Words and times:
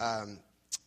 Um, 0.00 0.38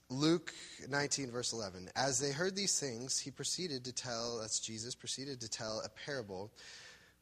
Luke 0.09 0.51
19, 0.89 1.29
verse 1.29 1.53
11. 1.53 1.89
As 1.95 2.19
they 2.19 2.31
heard 2.31 2.55
these 2.55 2.79
things, 2.79 3.19
he 3.19 3.29
proceeded 3.29 3.85
to 3.85 3.93
tell, 3.93 4.39
that's 4.41 4.59
Jesus, 4.59 4.95
proceeded 4.95 5.39
to 5.41 5.49
tell 5.49 5.83
a 5.85 5.89
parable 5.89 6.51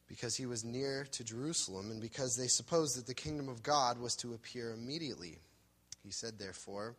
because 0.07 0.37
he 0.37 0.45
was 0.45 0.63
near 0.63 1.05
to 1.11 1.23
Jerusalem 1.25 1.91
and 1.91 2.01
because 2.01 2.37
they 2.37 2.47
supposed 2.47 2.97
that 2.97 3.07
the 3.07 3.13
kingdom 3.13 3.49
of 3.49 3.61
God 3.61 3.99
was 3.99 4.15
to 4.17 4.33
appear 4.33 4.71
immediately. 4.71 5.37
He 6.01 6.11
said, 6.11 6.39
therefore, 6.39 6.95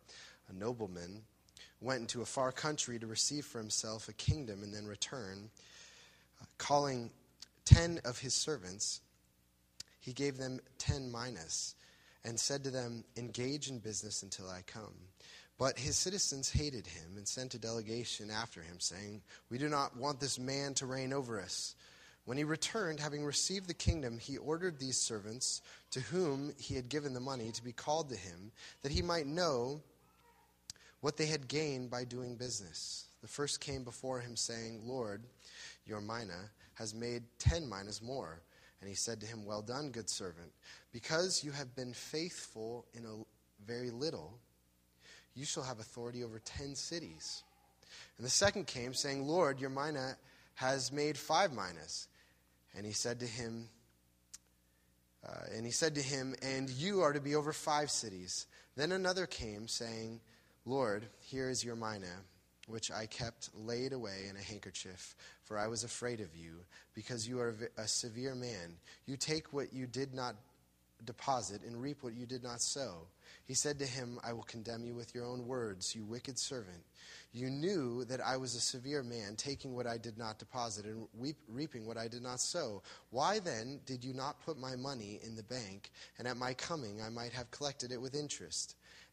a 0.47 0.53
nobleman 0.53 1.23
went 1.81 2.01
into 2.01 2.21
a 2.21 2.25
far 2.25 2.51
country 2.51 2.99
to 2.99 3.07
receive 3.07 3.45
for 3.45 3.57
himself 3.57 4.07
a 4.09 4.13
kingdom 4.13 4.61
and 4.61 4.71
then 4.71 4.85
return. 4.85 5.49
Uh, 6.39 6.45
calling 6.59 7.09
ten 7.65 7.99
of 8.05 8.19
his 8.19 8.35
servants, 8.35 9.01
he 9.99 10.13
gave 10.13 10.37
them 10.37 10.59
ten 10.77 11.11
minas 11.11 11.73
and 12.25 12.39
said 12.39 12.63
to 12.63 12.71
them, 12.71 13.03
Engage 13.17 13.69
in 13.69 13.79
business 13.79 14.23
until 14.23 14.49
I 14.49 14.61
come. 14.65 14.93
But 15.57 15.77
his 15.77 15.95
citizens 15.95 16.49
hated 16.49 16.87
him 16.87 17.17
and 17.17 17.27
sent 17.27 17.53
a 17.53 17.59
delegation 17.59 18.31
after 18.31 18.61
him, 18.61 18.79
saying, 18.79 19.21
We 19.49 19.57
do 19.57 19.69
not 19.69 19.95
want 19.95 20.19
this 20.19 20.39
man 20.39 20.73
to 20.75 20.85
reign 20.85 21.13
over 21.13 21.39
us. 21.39 21.75
When 22.25 22.37
he 22.37 22.43
returned, 22.43 22.99
having 22.99 23.25
received 23.25 23.67
the 23.67 23.73
kingdom, 23.73 24.17
he 24.17 24.37
ordered 24.37 24.79
these 24.79 24.97
servants, 24.97 25.61
to 25.91 25.99
whom 25.99 26.53
he 26.57 26.75
had 26.75 26.89
given 26.89 27.13
the 27.13 27.19
money, 27.19 27.51
to 27.51 27.63
be 27.63 27.73
called 27.73 28.09
to 28.09 28.15
him, 28.15 28.51
that 28.81 28.91
he 28.91 29.01
might 29.01 29.27
know 29.27 29.81
what 31.01 31.17
they 31.17 31.25
had 31.25 31.49
gained 31.49 31.91
by 31.91 32.05
doing 32.05 32.35
business. 32.35 33.07
The 33.21 33.27
first 33.27 33.59
came 33.59 33.83
before 33.83 34.21
him, 34.21 34.37
saying, 34.37 34.81
Lord, 34.85 35.23
your 35.85 35.99
mina 35.99 36.49
has 36.75 36.93
made 36.93 37.23
ten 37.39 37.67
minas 37.67 38.01
more. 38.01 38.41
And 38.83 38.89
he 38.89 38.95
said 38.95 39.21
to 39.21 39.25
him, 39.25 39.45
Well 39.45 39.61
done, 39.61 39.91
good 39.91 40.09
servant. 40.09 40.51
Because 40.91 41.41
you 41.41 41.51
have 41.51 41.73
been 41.73 41.93
faithful 41.93 42.85
in 42.93 43.05
a 43.05 43.23
very 43.65 43.89
little, 43.89 44.37
you 45.35 45.45
shall 45.45 45.63
have 45.63 45.79
authority 45.79 46.21
over 46.21 46.37
ten 46.39 46.75
cities. 46.75 47.43
And 48.17 48.25
the 48.25 48.29
second 48.29 48.67
came, 48.67 48.93
saying, 48.93 49.25
Lord, 49.25 49.61
your 49.61 49.69
mina 49.69 50.17
has 50.55 50.91
made 50.91 51.17
five 51.17 51.53
minas. 51.53 52.09
And 52.75 52.85
he 52.85 52.91
said 52.91 53.21
to 53.21 53.25
him, 53.25 53.69
uh, 55.25 55.45
and 55.55 55.65
he 55.65 55.71
said 55.71 55.95
to 55.95 56.01
him, 56.01 56.35
And 56.41 56.69
you 56.69 57.03
are 57.03 57.13
to 57.13 57.21
be 57.21 57.35
over 57.35 57.53
five 57.53 57.89
cities. 57.89 58.47
Then 58.75 58.91
another 58.91 59.25
came, 59.27 59.69
saying, 59.69 60.19
Lord, 60.65 61.05
here 61.21 61.49
is 61.49 61.63
your 61.63 61.77
mina, 61.77 62.17
which 62.67 62.91
I 62.91 63.05
kept 63.05 63.49
laid 63.55 63.93
away 63.93 64.27
in 64.29 64.37
a 64.37 64.41
handkerchief, 64.41 65.15
for 65.43 65.57
I 65.57 65.67
was 65.67 65.83
afraid 65.83 66.21
of 66.21 66.35
you, 66.35 66.59
because 66.93 67.27
you 67.27 67.39
are 67.39 67.55
a 67.77 67.87
severe 67.87 68.35
man. 68.35 68.77
You 69.05 69.17
take 69.17 69.51
what 69.51 69.73
you 69.73 69.85
did 69.85 70.13
not 70.13 70.35
deposit 71.05 71.61
and 71.63 71.81
reap 71.81 72.01
what 72.01 72.13
you 72.13 72.25
did 72.25 72.43
not 72.43 72.61
sow. 72.61 73.07
He 73.45 73.53
said 73.53 73.79
to 73.79 73.85
him, 73.85 74.19
I 74.23 74.31
will 74.31 74.43
condemn 74.43 74.85
you 74.85 74.95
with 74.95 75.13
your 75.13 75.25
own 75.25 75.45
words, 75.45 75.93
you 75.93 76.05
wicked 76.05 76.39
servant. 76.39 76.81
You 77.33 77.49
knew 77.49 78.05
that 78.05 78.21
I 78.21 78.37
was 78.37 78.55
a 78.55 78.61
severe 78.61 79.03
man, 79.03 79.35
taking 79.35 79.75
what 79.75 79.87
I 79.87 79.97
did 79.97 80.17
not 80.17 80.39
deposit 80.39 80.85
and 80.85 81.07
weep, 81.17 81.35
reaping 81.49 81.85
what 81.85 81.97
I 81.97 82.07
did 82.07 82.21
not 82.21 82.39
sow. 82.39 82.81
Why 83.09 83.39
then 83.39 83.81
did 83.85 84.03
you 84.03 84.13
not 84.13 84.39
put 84.45 84.57
my 84.57 84.77
money 84.77 85.19
in 85.25 85.35
the 85.35 85.43
bank, 85.43 85.91
and 86.17 86.27
at 86.27 86.37
my 86.37 86.53
coming 86.53 87.01
I 87.01 87.09
might 87.09 87.33
have 87.33 87.51
collected 87.51 87.91
it 87.91 88.01
with 88.01 88.15
interest? 88.15 88.75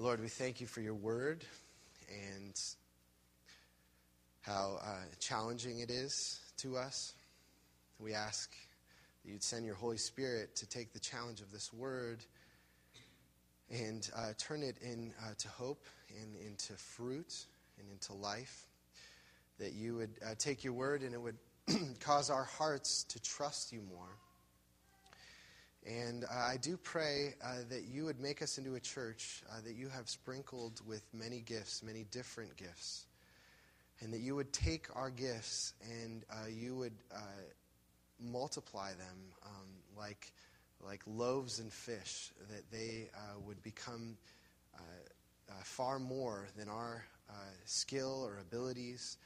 Lord, 0.00 0.20
we 0.20 0.28
thank 0.28 0.60
you 0.60 0.68
for 0.68 0.80
your 0.80 0.94
word 0.94 1.44
and 2.08 2.54
how 4.42 4.78
uh, 4.80 4.86
challenging 5.18 5.80
it 5.80 5.90
is 5.90 6.38
to 6.58 6.76
us. 6.76 7.14
We 7.98 8.14
ask 8.14 8.48
that 9.24 9.32
you'd 9.32 9.42
send 9.42 9.66
your 9.66 9.74
Holy 9.74 9.96
Spirit 9.96 10.54
to 10.56 10.68
take 10.68 10.92
the 10.92 11.00
challenge 11.00 11.40
of 11.40 11.50
this 11.50 11.72
word 11.72 12.20
and 13.70 14.08
uh, 14.16 14.34
turn 14.38 14.62
it 14.62 14.76
into 14.82 15.10
uh, 15.20 15.50
hope 15.56 15.84
and 16.22 16.36
into 16.46 16.74
fruit 16.74 17.34
and 17.80 17.90
into 17.90 18.12
life. 18.12 18.68
That 19.58 19.72
you 19.72 19.96
would 19.96 20.10
uh, 20.24 20.34
take 20.38 20.62
your 20.62 20.74
word 20.74 21.02
and 21.02 21.12
it 21.12 21.20
would 21.20 21.38
cause 22.00 22.30
our 22.30 22.44
hearts 22.44 23.02
to 23.08 23.20
trust 23.20 23.72
you 23.72 23.80
more. 23.90 24.16
And 25.86 26.24
uh, 26.24 26.28
I 26.34 26.56
do 26.60 26.76
pray 26.76 27.34
uh, 27.42 27.58
that 27.70 27.84
you 27.84 28.04
would 28.04 28.20
make 28.20 28.42
us 28.42 28.58
into 28.58 28.74
a 28.74 28.80
church 28.80 29.42
uh, 29.50 29.60
that 29.64 29.74
you 29.74 29.88
have 29.88 30.08
sprinkled 30.08 30.80
with 30.86 31.02
many 31.12 31.40
gifts, 31.40 31.82
many 31.82 32.04
different 32.10 32.56
gifts. 32.56 33.06
And 34.00 34.12
that 34.12 34.20
you 34.20 34.36
would 34.36 34.52
take 34.52 34.86
our 34.94 35.10
gifts 35.10 35.72
and 35.82 36.24
you 36.48 36.76
would 36.76 36.92
multiply 38.20 38.90
them 38.90 39.16
um, 39.44 39.66
like 39.96 40.32
like 40.86 41.02
loaves 41.06 41.58
and 41.58 41.72
fish, 41.72 42.30
that 42.50 42.70
they 42.70 43.10
uh, 43.14 43.38
would 43.44 43.60
become 43.62 44.16
uh, 44.76 44.80
uh, 45.50 45.52
far 45.64 45.98
more 45.98 46.46
than 46.56 46.68
our 46.68 47.04
uh, 47.28 47.32
skill 47.64 48.22
or 48.24 48.38
abilities, 48.38 49.16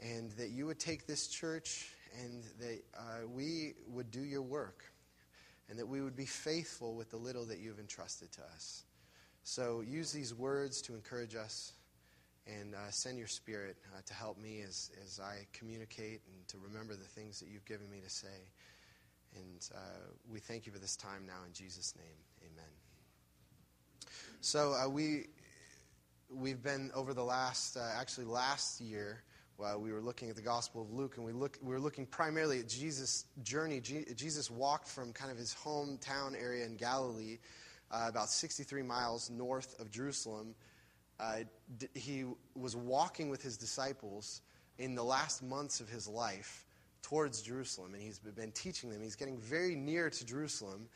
and 0.00 0.30
that 0.32 0.50
you 0.50 0.66
would 0.66 0.78
take 0.78 1.06
this 1.06 1.28
church 1.28 1.94
and 2.22 2.44
that 2.60 2.82
uh, 2.96 3.26
we 3.26 3.72
would 3.88 4.10
do 4.10 4.20
your 4.20 4.42
work, 4.42 4.84
and 5.68 5.78
that 5.78 5.86
we 5.86 6.00
would 6.00 6.16
be 6.16 6.26
faithful 6.26 6.94
with 6.94 7.10
the 7.10 7.16
little 7.16 7.44
that 7.46 7.58
you've 7.58 7.78
entrusted 7.78 8.30
to 8.32 8.40
us. 8.54 8.84
So 9.44 9.80
use 9.80 10.12
these 10.12 10.34
words 10.34 10.82
to 10.82 10.94
encourage 10.94 11.34
us 11.34 11.72
and 12.46 12.74
uh, 12.74 12.90
send 12.90 13.18
your 13.18 13.28
spirit 13.28 13.76
uh, 13.94 14.00
to 14.04 14.14
help 14.14 14.38
me 14.38 14.62
as, 14.62 14.90
as 15.04 15.20
I 15.20 15.46
communicate 15.52 16.20
and 16.26 16.48
to 16.48 16.58
remember 16.58 16.94
the 16.94 17.04
things 17.04 17.38
that 17.40 17.48
you've 17.48 17.64
given 17.64 17.88
me 17.90 18.00
to 18.00 18.10
say. 18.10 18.50
And 19.34 19.68
uh, 19.74 19.78
we 20.30 20.40
thank 20.40 20.66
you 20.66 20.72
for 20.72 20.78
this 20.78 20.96
time 20.96 21.24
now 21.26 21.44
in 21.46 21.52
Jesus' 21.52 21.94
name. 21.96 22.50
Amen. 22.52 22.70
So 24.40 24.72
uh, 24.72 24.88
we, 24.88 25.26
we've 26.28 26.62
been 26.62 26.90
over 26.94 27.14
the 27.14 27.24
last, 27.24 27.76
uh, 27.76 27.88
actually 27.96 28.26
last 28.26 28.80
year, 28.80 29.22
while 29.56 29.80
we 29.80 29.92
were 29.92 30.00
looking 30.00 30.30
at 30.30 30.36
the 30.36 30.42
Gospel 30.42 30.82
of 30.82 30.92
Luke, 30.92 31.16
and 31.16 31.26
we, 31.26 31.32
look, 31.32 31.58
we 31.62 31.72
were 31.72 31.80
looking 31.80 32.06
primarily 32.06 32.58
at 32.58 32.68
Jesus' 32.68 33.24
journey. 33.42 33.80
Jesus 33.80 34.50
walked 34.50 34.88
from 34.88 35.12
kind 35.12 35.30
of 35.30 35.38
his 35.38 35.54
hometown 35.64 36.40
area 36.40 36.64
in 36.64 36.76
Galilee, 36.76 37.38
uh, 37.90 38.06
about 38.08 38.28
63 38.30 38.82
miles 38.82 39.30
north 39.30 39.78
of 39.80 39.90
Jerusalem. 39.90 40.54
Uh, 41.20 41.40
he 41.94 42.24
was 42.54 42.74
walking 42.74 43.28
with 43.28 43.42
his 43.42 43.56
disciples 43.56 44.42
in 44.78 44.94
the 44.94 45.04
last 45.04 45.42
months 45.42 45.80
of 45.80 45.88
his 45.88 46.08
life 46.08 46.66
towards 47.02 47.42
Jerusalem, 47.42 47.94
and 47.94 48.02
he's 48.02 48.18
been 48.18 48.52
teaching 48.52 48.90
them. 48.90 49.02
He's 49.02 49.16
getting 49.16 49.38
very 49.38 49.74
near 49.74 50.08
to 50.10 50.24
Jerusalem. 50.24 50.88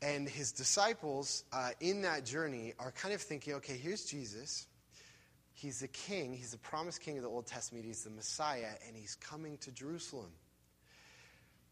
And 0.00 0.28
his 0.28 0.50
disciples 0.50 1.44
uh, 1.52 1.70
in 1.80 2.02
that 2.02 2.24
journey 2.24 2.74
are 2.78 2.90
kind 2.90 3.14
of 3.14 3.20
thinking, 3.20 3.54
okay, 3.54 3.76
here's 3.76 4.04
Jesus. 4.04 4.66
He's 5.62 5.78
the 5.78 5.88
king. 5.88 6.32
He's 6.32 6.50
the 6.50 6.58
promised 6.58 7.02
king 7.02 7.18
of 7.18 7.22
the 7.22 7.28
Old 7.28 7.46
Testament. 7.46 7.84
He's 7.84 8.02
the 8.02 8.10
Messiah, 8.10 8.72
and 8.88 8.96
he's 8.96 9.14
coming 9.14 9.58
to 9.58 9.70
Jerusalem. 9.70 10.32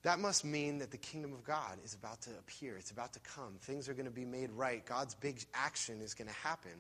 That 0.03 0.21
must 0.21 0.45
mean 0.45 0.79
that 0.79 0.93
the 0.93 0.97
kingdom 0.97 1.33
of 1.33 1.43
God 1.43 1.77
is 1.85 1.95
about 1.95 2.23
to 2.23 2.31
appear. 2.39 2.77
It's 2.77 2.93
about 2.93 3.13
to 3.15 3.21
come. 3.21 3.57
Things 3.61 3.89
are 3.89 3.95
going 3.95 4.07
to 4.07 4.13
be 4.13 4.25
made 4.25 4.53
right. 4.53 4.87
God's 4.87 5.17
big 5.17 5.45
action 5.55 6.01
is 6.03 6.15
going 6.15 6.29
to 6.29 6.35
happen. 6.35 6.71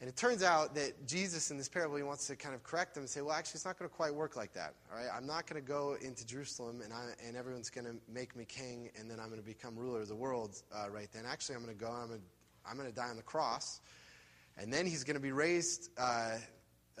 And 0.00 0.08
it 0.08 0.16
turns 0.16 0.44
out 0.44 0.76
that 0.76 1.08
Jesus, 1.08 1.50
in 1.50 1.58
this 1.58 1.68
parable, 1.68 1.96
he 1.96 2.04
wants 2.04 2.28
to 2.28 2.36
kind 2.36 2.54
of 2.54 2.62
correct 2.62 2.94
them 2.94 3.02
and 3.02 3.10
say, 3.10 3.20
well, 3.20 3.34
actually, 3.34 3.56
it's 3.56 3.64
not 3.64 3.76
going 3.76 3.90
to 3.90 3.94
quite 3.94 4.14
work 4.14 4.36
like 4.36 4.52
that. 4.52 4.74
All 4.92 4.98
right? 4.98 5.08
I'm 5.12 5.26
not 5.26 5.48
going 5.48 5.60
to 5.60 5.66
go 5.66 5.96
into 6.00 6.24
Jerusalem 6.24 6.80
and, 6.80 6.92
I, 6.92 7.08
and 7.26 7.36
everyone's 7.36 7.70
going 7.70 7.86
to 7.86 7.96
make 8.08 8.36
me 8.36 8.44
king 8.44 8.90
and 8.96 9.10
then 9.10 9.18
I'm 9.18 9.30
going 9.30 9.40
to 9.40 9.46
become 9.46 9.76
ruler 9.76 10.02
of 10.02 10.08
the 10.08 10.14
world 10.14 10.62
uh, 10.72 10.88
right 10.88 11.08
then. 11.12 11.24
Actually, 11.26 11.56
I'm 11.56 11.64
going 11.64 11.76
to 11.76 11.84
go 11.84 11.90
I'm 11.90 12.06
going 12.06 12.20
to, 12.20 12.26
I'm 12.70 12.76
going 12.76 12.88
to 12.88 12.94
die 12.94 13.08
on 13.08 13.16
the 13.16 13.22
cross. 13.22 13.80
And 14.58 14.72
then 14.72 14.86
he's 14.86 15.04
going 15.04 15.16
to 15.16 15.22
be 15.22 15.32
raised 15.32 15.90
uh, 15.96 16.36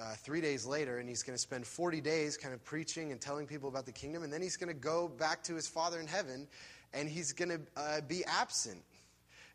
uh, 0.00 0.14
three 0.16 0.40
days 0.40 0.64
later 0.64 0.98
and 0.98 1.08
he's 1.08 1.22
going 1.22 1.34
to 1.34 1.40
spend 1.40 1.66
40 1.66 2.00
days 2.00 2.36
kind 2.36 2.54
of 2.54 2.64
preaching 2.64 3.10
and 3.10 3.20
telling 3.20 3.46
people 3.46 3.68
about 3.68 3.84
the 3.84 3.92
kingdom. 3.92 4.22
And 4.22 4.32
then 4.32 4.40
he's 4.40 4.56
going 4.56 4.68
to 4.68 4.78
go 4.78 5.08
back 5.08 5.42
to 5.44 5.54
his 5.54 5.66
Father 5.66 5.98
in 5.98 6.06
heaven 6.06 6.46
and 6.94 7.08
he's 7.08 7.32
going 7.32 7.50
to 7.50 7.60
uh, 7.76 8.00
be 8.06 8.24
absent 8.24 8.82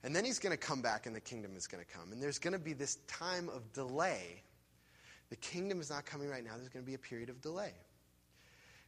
and 0.03 0.13
then 0.13 0.25
he's 0.25 0.39
going 0.39 0.51
to 0.51 0.57
come 0.57 0.81
back 0.81 1.05
and 1.05 1.15
the 1.15 1.21
kingdom 1.21 1.55
is 1.55 1.65
going 1.65 1.83
to 1.83 1.89
come. 1.89 2.11
And 2.11 2.21
there's 2.21 2.39
going 2.39 2.53
to 2.53 2.59
be 2.59 2.73
this 2.73 2.97
time 3.07 3.47
of 3.49 3.71
delay. 3.71 4.43
The 5.29 5.37
kingdom 5.37 5.79
is 5.79 5.89
not 5.89 6.05
coming 6.05 6.29
right 6.29 6.43
now. 6.43 6.51
There's 6.57 6.69
going 6.69 6.83
to 6.83 6.89
be 6.89 6.95
a 6.95 6.99
period 6.99 7.29
of 7.29 7.41
delay. 7.41 7.71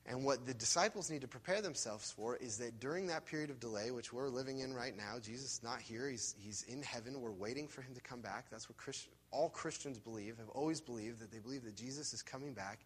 And 0.07 0.23
what 0.23 0.45
the 0.45 0.53
disciples 0.53 1.09
need 1.09 1.21
to 1.21 1.27
prepare 1.27 1.61
themselves 1.61 2.11
for 2.11 2.35
is 2.35 2.57
that 2.59 2.79
during 2.79 3.07
that 3.07 3.25
period 3.25 3.49
of 3.49 3.59
delay, 3.59 3.89
which 3.89 4.13
we're 4.13 4.29
living 4.29 4.59
in 4.59 4.71
right 4.71 4.95
now, 4.95 5.17
Jesus 5.19 5.53
is 5.53 5.63
not 5.63 5.81
here. 5.81 6.07
He's, 6.07 6.35
he's 6.37 6.63
in 6.67 6.83
heaven. 6.83 7.19
We're 7.19 7.31
waiting 7.31 7.67
for 7.67 7.81
him 7.81 7.95
to 7.95 8.01
come 8.01 8.21
back. 8.21 8.45
That's 8.51 8.69
what 8.69 8.77
Christ, 8.77 9.07
all 9.31 9.49
Christians 9.49 9.97
believe, 9.97 10.37
have 10.37 10.49
always 10.49 10.79
believed, 10.79 11.21
that 11.21 11.31
they 11.31 11.39
believe 11.39 11.63
that 11.63 11.75
Jesus 11.75 12.13
is 12.13 12.21
coming 12.21 12.53
back. 12.53 12.85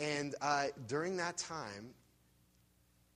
And 0.00 0.34
uh, 0.40 0.68
during 0.88 1.18
that 1.18 1.36
time, 1.36 1.90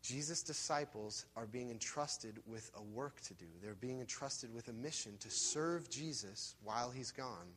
Jesus' 0.03 0.43
disciples 0.43 1.25
are 1.35 1.47
being 1.47 1.71
entrusted 1.71 2.41
with 2.47 2.71
a 2.77 2.83
work 2.83 3.21
to 3.23 3.35
do. 3.35 3.47
They're 3.63 3.75
being 3.75 4.01
entrusted 4.01 4.55
with 4.55 4.69
a 4.69 4.73
mission 4.73 5.17
to 5.21 5.31
serve 5.31 5.89
Jesus 5.89 6.57
while 6.63 6.91
he's 6.91 7.11
gone 7.11 7.49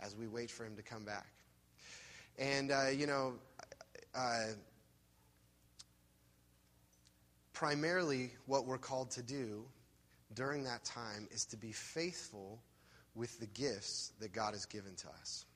as 0.00 0.16
we 0.16 0.26
wait 0.26 0.50
for 0.50 0.64
him 0.64 0.76
to 0.76 0.82
come 0.82 1.04
back. 1.04 1.28
And, 2.38 2.70
uh, 2.70 2.88
you 2.88 3.06
know, 3.06 3.34
uh, 4.14 4.48
primarily 7.56 8.30
what 8.44 8.66
we're 8.66 8.76
called 8.76 9.10
to 9.10 9.22
do 9.22 9.64
during 10.34 10.62
that 10.62 10.84
time 10.84 11.26
is 11.30 11.46
to 11.46 11.56
be 11.56 11.72
faithful 11.72 12.60
with 13.14 13.40
the 13.40 13.46
gifts 13.46 14.12
that 14.20 14.30
God 14.30 14.52
has 14.52 14.66
given 14.66 14.94
to 14.96 15.08
us. 15.20 15.46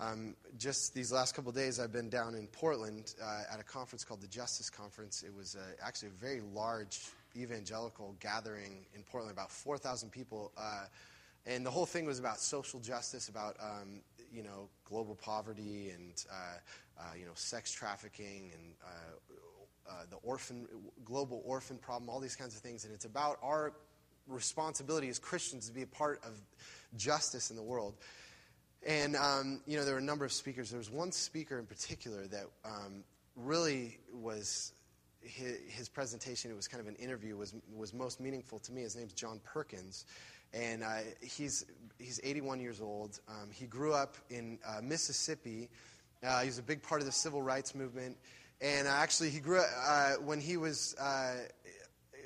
Um, 0.00 0.34
just 0.56 0.94
these 0.94 1.12
last 1.12 1.34
couple 1.34 1.52
days, 1.52 1.78
I've 1.78 1.92
been 1.92 2.08
down 2.08 2.34
in 2.34 2.46
Portland 2.46 3.14
uh, 3.22 3.42
at 3.52 3.60
a 3.60 3.62
conference 3.62 4.04
called 4.04 4.22
the 4.22 4.26
Justice 4.26 4.70
Conference. 4.70 5.22
It 5.22 5.34
was 5.36 5.54
uh, 5.54 5.60
actually 5.86 6.08
a 6.08 6.12
very 6.12 6.40
large 6.54 7.00
evangelical 7.36 8.16
gathering 8.18 8.86
in 8.94 9.02
Portland, 9.02 9.36
about 9.36 9.50
4,000 9.50 10.10
people. 10.10 10.50
Uh, 10.56 10.86
and 11.44 11.66
the 11.66 11.70
whole 11.70 11.84
thing 11.84 12.06
was 12.06 12.20
about 12.20 12.40
social 12.40 12.80
justice, 12.80 13.28
about 13.28 13.56
um, 13.60 14.00
you 14.32 14.42
know 14.42 14.70
global 14.86 15.14
poverty 15.14 15.90
and 15.90 16.24
uh, 16.30 17.02
uh, 17.02 17.02
you 17.18 17.26
know 17.26 17.32
sex 17.34 17.70
trafficking 17.70 18.50
and 18.54 18.72
uh, 19.88 20.04
the 20.10 20.16
orphan 20.16 20.66
global 21.04 21.42
orphan 21.44 21.78
problem, 21.78 22.08
all 22.08 22.20
these 22.20 22.36
kinds 22.36 22.54
of 22.54 22.60
things. 22.60 22.84
And 22.84 22.92
it's 22.94 23.04
about 23.04 23.38
our 23.42 23.72
responsibility 24.26 25.08
as 25.08 25.18
Christians 25.18 25.66
to 25.68 25.72
be 25.72 25.82
a 25.82 25.86
part 25.86 26.22
of 26.24 26.40
justice 26.96 27.50
in 27.50 27.56
the 27.56 27.62
world. 27.62 27.94
And, 28.84 29.14
um, 29.14 29.60
you 29.66 29.76
know, 29.76 29.84
there 29.84 29.94
were 29.94 30.00
a 30.00 30.04
number 30.04 30.24
of 30.24 30.32
speakers. 30.32 30.70
There 30.70 30.78
was 30.78 30.90
one 30.90 31.12
speaker 31.12 31.58
in 31.58 31.66
particular 31.66 32.26
that 32.26 32.46
um, 32.64 33.04
really 33.36 33.98
was, 34.12 34.72
his, 35.20 35.58
his, 35.68 35.88
presentation, 35.88 36.50
it 36.50 36.56
was 36.56 36.66
kind 36.66 36.80
of 36.80 36.88
an 36.88 36.96
interview, 36.96 37.36
was, 37.36 37.54
was 37.74 37.94
most 37.94 38.20
meaningful 38.20 38.58
to 38.60 38.72
me. 38.72 38.82
His 38.82 38.96
name's 38.96 39.12
John 39.12 39.40
Perkins. 39.44 40.04
And 40.52 40.82
uh, 40.82 40.98
he's, 41.20 41.64
he's 41.98 42.20
81 42.24 42.60
years 42.60 42.80
old. 42.80 43.20
Um, 43.28 43.50
he 43.52 43.66
grew 43.66 43.94
up 43.94 44.16
in 44.30 44.58
uh, 44.66 44.80
Mississippi. 44.82 45.68
Uh, 46.22 46.40
he 46.40 46.46
was 46.46 46.58
a 46.58 46.62
big 46.62 46.82
part 46.82 47.00
of 47.00 47.06
the 47.06 47.12
civil 47.12 47.40
rights 47.40 47.74
movement. 47.74 48.16
And 48.62 48.86
actually, 48.86 49.30
he 49.30 49.40
grew 49.40 49.60
uh, 49.60 50.12
when 50.24 50.40
he 50.40 50.56
was 50.56 50.94
uh, 50.94 51.34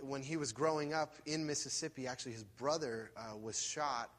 when 0.03 0.23
he 0.23 0.37
was 0.37 0.53
growing 0.53 0.93
up 0.93 1.15
in 1.25 1.47
Mississippi. 1.47 2.07
Actually, 2.07 2.33
his 2.33 2.45
brother 2.45 3.11
uh, 3.17 3.37
was 3.39 3.61
shot 3.61 4.11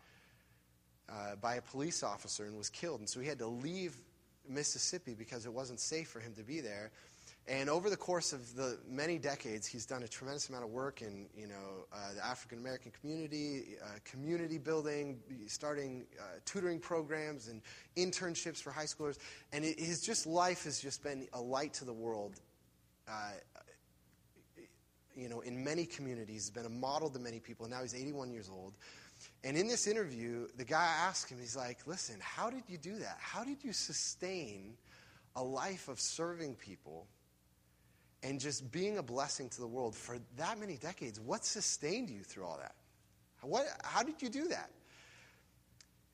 uh, 1.09 1.35
by 1.35 1.55
a 1.55 1.61
police 1.61 2.01
officer 2.01 2.45
and 2.45 2.57
was 2.57 2.71
killed. 2.71 3.01
And 3.01 3.07
so 3.07 3.19
he 3.19 3.27
had 3.27 3.37
to 3.37 3.47
leave 3.47 3.95
Mississippi 4.49 5.13
because 5.13 5.45
it 5.45 5.53
wasn't 5.53 5.79
safe 5.79 6.07
for 6.07 6.19
him 6.19 6.33
to 6.33 6.43
be 6.43 6.59
there. 6.59 6.91
And 7.49 7.69
over 7.69 7.89
the 7.89 7.97
course 7.97 8.33
of 8.33 8.55
the 8.55 8.77
many 8.89 9.17
decades, 9.17 9.65
he's 9.65 9.85
done 9.85 10.03
a 10.03 10.07
tremendous 10.07 10.49
amount 10.49 10.65
of 10.65 10.69
work 10.69 11.01
in 11.01 11.27
you 11.33 11.47
know 11.47 11.85
uh, 11.93 12.13
the 12.15 12.25
African 12.25 12.59
American 12.59 12.91
community, 12.99 13.77
uh, 13.81 13.99
community 14.03 14.57
building, 14.57 15.19
starting 15.47 16.05
uh, 16.19 16.39
tutoring 16.43 16.79
programs 16.79 17.47
and 17.47 17.61
internships 17.95 18.61
for 18.61 18.71
high 18.71 18.83
schoolers. 18.83 19.17
And 19.53 19.63
it, 19.63 19.79
his 19.79 20.01
just 20.01 20.27
life 20.27 20.65
has 20.65 20.81
just 20.81 21.01
been 21.03 21.27
a 21.31 21.41
light 21.41 21.73
to 21.75 21.85
the 21.85 21.93
world. 21.93 22.41
Uh, 23.07 23.31
you 25.15 25.29
know, 25.29 25.39
in 25.39 25.63
many 25.63 25.85
communities, 25.85 26.43
he's 26.43 26.49
been 26.49 26.65
a 26.65 26.69
model 26.69 27.09
to 27.09 27.17
many 27.17 27.39
people. 27.39 27.67
Now 27.67 27.81
he's 27.81 27.95
81 27.95 28.29
years 28.31 28.49
old. 28.53 28.73
And 29.43 29.57
in 29.57 29.67
this 29.67 29.87
interview, 29.87 30.47
the 30.57 30.65
guy 30.65 30.85
asked 31.07 31.31
him, 31.31 31.39
he's 31.39 31.55
like, 31.55 31.87
listen, 31.87 32.17
how 32.19 32.51
did 32.51 32.63
you 32.67 32.77
do 32.77 32.97
that? 32.99 33.17
How 33.19 33.43
did 33.43 33.63
you 33.63 33.73
sustain 33.73 34.75
a 35.35 35.43
life 35.43 35.87
of 35.87 35.99
serving 35.99 36.55
people 36.55 37.07
and 38.27 38.41
just 38.41 38.69
being 38.73 38.97
a 38.97 39.03
blessing 39.03 39.47
to 39.47 39.61
the 39.61 39.67
world 39.67 39.95
for 39.95 40.17
that 40.35 40.59
many 40.59 40.75
decades? 40.75 41.17
What 41.17 41.45
sustained 41.45 42.09
you 42.09 42.23
through 42.23 42.43
all 42.43 42.57
that? 42.57 42.75
What, 43.41 43.65
how 43.85 44.03
did 44.03 44.21
you 44.21 44.27
do 44.27 44.49
that? 44.49 44.69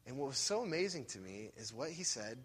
And 0.06 0.18
what 0.18 0.27
was 0.27 0.38
so 0.38 0.62
amazing 0.62 1.06
to 1.06 1.19
me 1.19 1.50
is 1.57 1.74
what 1.74 1.89
he 1.89 2.04
said 2.04 2.38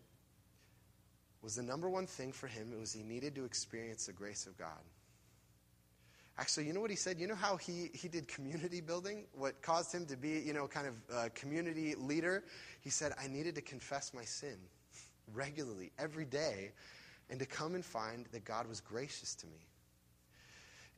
was 1.43 1.57
the 1.57 1.63
number 1.63 1.91
one 1.91 2.07
thing 2.07 2.33
for 2.33 2.47
him. 2.47 2.73
It 2.73 2.81
was 2.81 2.95
he 2.95 3.03
needed 3.03 3.35
to 3.35 3.45
experience 3.45 4.07
the 4.07 4.13
grace 4.13 4.47
of 4.47 4.57
God. 4.57 4.81
Actually, 6.39 6.67
you 6.67 6.73
know 6.73 6.81
what 6.81 6.91
he 6.91 6.97
said? 6.97 7.19
You 7.19 7.27
know 7.27 7.35
how 7.35 7.57
he, 7.57 7.91
he 7.93 8.09
did 8.09 8.27
community 8.27 8.81
building? 8.81 9.25
What 9.35 9.61
caused 9.61 9.93
him 9.93 10.07
to 10.07 10.17
be, 10.17 10.39
you 10.39 10.55
know, 10.55 10.67
kind 10.67 10.87
of 10.87 10.95
a 11.15 11.31
community 11.31 11.95
leader? 11.97 12.45
He 12.81 12.91
said, 12.91 13.13
I 13.23 13.27
needed 13.27 13.55
to 13.57 13.61
confess 13.61 14.15
my 14.15 14.25
sin 14.25 14.57
regularly, 15.35 15.91
every 15.99 16.25
day, 16.25 16.73
and 17.31 17.39
to 17.41 17.47
come 17.47 17.75
and 17.75 17.85
find 17.85 18.27
that 18.33 18.45
God 18.45 18.69
was 18.69 18.81
gracious 18.81 19.35
to 19.37 19.47
me. 19.47 19.67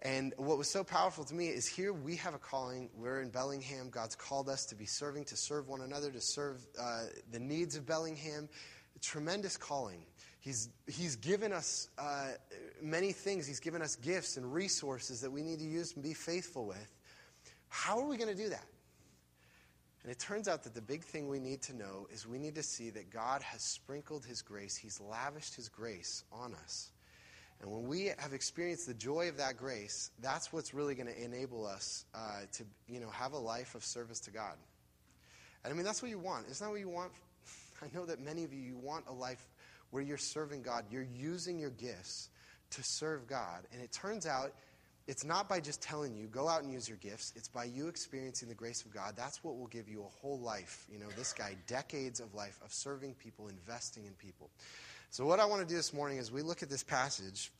And 0.03 0.33
what 0.39 0.57
was 0.57 0.71
so 0.71 0.83
powerful 0.83 1.25
to 1.25 1.35
me 1.35 1.49
is 1.49 1.67
here 1.67 1.93
we 1.93 2.17
have 2.17 2.33
a 2.33 2.39
calling. 2.39 2.89
We're 2.95 3.21
in 3.21 3.29
Bellingham. 3.29 3.91
God's 3.91 4.15
called 4.15 4.49
us 4.49 4.65
to 4.67 4.75
be 4.75 4.87
serving, 4.87 5.25
to 5.27 5.37
serve 5.37 5.69
one 5.69 5.83
another, 5.83 6.11
to 6.11 6.21
serve 6.21 6.67
uh, 6.81 7.03
the 7.31 7.39
needs 7.39 7.77
of 7.77 7.87
Bellingham. 7.87 8.49
A 8.97 8.99
tremendous 9.01 9.59
calling. 9.59 10.07
He's, 10.39 10.71
he's 10.87 11.17
given 11.17 11.53
us 11.53 11.89
uh, 11.99 12.29
many 12.81 13.13
things. 13.13 13.47
He's 13.47 13.61
given 13.61 13.83
us 13.83 13.95
gifts 13.97 14.39
and 14.39 14.55
resources 14.55 15.21
that 15.21 15.31
we 15.31 15.43
need 15.43 15.59
to 15.59 15.67
use 15.67 15.93
and 15.95 16.03
be 16.03 16.15
faithful 16.15 16.67
with. 16.67 16.97
How 17.69 17.99
are 17.99 18.07
we 18.07 18.17
going 18.17 18.35
to 18.35 18.43
do 18.43 18.49
that? 18.49 18.65
And 20.03 20.11
it 20.11 20.19
turns 20.19 20.49
out 20.49 20.65
that 20.65 20.75
the 20.75 20.81
big 20.81 21.05
thing 21.05 21.29
we 21.29 21.39
need 21.39 21.63
to 21.63 21.77
know 21.77 22.09
is 22.11 22.27
we 22.27 22.39
need 22.39 22.55
to 22.55 22.63
see 22.63 22.91
that 22.91 23.11
God 23.11 23.43
has 23.43 23.63
sprinkled 23.63 24.25
His 24.25 24.43
grace, 24.43 24.77
He's 24.77 25.01
lavished 25.01 25.55
His 25.55 25.69
grace 25.69 26.25
on 26.33 26.55
us. 26.55 26.91
And 27.61 27.71
when 27.71 27.87
we 27.87 28.07
have 28.07 28.33
experienced 28.33 28.87
the 28.87 28.95
joy 28.95 29.29
of 29.29 29.37
that 29.37 29.59
grace, 29.59 30.11
that's 30.23 30.51
what's 30.51 30.73
really 30.73 30.95
going 30.95 31.09
to 31.09 31.23
enable 31.25 31.67
us 31.67 32.07
uh, 32.15 32.41
to 32.53 32.65
you 32.89 33.01
know, 33.01 33.11
have 33.11 33.33
a 33.33 33.39
life 33.39 33.75
of 33.75 33.85
service 33.85 34.21
to 34.21 34.31
God. 34.31 34.55
And 35.63 35.73
I 35.73 35.77
mean, 35.77 35.85
that's 35.85 36.01
what 36.01 36.11
you 36.11 36.19
want. 36.19 36.47
Isn't 36.49 36.67
that 36.67 36.71
what 36.71 36.81
you 36.81 36.89
want? 36.89 37.13
I 37.83 37.95
know 37.95 38.07
that 38.07 38.19
many 38.19 38.45
of 38.45 38.55
you, 38.55 38.61
you 38.61 38.79
want 38.79 39.05
a 39.09 39.13
life 39.13 39.47
where 39.91 40.03
you're 40.03 40.17
serving 40.17 40.63
God. 40.63 40.85
You're 40.91 41.07
using 41.15 41.59
your 41.59 41.71
gifts 41.71 42.31
to 42.71 42.83
serve 42.83 43.27
God. 43.27 43.67
And 43.73 43.83
it 43.83 43.93
turns 43.93 44.27
out 44.27 44.53
it's 45.11 45.25
not 45.25 45.49
by 45.49 45.59
just 45.59 45.83
telling 45.83 46.15
you, 46.15 46.29
go 46.29 46.47
out 46.47 46.63
and 46.63 46.73
use 46.73 46.89
your 46.89 46.99
gifts. 46.99 47.33
It's 47.35 47.49
by 47.49 47.65
you 47.65 47.89
experiencing 47.89 48.49
the 48.49 48.55
grace 48.55 48.85
of 48.85 48.95
God. 48.95 49.15
That's 49.17 49.43
what 49.43 49.59
will 49.59 49.67
give 49.67 49.89
you 49.89 50.05
a 50.05 50.21
whole 50.21 50.39
life. 50.39 50.87
You 50.89 51.01
know, 51.01 51.09
this 51.19 51.33
guy, 51.33 51.57
decades 51.67 52.21
of 52.21 52.33
life 52.33 52.61
of 52.65 52.73
serving 52.73 53.15
people, 53.15 53.49
investing 53.49 54.07
in 54.07 54.13
people. 54.13 54.51
So, 55.11 55.27
what 55.27 55.41
I 55.41 55.47
want 55.47 55.63
to 55.63 55.67
do 55.67 55.75
this 55.75 55.93
morning 55.93 56.21
as 56.21 56.31
we 56.31 56.43
look 56.43 56.63
at 56.63 56.71
this 56.71 56.85
passage 56.85 57.51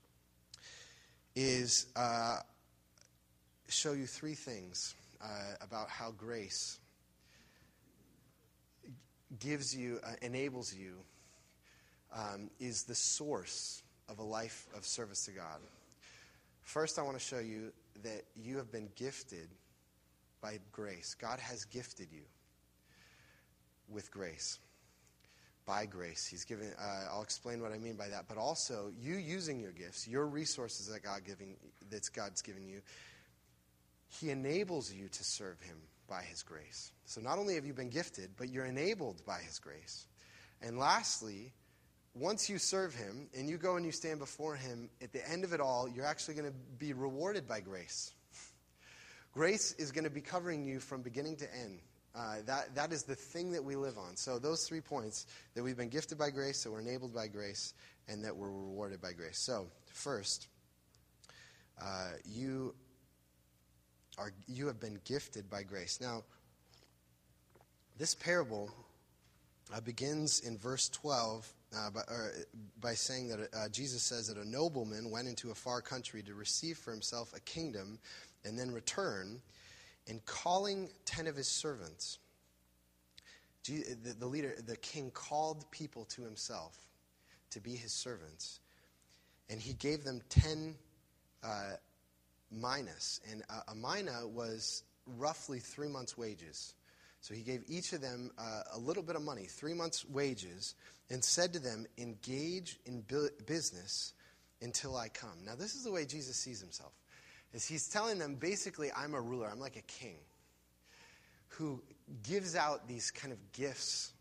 is 1.35 1.87
uh, 1.97 2.37
show 3.69 3.95
you 3.95 4.07
three 4.07 4.35
things 4.35 4.95
uh, 5.21 5.27
about 5.61 5.89
how 5.89 6.13
grace 6.13 6.79
gives 9.41 9.77
you, 9.77 9.99
uh, 10.05 10.13
enables 10.23 10.73
you 10.73 10.93
um, 12.17 12.49
is 12.61 12.85
the 12.85 12.95
source 12.95 13.83
of 14.09 14.21
a 14.21 14.25
life 14.25 14.69
of 14.77 14.85
service 14.85 15.25
to 15.25 15.33
God. 15.33 15.59
First, 16.71 17.01
I 17.01 17.03
want 17.03 17.19
to 17.19 17.25
show 17.25 17.41
you 17.41 17.73
that 18.05 18.23
you 18.37 18.57
have 18.59 18.71
been 18.71 18.89
gifted 18.95 19.49
by 20.41 20.61
grace. 20.71 21.17
God 21.21 21.41
has 21.41 21.65
gifted 21.65 22.13
you 22.13 22.23
with 23.89 24.09
grace. 24.13 24.61
By 25.67 25.87
grace. 25.87 26.29
He's 26.29 26.45
given, 26.45 26.73
uh, 26.81 27.07
I'll 27.11 27.25
explain 27.25 27.61
what 27.61 27.73
I 27.73 27.79
mean 27.79 27.97
by 27.97 28.07
that. 28.11 28.27
But 28.29 28.39
also, 28.39 28.93
you 28.97 29.17
using 29.17 29.59
your 29.59 29.73
gifts, 29.73 30.07
your 30.07 30.29
resources 30.29 30.87
that 30.87 31.03
God 31.03 31.23
giving, 31.27 31.57
that's 31.91 32.09
God's 32.09 32.41
given 32.41 32.65
you, 32.69 32.83
He 34.07 34.31
enables 34.31 34.93
you 34.93 35.09
to 35.09 35.25
serve 35.25 35.61
Him 35.63 35.79
by 36.09 36.23
His 36.23 36.45
grace. 36.45 36.93
So 37.05 37.21
not 37.21 37.41
only 37.41 37.57
have 37.57 37.67
you 37.67 37.75
been 37.75 37.91
gifted, 37.91 38.31
but 38.37 38.49
you're 38.49 38.67
enabled 38.67 39.27
by 39.27 39.41
His 39.41 39.59
grace. 39.59 40.07
And 40.63 40.79
lastly, 40.79 41.53
once 42.15 42.51
you 42.51 42.59
serve 42.59 42.95
him 42.95 43.29
and 43.37 43.49
you 43.49 43.57
go 43.57 43.77
and 43.77 43.87
you 43.87 43.93
stand 43.93 44.19
before 44.19 44.57
him, 44.57 44.91
at 45.03 45.13
the 45.13 45.29
end 45.29 45.45
of 45.45 45.53
it 45.53 45.61
all, 45.61 45.89
you're 45.89 46.07
actually 46.07 46.35
going 46.35 46.49
to 46.49 46.57
be 46.79 46.93
rewarded 46.93 47.47
by 47.47 47.61
grace. 47.61 48.13
Grace 49.33 49.73
is 49.75 49.93
going 49.93 50.05
to 50.05 50.11
be 50.11 50.21
covering 50.21 50.65
you 50.65 50.81
from 50.81 51.03
beginning 51.03 51.37
to 51.37 51.55
end. 51.55 51.79
Uh, 52.13 52.37
that, 52.45 52.75
that 52.75 52.93
is 52.93 53.05
the 53.05 53.15
thing 53.15 53.53
that 53.53 53.63
we 53.63 53.77
live 53.77 53.97
on. 53.97 54.17
So, 54.17 54.41
those 54.41 54.67
three 54.67 54.81
points 54.81 55.27
that 55.55 55.63
we've 55.63 55.77
been 55.77 55.89
gifted 55.89 56.19
by 56.19 56.31
grace, 56.31 56.65
that 56.65 56.71
we're 56.73 56.81
enabled 56.81 57.15
by 57.15 57.29
grace, 57.29 57.75
and 58.09 58.25
that 58.25 58.37
we're 58.37 58.51
rewarded 58.51 59.01
by 59.01 59.13
grace. 59.13 59.39
So, 59.39 59.69
first, 59.87 60.49
uh, 61.81 62.09
you, 62.25 62.75
are, 64.19 64.33
you 64.49 64.67
have 64.67 64.81
been 64.81 64.99
gifted 65.05 65.49
by 65.49 65.63
grace. 65.63 66.01
Now, 66.01 66.25
this 67.97 68.17
parable 68.17 68.69
uh, 69.73 69.81
begins 69.81 70.41
in 70.41 70.59
verse 70.59 70.89
12 70.89 71.53
uh, 71.77 71.91
by, 71.91 72.01
or, 72.01 72.33
by 72.81 72.95
saying 72.95 73.29
that 73.29 73.49
uh, 73.55 73.69
Jesus 73.69 74.03
says 74.03 74.27
that 74.29 74.37
a 74.37 74.49
nobleman 74.49 75.11
went 75.11 75.29
into 75.29 75.51
a 75.51 75.55
far 75.55 75.81
country 75.81 76.23
to 76.23 76.35
receive 76.35 76.79
for 76.79 76.91
himself 76.91 77.33
a 77.35 77.41
kingdom 77.41 77.99
and 78.45 78.59
then 78.59 78.71
return, 78.71 79.41
and 80.09 80.25
calling 80.25 80.89
ten 81.05 81.27
of 81.27 81.37
his 81.37 81.49
servants. 81.49 82.19
the, 83.65 84.27
leader, 84.27 84.55
the 84.67 84.77
king 84.77 85.11
called 85.11 85.71
people 85.71 86.05
to 86.07 86.23
himself 86.23 86.77
to 87.51 87.61
be 87.61 87.77
his 87.77 87.93
servants, 87.93 88.61
and 89.49 89.61
he 89.61 89.75
gave 89.75 90.05
them 90.05 90.21
ten 90.29 90.75
uh, 91.43 91.73
minas. 92.51 93.21
And 93.31 93.43
a 93.69 93.75
mina 93.75 94.27
was 94.27 94.83
roughly 95.19 95.59
three 95.59 95.89
months' 95.89 96.17
wages. 96.17 96.75
So 97.21 97.35
he 97.35 97.43
gave 97.43 97.63
each 97.69 97.93
of 97.93 98.01
them 98.01 98.31
uh, 98.39 98.63
a 98.75 98.79
little 98.79 99.03
bit 99.03 99.17
of 99.17 99.23
money, 99.23 99.45
three 99.45 99.75
months' 99.75 100.05
wages, 100.09 100.75
and 101.11 101.23
said 101.23 101.53
to 101.53 101.59
them, 101.59 101.87
Engage 101.99 102.79
in 102.87 103.03
bu- 103.03 103.29
business 103.47 104.15
until 104.63 104.97
I 104.97 105.09
come. 105.09 105.45
Now, 105.45 105.55
this 105.55 105.75
is 105.75 105.85
the 105.85 105.93
way 105.93 106.05
Jesus 106.05 106.37
sees 106.37 106.61
himself. 106.61 106.93
Is 107.53 107.67
he's 107.67 107.89
telling 107.89 108.19
them 108.19 108.37
basically, 108.37 108.91
I'm 108.97 109.15
a 109.15 109.21
ruler, 109.21 109.49
I'm 109.51 109.61
like 109.61 109.77
a 109.77 109.83
king 109.83 110.19
who 111.49 111.83
gives 112.23 112.55
out 112.55 112.87
these 112.89 113.11
kind 113.11 113.33
of 113.33 113.53
gifts 113.53 114.13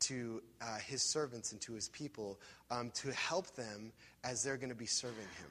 to 0.00 0.42
uh, 0.60 0.78
his 0.78 1.02
servants 1.02 1.52
and 1.52 1.60
to 1.60 1.74
his 1.74 1.88
people 1.88 2.40
um, 2.70 2.90
to 2.94 3.12
help 3.12 3.54
them 3.54 3.92
as 4.24 4.42
they're 4.42 4.56
going 4.56 4.70
to 4.70 4.74
be 4.74 4.86
serving 4.86 5.16
him. 5.18 5.50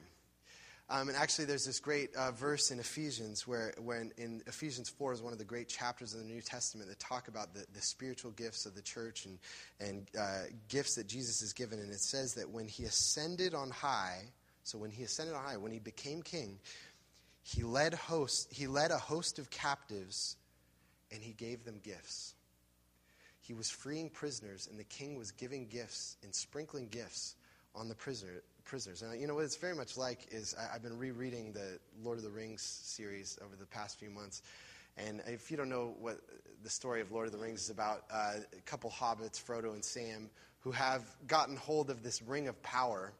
Um, 0.92 1.08
and 1.08 1.16
actually, 1.16 1.44
there's 1.44 1.64
this 1.64 1.78
great 1.78 2.16
uh, 2.16 2.32
verse 2.32 2.72
in 2.72 2.80
Ephesians 2.80 3.46
where, 3.46 3.72
when 3.78 4.10
in 4.18 4.42
Ephesians 4.48 4.88
4 4.88 5.12
is 5.12 5.22
one 5.22 5.32
of 5.32 5.38
the 5.38 5.44
great 5.44 5.68
chapters 5.68 6.14
of 6.14 6.18
the 6.18 6.26
New 6.26 6.40
Testament 6.40 6.88
that 6.88 6.98
talk 6.98 7.28
about 7.28 7.54
the, 7.54 7.64
the 7.72 7.80
spiritual 7.80 8.32
gifts 8.32 8.66
of 8.66 8.74
the 8.74 8.82
church 8.82 9.24
and, 9.24 9.38
and 9.78 10.10
uh, 10.18 10.50
gifts 10.68 10.96
that 10.96 11.06
Jesus 11.06 11.40
has 11.42 11.52
given. 11.52 11.78
And 11.78 11.92
it 11.92 12.00
says 12.00 12.34
that 12.34 12.50
when 12.50 12.66
he 12.66 12.82
ascended 12.84 13.54
on 13.54 13.70
high, 13.70 14.24
so 14.64 14.78
when 14.78 14.90
he 14.90 15.04
ascended 15.04 15.36
on 15.36 15.44
high, 15.44 15.56
when 15.58 15.70
he 15.70 15.78
became 15.78 16.22
king, 16.22 16.58
he 17.42 17.62
led, 17.62 17.94
host, 17.94 18.52
he 18.52 18.66
led 18.66 18.90
a 18.90 18.98
host 18.98 19.38
of 19.38 19.48
captives 19.48 20.36
and 21.12 21.22
he 21.22 21.34
gave 21.34 21.64
them 21.64 21.78
gifts. 21.84 22.34
He 23.40 23.54
was 23.54 23.70
freeing 23.70 24.10
prisoners, 24.10 24.68
and 24.70 24.78
the 24.78 24.84
king 24.84 25.16
was 25.16 25.30
giving 25.30 25.66
gifts 25.66 26.16
and 26.22 26.34
sprinkling 26.34 26.88
gifts 26.88 27.36
on 27.74 27.88
the 27.88 27.94
prisoner, 27.94 28.42
prisoners. 28.70 29.02
And 29.02 29.20
you 29.20 29.26
know 29.26 29.34
what 29.34 29.42
it's 29.42 29.56
very 29.56 29.74
much 29.74 29.96
like 29.96 30.28
is 30.30 30.54
I, 30.56 30.74
have 30.74 30.82
been 30.82 30.96
rereading 30.96 31.52
the 31.52 31.80
Lord 32.04 32.18
of 32.18 32.22
the 32.22 32.30
Rings 32.30 32.62
series 32.62 33.36
over 33.44 33.56
the 33.56 33.66
past 33.66 33.98
few 33.98 34.10
months. 34.10 34.42
And 34.96 35.20
if 35.26 35.50
you 35.50 35.56
don't 35.56 35.68
know 35.68 35.96
what 35.98 36.20
the 36.62 36.70
story 36.70 37.00
of 37.00 37.10
Lord 37.10 37.26
of 37.26 37.32
the 37.32 37.38
Rings 37.38 37.62
is 37.64 37.70
about, 37.70 38.04
uh, 38.12 38.34
a 38.56 38.60
couple 38.66 38.88
hobbits, 38.88 39.42
Frodo 39.42 39.74
and 39.74 39.84
Sam, 39.84 40.30
who 40.60 40.70
have 40.70 41.02
gotten 41.26 41.56
hold 41.56 41.90
of 41.90 42.04
this 42.04 42.22
ring 42.22 42.46
of 42.46 42.62
power. 42.62 43.12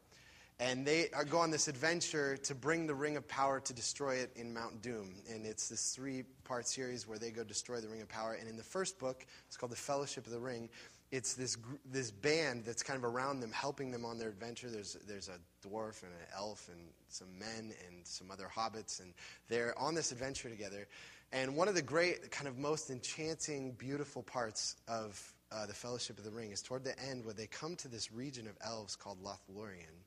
And 0.60 0.86
they 0.86 1.08
go 1.28 1.38
on 1.38 1.50
this 1.50 1.66
adventure 1.66 2.36
to 2.36 2.54
bring 2.54 2.86
the 2.86 2.94
ring 2.94 3.16
of 3.16 3.26
power 3.26 3.58
to 3.58 3.72
destroy 3.72 4.16
it 4.16 4.30
in 4.36 4.54
Mount 4.54 4.82
Doom. 4.82 5.16
And 5.28 5.44
it's 5.44 5.68
this 5.68 5.92
three 5.96 6.22
part 6.44 6.68
series 6.68 7.08
where 7.08 7.18
they 7.18 7.30
go 7.30 7.42
destroy 7.42 7.80
the 7.80 7.88
ring 7.88 8.02
of 8.02 8.08
power. 8.08 8.34
And 8.38 8.48
in 8.48 8.56
the 8.56 8.62
first 8.62 9.00
book, 9.00 9.26
it's 9.48 9.56
called 9.56 9.72
The 9.72 9.76
Fellowship 9.76 10.26
of 10.26 10.32
the 10.32 10.38
Ring 10.38 10.68
it's 11.10 11.34
this, 11.34 11.56
this 11.84 12.10
band 12.10 12.64
that's 12.64 12.82
kind 12.82 12.96
of 12.96 13.04
around 13.04 13.40
them, 13.40 13.50
helping 13.50 13.90
them 13.90 14.04
on 14.04 14.18
their 14.18 14.28
adventure. 14.28 14.70
There's, 14.70 14.96
there's 15.08 15.28
a 15.28 15.38
dwarf 15.66 16.02
and 16.02 16.12
an 16.12 16.28
elf 16.36 16.68
and 16.70 16.80
some 17.08 17.38
men 17.38 17.72
and 17.88 18.06
some 18.06 18.30
other 18.30 18.48
hobbits, 18.54 19.00
and 19.00 19.12
they're 19.48 19.76
on 19.78 19.94
this 19.94 20.12
adventure 20.12 20.48
together. 20.48 20.86
And 21.32 21.56
one 21.56 21.68
of 21.68 21.74
the 21.74 21.82
great, 21.82 22.30
kind 22.30 22.48
of 22.48 22.58
most 22.58 22.90
enchanting, 22.90 23.72
beautiful 23.72 24.22
parts 24.22 24.76
of 24.88 25.20
uh, 25.52 25.66
the 25.66 25.74
Fellowship 25.74 26.18
of 26.18 26.24
the 26.24 26.30
Ring 26.30 26.52
is 26.52 26.62
toward 26.62 26.84
the 26.84 26.98
end 27.00 27.24
where 27.24 27.34
they 27.34 27.46
come 27.46 27.76
to 27.76 27.88
this 27.88 28.12
region 28.12 28.46
of 28.46 28.56
elves 28.64 28.94
called 28.94 29.18
Lothlorien. 29.22 30.04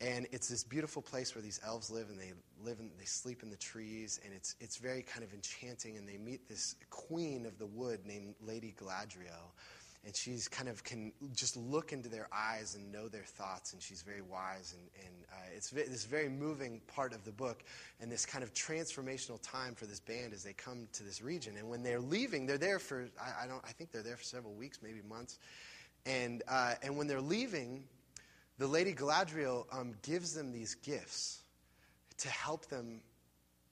And 0.00 0.26
it's 0.30 0.48
this 0.48 0.62
beautiful 0.62 1.02
place 1.02 1.34
where 1.34 1.42
these 1.42 1.60
elves 1.66 1.90
live, 1.90 2.08
and 2.08 2.20
they 2.20 2.32
live 2.62 2.78
and 2.78 2.90
they 2.98 3.04
sleep 3.04 3.42
in 3.42 3.50
the 3.50 3.56
trees, 3.56 4.20
and 4.24 4.32
it's 4.32 4.54
it's 4.60 4.76
very 4.76 5.02
kind 5.02 5.24
of 5.24 5.34
enchanting. 5.34 5.96
And 5.96 6.08
they 6.08 6.18
meet 6.18 6.48
this 6.48 6.76
queen 6.88 7.46
of 7.46 7.58
the 7.58 7.66
wood 7.66 8.06
named 8.06 8.36
Lady 8.40 8.72
Galadriel, 8.80 9.50
and 10.08 10.16
she's 10.16 10.48
kind 10.48 10.70
of 10.70 10.82
can 10.82 11.12
just 11.36 11.54
look 11.54 11.92
into 11.92 12.08
their 12.08 12.28
eyes 12.32 12.74
and 12.74 12.90
know 12.90 13.08
their 13.08 13.24
thoughts 13.24 13.74
and 13.74 13.82
she's 13.82 14.00
very 14.00 14.22
wise 14.22 14.74
and, 14.74 15.04
and 15.04 15.14
uh, 15.30 15.54
it's 15.54 15.68
this 15.68 16.06
very 16.06 16.30
moving 16.30 16.80
part 16.86 17.12
of 17.12 17.26
the 17.26 17.30
book 17.30 17.62
and 18.00 18.10
this 18.10 18.24
kind 18.24 18.42
of 18.42 18.54
transformational 18.54 19.38
time 19.42 19.74
for 19.74 19.84
this 19.84 20.00
band 20.00 20.32
as 20.32 20.42
they 20.42 20.54
come 20.54 20.88
to 20.94 21.02
this 21.02 21.20
region. 21.20 21.58
And 21.58 21.68
when 21.68 21.82
they're 21.82 22.00
leaving 22.00 22.46
they're 22.46 22.56
there 22.56 22.78
for 22.78 23.10
i, 23.20 23.44
I 23.44 23.46
don't 23.46 23.62
i 23.68 23.72
think 23.72 23.92
they're 23.92 24.02
there 24.02 24.16
for 24.16 24.24
several 24.24 24.54
weeks 24.54 24.78
maybe 24.82 25.02
months. 25.06 25.38
And 26.06 26.42
uh, 26.48 26.76
and 26.82 26.96
when 26.96 27.06
they're 27.06 27.20
leaving 27.20 27.84
the 28.56 28.66
lady 28.66 28.94
galadriel 28.94 29.66
um, 29.70 29.92
gives 30.00 30.32
them 30.32 30.52
these 30.52 30.74
gifts 30.74 31.42
to 32.16 32.30
help 32.30 32.64
them 32.70 33.02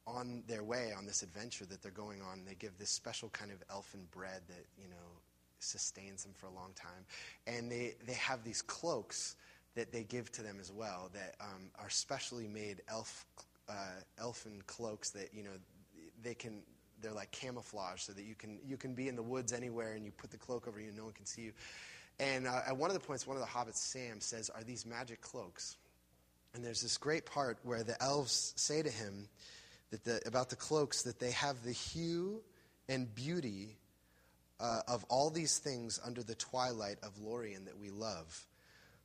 on 0.07 0.43
their 0.47 0.63
way 0.63 0.93
on 0.97 1.07
this 1.07 1.23
adventure 1.23 1.65
that 1.65 1.83
they're 1.83 1.91
going 1.91 2.21
on. 2.21 2.45
They 2.47 2.55
give 2.55 2.79
this 2.79 2.91
special 2.91 3.31
kind 3.31 3.51
of 3.51 3.63
elfin 3.71 4.07
bread 4.13 4.43
that 4.49 4.67
you 4.79 4.89
know 4.89 5.16
sustains 5.59 6.25
them 6.25 6.33
for 6.35 6.47
a 6.47 6.53
long 6.53 6.73
time. 6.75 7.05
And 7.47 7.71
they, 7.71 7.95
they 8.07 8.15
have 8.15 8.45
these 8.45 8.63
cloaks 8.63 9.37
that 9.75 9.93
they 9.93 10.05
give 10.05 10.33
to 10.33 10.43
them 10.43 10.59
as 10.61 10.73
well 10.73 11.11
that 11.13 11.35
um, 11.41 11.71
are 11.79 11.91
specially 11.91 12.49
made 12.49 12.83
elf, 12.89 13.27
uh, 13.69 14.01
elfin 14.19 14.63
cloaks 14.67 15.11
that, 15.11 15.29
you 15.35 15.43
know, 15.43 15.51
they 16.23 16.35
can, 16.35 16.63
they're 17.03 17.13
like 17.13 17.31
camouflage 17.31 18.01
so 18.01 18.13
that 18.13 18.25
you 18.25 18.35
can, 18.35 18.59
you 18.67 18.77
can 18.77 18.95
be 18.95 19.09
in 19.09 19.17
the 19.17 19.23
woods 19.23 19.53
anywhere 19.53 19.93
and 19.93 20.05
you 20.05 20.13
put 20.13 20.31
the 20.31 20.37
cloak 20.37 20.67
over 20.67 20.81
you 20.81 20.89
and 20.89 20.97
no 20.97 21.05
one 21.05 21.13
can 21.13 21.27
see 21.27 21.43
you. 21.43 21.53
And 22.19 22.47
uh, 22.47 22.61
at 22.67 22.77
one 22.77 22.89
of 22.89 22.95
the 22.95 23.01
points, 23.01 23.27
one 23.27 23.37
of 23.37 23.43
the 23.43 23.49
hobbits, 23.49 23.77
Sam, 23.77 24.21
says, 24.21 24.51
Are 24.51 24.63
these 24.63 24.87
magic 24.87 25.21
cloaks? 25.21 25.77
And 26.55 26.65
there's 26.65 26.81
this 26.81 26.97
great 26.97 27.27
part 27.27 27.59
where 27.63 27.83
the 27.83 28.03
elves 28.03 28.55
say 28.57 28.83
to 28.83 28.91
him 28.91 29.29
that 29.91 30.05
the, 30.05 30.23
about 30.27 30.49
the 30.49 30.57
cloaks 30.57 31.03
that 31.03 31.19
they 31.19 31.33
have 31.33 31.63
the 31.63 31.73
hue 31.73 32.41
and 32.89 33.15
beauty 33.15 33.77
uh, 34.61 34.81
of 34.89 35.05
all 35.09 35.31
these 35.31 35.59
things 35.59 36.01
under 36.05 36.23
the 36.23 36.35
twilight 36.35 36.99
of 37.03 37.19
Lorien 37.19 37.65
that 37.67 37.79
we 37.79 37.91
love. 37.91 38.47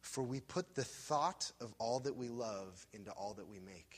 For 0.01 0.23
we 0.23 0.39
put 0.39 0.75
the 0.75 0.83
thought 0.83 1.51
of 1.61 1.73
all 1.77 1.99
that 2.01 2.15
we 2.15 2.29
love 2.29 2.85
into 2.93 3.11
all 3.11 3.33
that 3.35 3.47
we 3.47 3.59
make. 3.59 3.97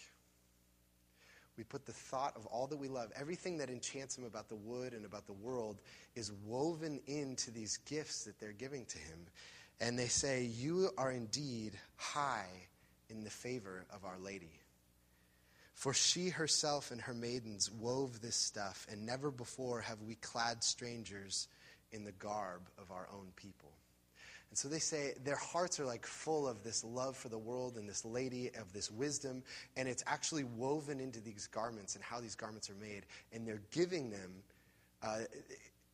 We 1.57 1.63
put 1.63 1.86
the 1.86 1.93
thought 1.93 2.36
of 2.36 2.48
all 2.48 2.65
that 2.67 2.77
we 2.77 2.88
love, 2.88 3.12
everything 3.15 3.60
that 3.60 3.69
enchants 3.69 4.17
him 4.17 4.24
about 4.24 4.50
the 4.50 4.55
wood 4.55 4.93
and 4.93 5.05
about 5.05 5.27
the 5.27 5.33
world, 5.33 5.81
is 6.15 6.31
woven 6.45 7.00
into 7.05 7.51
these 7.51 7.77
gifts 7.77 8.24
that 8.24 8.39
they're 8.39 8.53
giving 8.53 8.86
to 8.86 8.98
him. 8.98 9.27
And 9.79 9.98
they 9.98 10.07
say, 10.07 10.43
You 10.43 10.89
are 10.98 11.12
indeed 11.12 11.74
high 11.95 12.50
in 13.10 13.24
the 13.24 13.29
favor 13.29 13.86
of 13.93 14.03
Our 14.03 14.17
Lady. 14.17 14.60
For 15.83 15.93
she 15.93 16.29
herself 16.29 16.91
and 16.91 17.01
her 17.01 17.13
maidens 17.13 17.69
wove 17.69 18.21
this 18.21 18.37
stuff, 18.37 18.87
and 18.89 19.05
never 19.05 19.29
before 19.29 19.81
have 19.81 20.01
we 20.01 20.15
clad 20.15 20.63
strangers 20.63 21.49
in 21.91 22.05
the 22.05 22.13
garb 22.13 22.69
of 22.77 22.89
our 22.89 23.09
own 23.13 23.33
people. 23.35 23.69
And 24.49 24.57
so 24.57 24.69
they 24.69 24.79
say 24.79 25.13
their 25.25 25.35
hearts 25.35 25.81
are 25.81 25.85
like 25.85 26.05
full 26.05 26.47
of 26.47 26.63
this 26.63 26.85
love 26.85 27.17
for 27.17 27.27
the 27.27 27.37
world 27.37 27.75
and 27.75 27.89
this 27.89 28.05
lady 28.05 28.49
of 28.57 28.71
this 28.71 28.89
wisdom, 28.89 29.43
and 29.75 29.89
it's 29.89 30.05
actually 30.07 30.45
woven 30.45 31.01
into 31.01 31.19
these 31.19 31.47
garments 31.47 31.95
and 31.95 32.03
how 32.05 32.21
these 32.21 32.35
garments 32.35 32.69
are 32.69 32.75
made. 32.75 33.05
And 33.33 33.45
they're 33.45 33.63
giving 33.71 34.09
them 34.09 34.35
uh, 35.01 35.17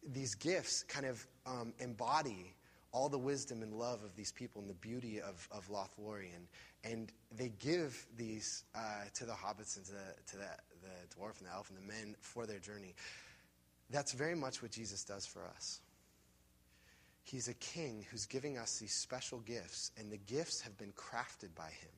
these 0.07 0.35
gifts, 0.35 0.83
kind 0.83 1.07
of 1.07 1.25
um, 1.47 1.73
embody 1.79 2.53
all 2.91 3.09
the 3.09 3.17
wisdom 3.17 3.61
and 3.61 3.73
love 3.73 4.03
of 4.03 4.15
these 4.15 4.31
people 4.31 4.61
and 4.61 4.69
the 4.69 4.75
beauty 4.75 5.21
of, 5.21 5.47
of 5.51 5.69
Lothlorien. 5.69 6.47
And 6.83 7.11
they 7.35 7.51
give 7.59 8.07
these 8.17 8.63
uh, 8.73 8.79
to 9.15 9.25
the 9.25 9.33
hobbits 9.33 9.77
and 9.77 9.85
to, 9.85 9.91
the, 9.91 10.15
to 10.31 10.37
the, 10.37 10.49
the 10.81 11.15
dwarf 11.15 11.39
and 11.39 11.47
the 11.47 11.53
elf 11.53 11.69
and 11.69 11.77
the 11.77 11.87
men 11.87 12.15
for 12.21 12.45
their 12.45 12.59
journey. 12.59 12.95
That's 13.89 14.13
very 14.13 14.35
much 14.35 14.61
what 14.61 14.71
Jesus 14.71 15.03
does 15.03 15.25
for 15.25 15.45
us. 15.55 15.81
He's 17.23 17.47
a 17.47 17.53
king 17.55 18.05
who's 18.09 18.25
giving 18.25 18.57
us 18.57 18.79
these 18.79 18.93
special 18.93 19.39
gifts, 19.39 19.91
and 19.97 20.11
the 20.11 20.17
gifts 20.17 20.61
have 20.61 20.77
been 20.77 20.93
crafted 20.93 21.53
by 21.55 21.69
him. 21.69 21.91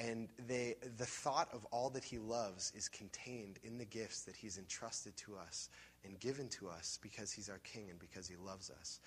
And 0.00 0.28
they, 0.48 0.76
the 0.96 1.04
thought 1.04 1.48
of 1.52 1.66
all 1.66 1.90
that 1.90 2.04
he 2.04 2.18
loves 2.18 2.72
is 2.74 2.88
contained 2.88 3.58
in 3.62 3.76
the 3.76 3.84
gifts 3.84 4.22
that 4.22 4.34
he's 4.34 4.56
entrusted 4.56 5.14
to 5.18 5.36
us 5.36 5.68
and 6.04 6.18
given 6.18 6.48
to 6.48 6.68
us 6.68 6.98
because 7.02 7.30
he's 7.30 7.50
our 7.50 7.58
king 7.58 7.90
and 7.90 7.98
because 7.98 8.26
he 8.26 8.36
loves 8.36 8.70
us. 8.70 8.98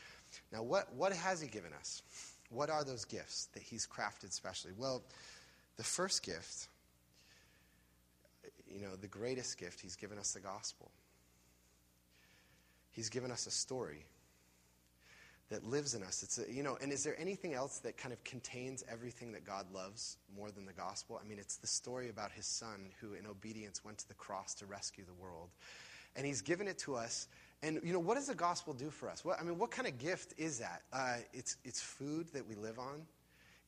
Now, 0.51 0.61
what, 0.61 0.93
what 0.93 1.11
has 1.11 1.41
he 1.41 1.47
given 1.47 1.73
us? 1.73 2.03
What 2.49 2.69
are 2.69 2.83
those 2.83 3.05
gifts 3.05 3.47
that 3.53 3.63
he's 3.63 3.87
crafted 3.87 4.33
specially? 4.33 4.73
Well, 4.77 5.01
the 5.77 5.83
first 5.83 6.21
gift, 6.21 6.67
you 8.67 8.79
know, 8.79 8.95
the 8.95 9.07
greatest 9.07 9.57
gift, 9.57 9.81
he's 9.81 9.95
given 9.95 10.19
us 10.19 10.33
the 10.33 10.41
gospel. 10.41 10.91
He's 12.91 13.09
given 13.09 13.31
us 13.31 13.47
a 13.47 13.51
story 13.51 14.05
that 15.53 15.63
lives 15.63 15.93
in 15.95 16.03
us. 16.03 16.23
It's 16.23 16.37
a, 16.39 16.45
you 16.51 16.63
know, 16.63 16.75
and 16.81 16.91
is 16.91 17.03
there 17.03 17.15
anything 17.19 17.53
else 17.53 17.79
that 17.85 17.95
kind 17.97 18.11
of 18.11 18.23
contains 18.23 18.83
everything 18.91 19.31
that 19.33 19.45
God 19.45 19.65
loves 19.73 20.17
more 20.35 20.49
than 20.51 20.65
the 20.65 20.73
gospel? 20.73 21.21
I 21.23 21.27
mean, 21.27 21.39
it's 21.39 21.57
the 21.57 21.67
story 21.67 22.09
about 22.09 22.31
his 22.31 22.45
son 22.45 22.91
who 22.99 23.13
in 23.13 23.25
obedience 23.25 23.85
went 23.85 23.97
to 23.99 24.07
the 24.07 24.19
cross 24.25 24.53
to 24.55 24.65
rescue 24.65 25.05
the 25.05 25.23
world. 25.23 25.49
And 26.15 26.25
he's 26.25 26.41
given 26.41 26.67
it 26.67 26.77
to 26.79 26.95
us 26.95 27.27
And 27.63 27.79
you 27.81 27.93
know, 27.93 27.99
what 27.99 28.15
does 28.15 28.27
the 28.27 28.35
gospel 28.35 28.73
do 28.73 28.89
for 28.89 29.09
us? 29.09 29.23
What, 29.23 29.39
I 29.39 29.43
mean, 29.43 29.57
what 29.57 29.71
kind 29.71 29.87
of 29.87 29.97
gift 29.97 30.33
is 30.37 30.59
that? 30.59 30.81
Uh, 30.91 31.15
it's 31.33 31.55
it's 31.63 31.81
food 31.81 32.27
that 32.33 32.45
we 32.45 32.55
live 32.55 32.77
on. 32.77 33.07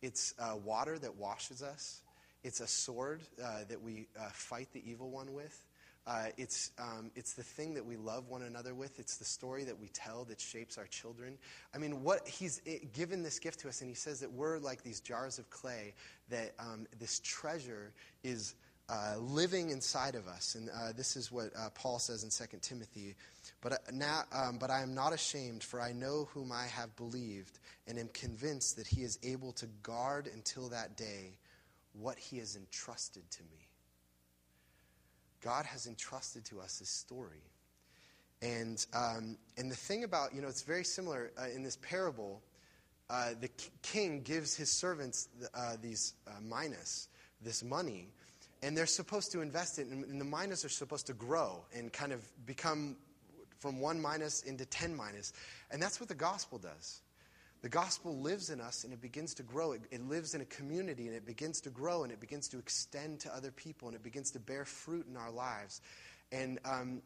It's 0.01 0.33
uh, 0.37 0.57
water 0.63 0.99
that 0.99 1.15
washes 1.15 1.63
us. 1.63 2.01
It's 2.43 2.59
a 2.59 2.67
sword 2.67 3.21
uh, 3.41 3.63
that 3.69 3.81
we 3.81 4.07
uh, 4.19 4.29
fight 4.33 4.67
the 4.73 4.83
evil 4.87 5.09
one 5.09 5.33
with. 5.33 5.65
Uh, 6.07 6.25
it's, 6.37 6.71
um, 6.77 7.09
it's 7.15 7.33
the 7.33 7.43
thing 7.43 7.73
that 7.73 7.85
we 7.85 7.97
love 7.97 8.27
one 8.29 8.43
another 8.43 8.75
with. 8.75 8.99
It's 8.99 9.17
the 9.17 9.25
story 9.25 9.63
that 9.63 9.79
we 9.79 9.87
tell 9.87 10.23
that 10.25 10.39
shapes 10.39 10.77
our 10.77 10.85
children. 10.85 11.37
I 11.73 11.79
mean, 11.79 12.03
what 12.03 12.27
he's 12.27 12.61
eh, 12.67 12.77
given 12.93 13.23
this 13.23 13.39
gift 13.39 13.61
to 13.61 13.69
us, 13.69 13.81
and 13.81 13.89
he 13.89 13.95
says 13.95 14.19
that 14.19 14.31
we're 14.31 14.59
like 14.59 14.83
these 14.83 14.99
jars 14.99 15.39
of 15.39 15.49
clay, 15.49 15.95
that 16.29 16.53
um, 16.59 16.85
this 16.99 17.19
treasure 17.23 17.91
is 18.23 18.53
uh, 18.87 19.15
living 19.19 19.71
inside 19.71 20.13
of 20.13 20.27
us. 20.27 20.55
And 20.55 20.69
uh, 20.69 20.91
this 20.95 21.15
is 21.15 21.31
what 21.31 21.45
uh, 21.57 21.69
Paul 21.73 21.97
says 21.97 22.23
in 22.23 22.29
2 22.29 22.57
Timothy. 22.61 23.15
But, 23.61 23.73
uh, 23.73 23.77
now, 23.91 24.23
um, 24.31 24.57
but 24.59 24.69
I 24.69 24.83
am 24.83 24.93
not 24.93 25.11
ashamed, 25.11 25.63
for 25.63 25.81
I 25.81 25.91
know 25.91 26.29
whom 26.33 26.51
I 26.51 26.67
have 26.67 26.95
believed, 26.95 27.57
and 27.87 27.97
am 27.97 28.09
convinced 28.09 28.77
that 28.77 28.85
he 28.85 29.01
is 29.01 29.17
able 29.23 29.53
to 29.53 29.65
guard 29.81 30.29
until 30.31 30.69
that 30.69 30.97
day 30.97 31.37
what 31.93 32.19
he 32.19 32.37
has 32.37 32.55
entrusted 32.55 33.23
to 33.31 33.43
me. 33.43 33.64
God 35.45 35.65
has 35.67 35.85
entrusted 35.85 36.43
to 36.45 36.59
us 36.59 36.79
this 36.79 36.89
story. 36.89 37.43
And, 38.41 38.83
um, 38.95 39.37
and 39.57 39.69
the 39.69 39.75
thing 39.75 40.03
about, 40.03 40.33
you 40.33 40.41
know, 40.41 40.47
it's 40.47 40.63
very 40.63 40.83
similar 40.83 41.31
uh, 41.39 41.45
in 41.55 41.61
this 41.61 41.77
parable. 41.83 42.41
Uh, 43.11 43.29
the 43.39 43.49
king 43.83 44.21
gives 44.23 44.55
his 44.55 44.71
servants 44.71 45.29
uh, 45.53 45.75
these 45.79 46.15
uh, 46.27 46.31
minas, 46.41 47.09
this 47.43 47.63
money, 47.63 48.07
and 48.63 48.75
they're 48.75 48.87
supposed 48.87 49.31
to 49.33 49.41
invest 49.41 49.77
it, 49.77 49.85
and, 49.85 50.19
the 50.19 50.25
minas 50.25 50.65
are 50.65 50.69
supposed 50.69 51.05
to 51.05 51.13
grow 51.13 51.63
and 51.75 51.93
kind 51.93 52.11
of 52.11 52.21
become 52.47 52.95
from 53.59 53.79
one 53.79 54.01
minas 54.01 54.41
into 54.47 54.65
ten 54.65 54.97
minas. 54.97 55.31
And 55.69 55.79
that's 55.79 55.99
what 55.99 56.09
the 56.09 56.15
gospel 56.15 56.57
does. 56.57 57.01
The 57.65 57.69
gospel 57.69 58.19
lives 58.19 58.51
in 58.51 58.61
us 58.61 58.83
and 58.83 58.93
it 58.93 59.01
begins 59.01 59.33
to 59.33 59.41
grow. 59.41 59.71
It, 59.71 59.81
it, 59.89 60.07
lives 60.07 60.35
in 60.35 60.41
a 60.41 60.45
community 60.45 61.07
and 61.07 61.15
it 61.15 61.25
begins 61.25 61.59
to 61.61 61.71
grow 61.71 62.03
and 62.03 62.13
it 62.13 62.19
begins 62.19 62.47
to 62.49 62.59
extend 62.59 63.19
to 63.21 63.35
other 63.35 63.49
people 63.49 63.87
and 63.87 63.95
it 63.95 64.03
begins 64.03 64.29
to 64.33 64.39
bear 64.39 64.65
fruit 64.65 65.07
in 65.09 65.17
our 65.17 65.31
lives. 65.31 65.81
And 66.31 66.59
um, 66.63 67.01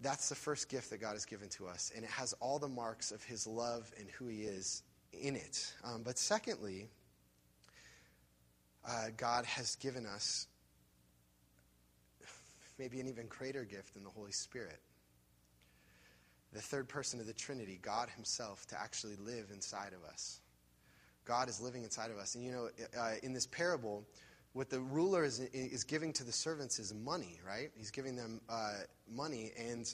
that's 0.00 0.28
the 0.28 0.34
first 0.34 0.68
gift 0.68 0.90
that 0.90 1.00
God 1.00 1.12
has 1.12 1.24
given 1.24 1.48
to 1.50 1.68
us. 1.68 1.92
And 1.94 2.04
it 2.04 2.10
has 2.10 2.32
all 2.40 2.58
the 2.58 2.66
marks 2.66 3.12
of 3.12 3.22
his 3.22 3.46
love 3.46 3.92
and 3.96 4.10
who 4.10 4.26
he 4.26 4.40
is 4.40 4.82
in 5.12 5.36
it. 5.36 5.72
Um, 5.84 6.02
but 6.02 6.18
secondly, 6.18 6.88
uh, 8.84 9.10
God 9.16 9.44
has 9.44 9.76
given 9.76 10.04
us 10.04 10.48
maybe 12.76 12.98
an 12.98 13.06
even 13.06 13.28
greater 13.28 13.62
gift 13.62 13.94
in 13.94 14.02
the 14.02 14.10
Holy 14.10 14.32
Spirit 14.32 14.80
the 16.52 16.60
third 16.60 16.88
person 16.88 17.20
of 17.20 17.26
the 17.26 17.32
Trinity, 17.32 17.78
God 17.80 18.08
Himself, 18.14 18.66
to 18.68 18.80
actually 18.80 19.16
live 19.16 19.50
inside 19.52 19.92
of 19.92 20.08
us. 20.08 20.40
God 21.24 21.48
is 21.48 21.60
living 21.60 21.84
inside 21.84 22.10
of 22.10 22.18
us. 22.18 22.34
And 22.34 22.44
you 22.44 22.52
know, 22.52 22.68
uh, 22.98 23.12
in 23.22 23.32
this 23.32 23.46
parable, 23.46 24.04
what 24.52 24.68
the 24.68 24.80
ruler 24.80 25.24
is, 25.24 25.40
is 25.40 25.84
giving 25.84 26.12
to 26.14 26.24
the 26.24 26.32
servants 26.32 26.78
is 26.78 26.92
money, 26.92 27.40
right? 27.46 27.70
He's 27.74 27.90
giving 27.90 28.16
them 28.16 28.40
uh, 28.48 28.74
money. 29.10 29.52
And 29.58 29.92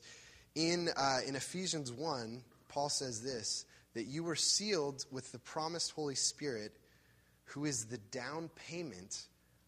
in, 0.54 0.88
uh, 0.96 1.18
in 1.26 1.36
Ephesians 1.36 1.92
1, 1.92 2.42
Paul 2.68 2.88
says 2.88 3.22
this 3.22 3.64
that 3.94 4.04
you 4.04 4.22
were 4.22 4.36
sealed 4.36 5.04
with 5.10 5.32
the 5.32 5.38
promised 5.38 5.92
Holy 5.92 6.14
Spirit, 6.14 6.72
who 7.44 7.64
is 7.64 7.86
the 7.86 7.98
down 7.98 8.50
payment 8.54 9.26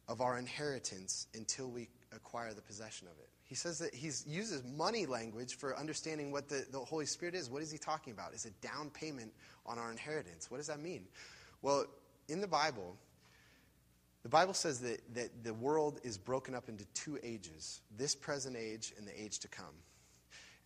of 0.09 0.21
our 0.21 0.39
inheritance 0.39 1.27
until 1.35 1.69
we 1.69 1.89
acquire 2.13 2.53
the 2.53 2.63
possession 2.63 3.09
of 3.09 3.19
it. 3.19 3.30
He 3.51 3.57
says 3.57 3.81
that 3.81 3.93
he 3.93 4.07
uses 4.07 4.63
money 4.77 5.07
language 5.07 5.57
for 5.57 5.77
understanding 5.77 6.31
what 6.31 6.49
the, 6.49 6.65
the 6.71 6.79
Holy 6.79 7.05
Spirit 7.05 7.35
is. 7.35 7.51
What 7.51 7.63
is 7.63 7.71
he 7.71 7.79
talking 7.79 8.13
about? 8.13 8.33
Is 8.33 8.47
it 8.47 8.59
down 8.63 8.91
payment 8.91 9.33
on 9.67 9.79
our 9.79 9.91
inheritance. 9.91 10.51
What 10.51 10.59
does 10.59 10.67
that 10.67 10.81
mean? 10.81 11.07
Well, 11.63 11.87
in 12.29 12.41
the 12.41 12.49
Bible, 12.49 12.97
the 14.23 14.29
Bible 14.29 14.55
says 14.55 14.81
that, 14.81 15.01
that 15.15 15.45
the 15.45 15.55
world 15.55 16.01
is 16.03 16.19
broken 16.19 16.55
up 16.55 16.69
into 16.69 16.85
two 16.95 17.19
ages 17.23 17.81
this 17.97 18.15
present 18.15 18.57
age 18.57 18.93
and 18.99 19.07
the 19.07 19.21
age 19.21 19.39
to 19.41 19.49
come. 19.49 19.75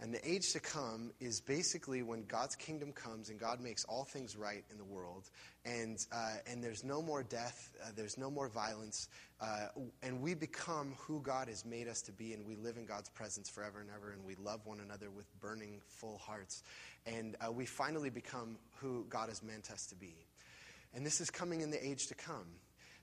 And 0.00 0.12
the 0.12 0.28
age 0.28 0.52
to 0.52 0.60
come 0.60 1.12
is 1.20 1.40
basically 1.40 2.02
when 2.02 2.24
God's 2.24 2.56
kingdom 2.56 2.92
comes 2.92 3.30
and 3.30 3.38
God 3.38 3.60
makes 3.60 3.84
all 3.84 4.04
things 4.04 4.36
right 4.36 4.64
in 4.70 4.76
the 4.76 4.84
world, 4.84 5.30
and, 5.64 5.98
uh, 6.12 6.34
and 6.46 6.62
there's 6.62 6.82
no 6.82 7.00
more 7.00 7.22
death, 7.22 7.70
uh, 7.82 7.90
there's 7.94 8.18
no 8.18 8.28
more 8.30 8.48
violence, 8.48 9.08
uh, 9.40 9.68
and 10.02 10.20
we 10.20 10.34
become 10.34 10.94
who 10.98 11.20
God 11.20 11.48
has 11.48 11.64
made 11.64 11.86
us 11.86 12.02
to 12.02 12.12
be, 12.12 12.32
and 12.32 12.44
we 12.44 12.56
live 12.56 12.76
in 12.76 12.86
God's 12.86 13.08
presence 13.08 13.48
forever 13.48 13.80
and 13.80 13.88
ever, 13.96 14.10
and 14.10 14.24
we 14.24 14.34
love 14.34 14.60
one 14.66 14.80
another 14.80 15.10
with 15.10 15.26
burning, 15.40 15.80
full 15.86 16.18
hearts. 16.18 16.64
And 17.06 17.36
uh, 17.40 17.52
we 17.52 17.64
finally 17.64 18.10
become 18.10 18.58
who 18.80 19.06
God 19.08 19.28
has 19.28 19.42
meant 19.42 19.70
us 19.70 19.86
to 19.86 19.94
be. 19.94 20.14
And 20.92 21.06
this 21.06 21.20
is 21.20 21.30
coming 21.30 21.60
in 21.60 21.70
the 21.70 21.84
age 21.86 22.08
to 22.08 22.14
come. 22.14 22.46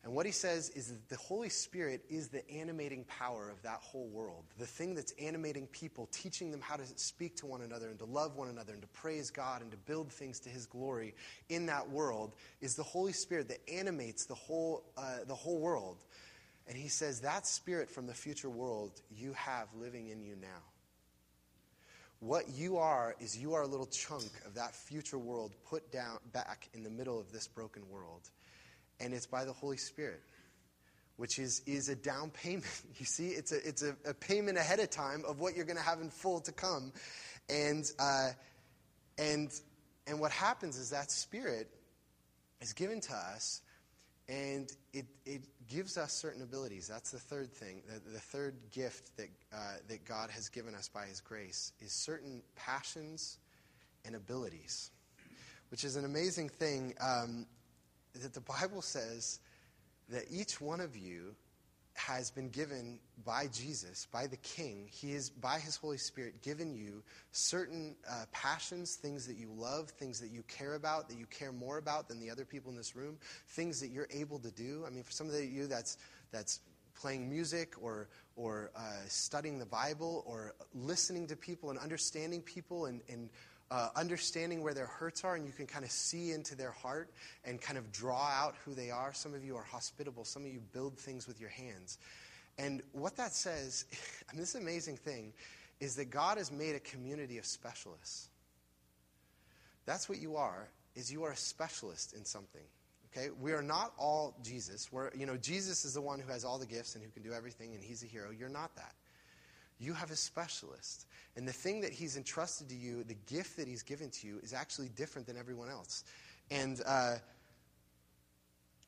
And 0.04 0.16
what 0.16 0.26
he 0.26 0.32
says 0.32 0.70
is 0.72 0.88
that 0.88 1.10
the 1.10 1.18
Holy 1.18 1.50
Spirit 1.50 2.04
is 2.10 2.30
the 2.30 2.50
animating 2.50 3.04
power 3.04 3.52
of 3.52 3.62
that 3.62 3.80
whole 3.82 4.08
world, 4.08 4.46
the 4.58 4.66
thing 4.66 4.96
that's 4.96 5.12
animating 5.22 5.68
people, 5.68 6.08
teaching 6.12 6.50
them 6.50 6.60
how 6.60 6.76
to 6.76 6.86
speak 6.96 7.36
to 7.38 7.46
one 7.46 7.62
another 7.62 7.90
and 7.90 8.00
to 8.00 8.06
love 8.06 8.36
one 8.36 8.50
another 8.50 8.74
and 8.74 8.82
to 8.82 8.88
praise 8.88 9.30
God 9.30 9.62
and 9.62 9.70
to 9.70 9.78
build 9.78 10.12
things 10.12 10.40
to 10.40 10.50
his 10.50 10.66
glory 10.66 11.14
in 11.50 11.68
that 11.68 11.88
world 11.88 12.34
is 12.62 12.76
the 12.76 12.84
Holy 12.84 13.14
Spirit 13.14 13.48
that 13.50 13.60
animates 13.72 14.26
the 14.26 14.34
whole, 14.34 14.84
uh, 14.98 15.18
the 15.28 15.36
whole 15.36 15.60
world. 15.60 15.98
And 16.68 16.76
he 16.76 16.88
says 16.88 17.22
that 17.22 17.46
spirit 17.46 17.90
from 17.90 18.08
the 18.08 18.14
future 18.14 18.50
world 18.50 19.02
you 19.16 19.34
have 19.34 19.68
living 19.76 20.08
in 20.08 20.24
you 20.24 20.36
now. 20.36 20.48
What 22.22 22.50
you 22.50 22.78
are 22.78 23.16
is 23.20 23.38
you 23.38 23.54
are 23.54 23.64
a 23.64 23.68
little 23.68 23.88
chunk 23.88 24.32
of 24.46 24.56
that 24.56 24.74
future 24.74 25.18
world 25.18 25.54
put 25.66 25.92
down 25.92 26.20
back 26.34 26.70
in 26.74 26.84
the 26.84 26.90
middle 26.90 27.20
of 27.20 27.32
this 27.32 27.48
broken 27.48 27.88
world 27.90 28.30
and 29.02 29.14
it's 29.14 29.26
by 29.26 29.44
the 29.44 29.54
Holy 29.54 29.78
Spirit, 29.78 30.22
which 31.18 31.40
is, 31.40 31.62
is 31.66 31.90
a 31.90 31.96
down 31.96 32.30
payment. 32.30 32.66
You 32.98 33.06
see, 33.06 33.30
it's, 33.30 33.52
a, 33.52 33.68
it's 33.68 33.84
a, 33.84 33.96
a 34.06 34.14
payment 34.14 34.58
ahead 34.58 34.80
of 34.80 34.90
time 34.90 35.24
of 35.28 35.40
what 35.40 35.56
you're 35.56 35.66
going 35.66 35.78
to 35.78 35.84
have 35.84 36.00
in 36.00 36.10
full 36.10 36.40
to 36.42 36.52
come. 36.52 36.94
And, 37.50 37.84
uh, 38.00 38.30
and, 39.18 39.52
and 40.08 40.20
what 40.20 40.32
happens 40.32 40.78
is 40.78 40.92
that 40.92 41.12
Spirit 41.12 41.68
is 42.62 42.74
given 42.74 43.02
to 43.02 43.14
us, 43.14 43.62
and 44.30 44.72
it, 44.94 45.06
it 45.26 45.42
gives 45.68 45.98
us 45.98 46.14
certain 46.14 46.44
abilities. 46.44 46.88
That's 46.88 47.12
the 47.12 47.20
third 47.20 47.52
thing. 47.52 47.82
The, 47.88 48.12
the 48.12 48.20
third 48.20 48.56
gift 48.72 49.18
that, 49.18 49.30
uh, 49.52 49.58
that 49.90 50.06
God 50.06 50.30
has 50.30 50.48
given 50.50 50.76
us 50.76 50.88
by 50.88 51.06
His 51.06 51.20
grace 51.20 51.74
is 51.80 51.92
certain 51.92 52.44
passions 52.56 53.40
and 54.06 54.16
abilities, 54.16 54.92
which 55.70 55.84
is 55.84 55.96
an 55.96 56.06
amazing 56.06 56.50
thing. 56.50 56.94
Um, 57.02 57.48
that 58.14 58.34
the 58.34 58.42
Bible 58.42 58.82
says 58.82 59.40
that 60.10 60.24
each 60.30 60.60
one 60.60 60.80
of 60.80 60.96
you 60.96 61.36
has 61.94 62.32
been 62.32 62.50
given 62.50 63.00
by 63.26 63.48
Jesus, 63.48 64.08
by 64.12 64.26
the 64.26 64.38
King. 64.38 64.88
He 64.90 65.12
is, 65.12 65.30
by 65.30 65.60
His 65.60 65.76
Holy 65.76 65.98
Spirit, 65.98 66.42
given 66.42 66.74
you 66.74 67.04
certain 67.32 67.96
uh, 68.10 68.26
passions, 68.32 68.96
things 68.96 69.28
that 69.28 69.38
you 69.38 69.50
love, 69.54 69.90
things 69.90 70.20
that 70.20 70.32
you 70.32 70.44
care 70.44 70.76
about, 70.76 71.10
that 71.10 71.18
you 71.18 71.26
care 71.26 71.52
more 71.52 71.78
about 71.78 72.08
than 72.08 72.20
the 72.20 72.30
other 72.30 72.46
people 72.46 72.72
in 72.72 72.78
this 72.78 72.96
room, 72.96 73.18
things 73.50 73.80
that 73.82 73.90
you're 73.90 74.08
able 74.12 74.40
to 74.40 74.52
do. 74.52 74.84
I 74.88 74.90
mean, 74.90 75.04
for 75.04 75.12
some 75.12 75.30
of 75.30 75.36
you, 75.36 75.68
that's, 75.68 75.98
that's 76.32 76.62
playing 76.96 77.30
music 77.30 77.74
or, 77.82 78.08
or 78.36 78.72
uh, 78.76 78.82
studying 79.08 79.60
the 79.60 79.66
Bible 79.66 80.24
or 80.26 80.56
listening 80.74 81.28
to 81.28 81.36
people 81.36 81.70
and 81.70 81.80
understanding 81.80 82.42
people 82.42 82.86
and, 82.86 83.02
and 83.10 83.30
uh, 83.72 83.88
understanding 83.96 84.62
where 84.62 84.74
their 84.74 84.86
hurts 84.86 85.24
are, 85.24 85.36
and 85.36 85.46
you 85.46 85.54
can 85.54 85.66
kind 85.66 85.86
of 85.86 85.92
see 85.92 86.32
into 86.32 86.56
their 86.56 86.72
heart 86.72 87.10
and 87.46 87.60
kind 87.62 87.78
of 87.78 87.90
draw 87.92 88.28
out 88.28 88.56
who 88.66 88.74
they 88.74 88.92
are. 88.92 89.14
Some 89.14 89.34
of 89.34 89.44
you 89.46 89.56
are 89.56 89.64
hospitable, 89.64 90.26
some 90.26 90.44
of 90.44 90.52
you 90.52 90.60
build 90.74 90.98
things 90.98 91.26
with 91.26 91.40
your 91.40 91.50
hands. 91.50 91.98
And 92.58 92.84
what 92.92 93.16
that 93.16 93.34
says, 93.34 93.86
and 94.30 94.38
this 94.38 94.56
amazing 94.56 94.98
thing, 94.98 95.32
is 95.80 95.96
that 95.96 96.12
God 96.12 96.38
has 96.38 96.52
made 96.52 96.76
a 96.76 96.80
community 96.82 97.38
of 97.38 97.46
specialists. 97.46 98.28
That's 99.86 100.10
what 100.10 100.20
you 100.20 100.36
are, 100.36 100.68
is 100.96 101.12
you 101.12 101.24
are 101.24 101.32
a 101.32 101.38
specialist 101.38 102.14
in 102.14 102.26
something. 102.26 102.62
Okay? 103.12 103.30
We 103.42 103.54
are 103.54 103.64
not 103.64 103.94
all 103.98 104.36
Jesus. 104.44 104.92
We're, 104.92 105.12
you 105.16 105.26
know, 105.26 105.38
Jesus 105.38 105.86
is 105.86 105.94
the 105.94 106.02
one 106.02 106.20
who 106.20 106.30
has 106.32 106.44
all 106.44 106.60
the 106.60 106.66
gifts 106.66 106.96
and 106.96 107.04
who 107.04 107.10
can 107.10 107.24
do 107.24 107.32
everything, 107.34 107.74
and 107.74 107.82
he's 107.82 108.04
a 108.04 108.06
hero. 108.06 108.32
You're 108.38 108.50
not 108.50 108.76
that. 108.76 108.94
You 109.82 109.94
have 109.94 110.12
a 110.12 110.16
specialist. 110.16 111.08
And 111.36 111.48
the 111.48 111.54
thing 111.54 111.82
that 111.82 111.92
he's 111.92 112.16
entrusted 112.16 112.70
to 112.70 112.76
you, 112.76 113.04
the 113.04 113.18
gift 113.26 113.58
that 113.58 113.68
he's 113.68 113.82
given 113.82 114.12
to 114.12 114.28
you, 114.28 114.40
is 114.44 114.54
actually 114.54 114.90
different 114.90 115.26
than 115.26 115.38
everyone 115.38 115.70
else. 115.70 116.04
And 116.52 116.80
uh, 116.86 117.16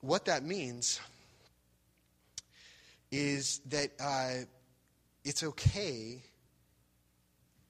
what 0.01 0.25
that 0.25 0.43
means 0.43 0.99
is 3.11 3.59
that 3.69 3.89
uh, 3.99 4.45
it's 5.25 5.43
okay 5.43 6.21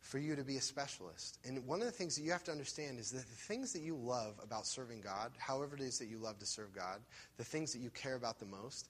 for 0.01 0.19
you 0.19 0.35
to 0.35 0.43
be 0.43 0.57
a 0.57 0.61
specialist. 0.61 1.39
And 1.45 1.65
one 1.65 1.79
of 1.79 1.85
the 1.85 1.91
things 1.91 2.17
that 2.17 2.23
you 2.23 2.31
have 2.31 2.43
to 2.43 2.51
understand 2.51 2.99
is 2.99 3.09
that 3.11 3.25
the 3.25 3.35
things 3.47 3.71
that 3.71 3.81
you 3.81 3.95
love 3.95 4.35
about 4.43 4.65
serving 4.65 4.99
God, 4.99 5.31
however 5.37 5.75
it 5.75 5.81
is 5.81 5.97
that 5.99 6.07
you 6.07 6.17
love 6.17 6.39
to 6.39 6.45
serve 6.45 6.75
God, 6.75 6.99
the 7.37 7.43
things 7.43 7.71
that 7.71 7.79
you 7.79 7.89
care 7.89 8.15
about 8.15 8.39
the 8.39 8.45
most, 8.45 8.89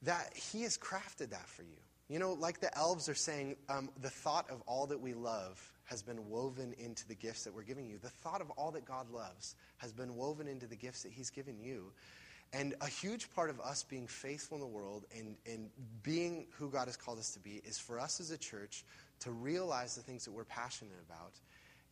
that 0.00 0.32
He 0.34 0.62
has 0.62 0.78
crafted 0.78 1.30
that 1.30 1.46
for 1.46 1.62
you. 1.62 1.78
You 2.12 2.18
know, 2.18 2.34
like 2.34 2.60
the 2.60 2.76
elves 2.76 3.08
are 3.08 3.14
saying, 3.14 3.56
um, 3.70 3.88
the 4.02 4.10
thought 4.10 4.50
of 4.50 4.60
all 4.66 4.86
that 4.88 5.00
we 5.00 5.14
love 5.14 5.66
has 5.84 6.02
been 6.02 6.28
woven 6.28 6.74
into 6.76 7.08
the 7.08 7.14
gifts 7.14 7.44
that 7.44 7.54
we're 7.54 7.62
giving 7.62 7.86
you. 7.86 7.96
The 7.96 8.10
thought 8.10 8.42
of 8.42 8.50
all 8.50 8.70
that 8.72 8.84
God 8.84 9.10
loves 9.10 9.54
has 9.78 9.94
been 9.94 10.14
woven 10.14 10.46
into 10.46 10.66
the 10.66 10.76
gifts 10.76 11.04
that 11.04 11.12
He's 11.12 11.30
given 11.30 11.58
you. 11.58 11.90
And 12.52 12.74
a 12.82 12.86
huge 12.86 13.32
part 13.34 13.48
of 13.48 13.58
us 13.60 13.82
being 13.82 14.06
faithful 14.06 14.58
in 14.58 14.60
the 14.60 14.66
world 14.66 15.06
and, 15.16 15.36
and 15.46 15.70
being 16.02 16.48
who 16.58 16.68
God 16.68 16.86
has 16.86 16.98
called 16.98 17.18
us 17.18 17.30
to 17.30 17.40
be 17.40 17.62
is 17.64 17.78
for 17.78 17.98
us 17.98 18.20
as 18.20 18.30
a 18.30 18.36
church 18.36 18.84
to 19.20 19.30
realize 19.30 19.94
the 19.94 20.02
things 20.02 20.26
that 20.26 20.32
we're 20.32 20.44
passionate 20.44 20.92
about 21.08 21.32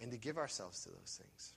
and 0.03 0.11
to 0.11 0.19
give 0.19 0.37
ourselves 0.37 0.83
to 0.83 0.91
those 0.91 1.19
things. 1.19 1.55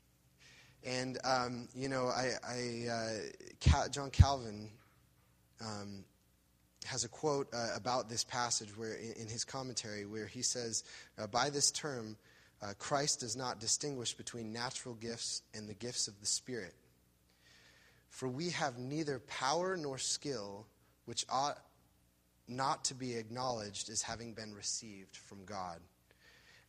And, 0.85 1.17
um, 1.25 1.67
you 1.75 1.89
know, 1.89 2.05
I, 2.05 2.31
I 2.47 3.81
uh, 3.81 3.87
John 3.89 4.09
Calvin 4.09 4.71
um, 5.59 6.05
has 6.85 7.03
a 7.03 7.09
quote 7.09 7.47
uh, 7.53 7.69
about 7.75 8.09
this 8.09 8.23
passage 8.23 8.75
where, 8.77 8.93
in, 8.93 9.13
in, 9.23 9.27
his 9.27 9.43
commentary 9.43 10.05
where 10.05 10.27
he 10.27 10.41
says, 10.41 10.83
uh, 11.17 11.27
By 11.27 11.49
this 11.49 11.71
term, 11.71 12.17
uh, 12.61 12.73
Christ 12.79 13.21
does 13.21 13.35
not 13.35 13.59
distinguish 13.59 14.13
between 14.13 14.53
natural 14.53 14.95
gifts 14.95 15.41
and 15.53 15.67
the 15.67 15.73
gifts 15.73 16.07
of 16.07 16.19
the 16.19 16.25
Spirit. 16.25 16.73
For 18.09 18.27
we 18.27 18.51
have 18.51 18.77
neither 18.77 19.19
power 19.19 19.75
nor 19.75 19.97
skill 19.97 20.67
which 21.05 21.25
ought 21.29 21.57
not 22.47 22.85
to 22.85 22.93
be 22.93 23.15
acknowledged 23.15 23.89
as 23.89 24.01
having 24.01 24.33
been 24.33 24.53
received 24.53 25.15
from 25.15 25.45
God. 25.45 25.79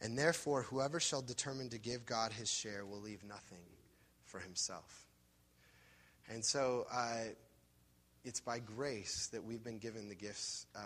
And 0.00 0.18
therefore, 0.18 0.62
whoever 0.62 1.00
shall 1.00 1.22
determine 1.22 1.68
to 1.70 1.78
give 1.78 2.04
God 2.04 2.32
his 2.32 2.50
share 2.50 2.84
will 2.84 3.00
leave 3.00 3.24
nothing 3.24 3.64
for 4.24 4.38
himself. 4.38 5.06
And 6.28 6.44
so 6.44 6.86
uh, 6.92 7.24
it's 8.24 8.40
by 8.40 8.58
grace 8.58 9.28
that 9.32 9.44
we've 9.44 9.62
been 9.62 9.78
given 9.78 10.08
the 10.08 10.14
gifts 10.14 10.66
uh, 10.74 10.80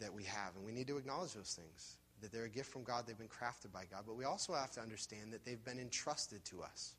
that 0.00 0.12
we 0.12 0.24
have. 0.24 0.54
And 0.56 0.64
we 0.64 0.72
need 0.72 0.86
to 0.88 0.96
acknowledge 0.96 1.34
those 1.34 1.58
things 1.58 1.96
that 2.22 2.32
they're 2.32 2.44
a 2.44 2.50
gift 2.50 2.70
from 2.70 2.82
God, 2.82 3.04
they've 3.06 3.18
been 3.18 3.28
crafted 3.28 3.72
by 3.72 3.84
God. 3.90 4.04
But 4.06 4.16
we 4.16 4.24
also 4.24 4.54
have 4.54 4.70
to 4.72 4.80
understand 4.80 5.32
that 5.32 5.44
they've 5.44 5.62
been 5.64 5.78
entrusted 5.78 6.44
to 6.46 6.62
us. 6.62 6.94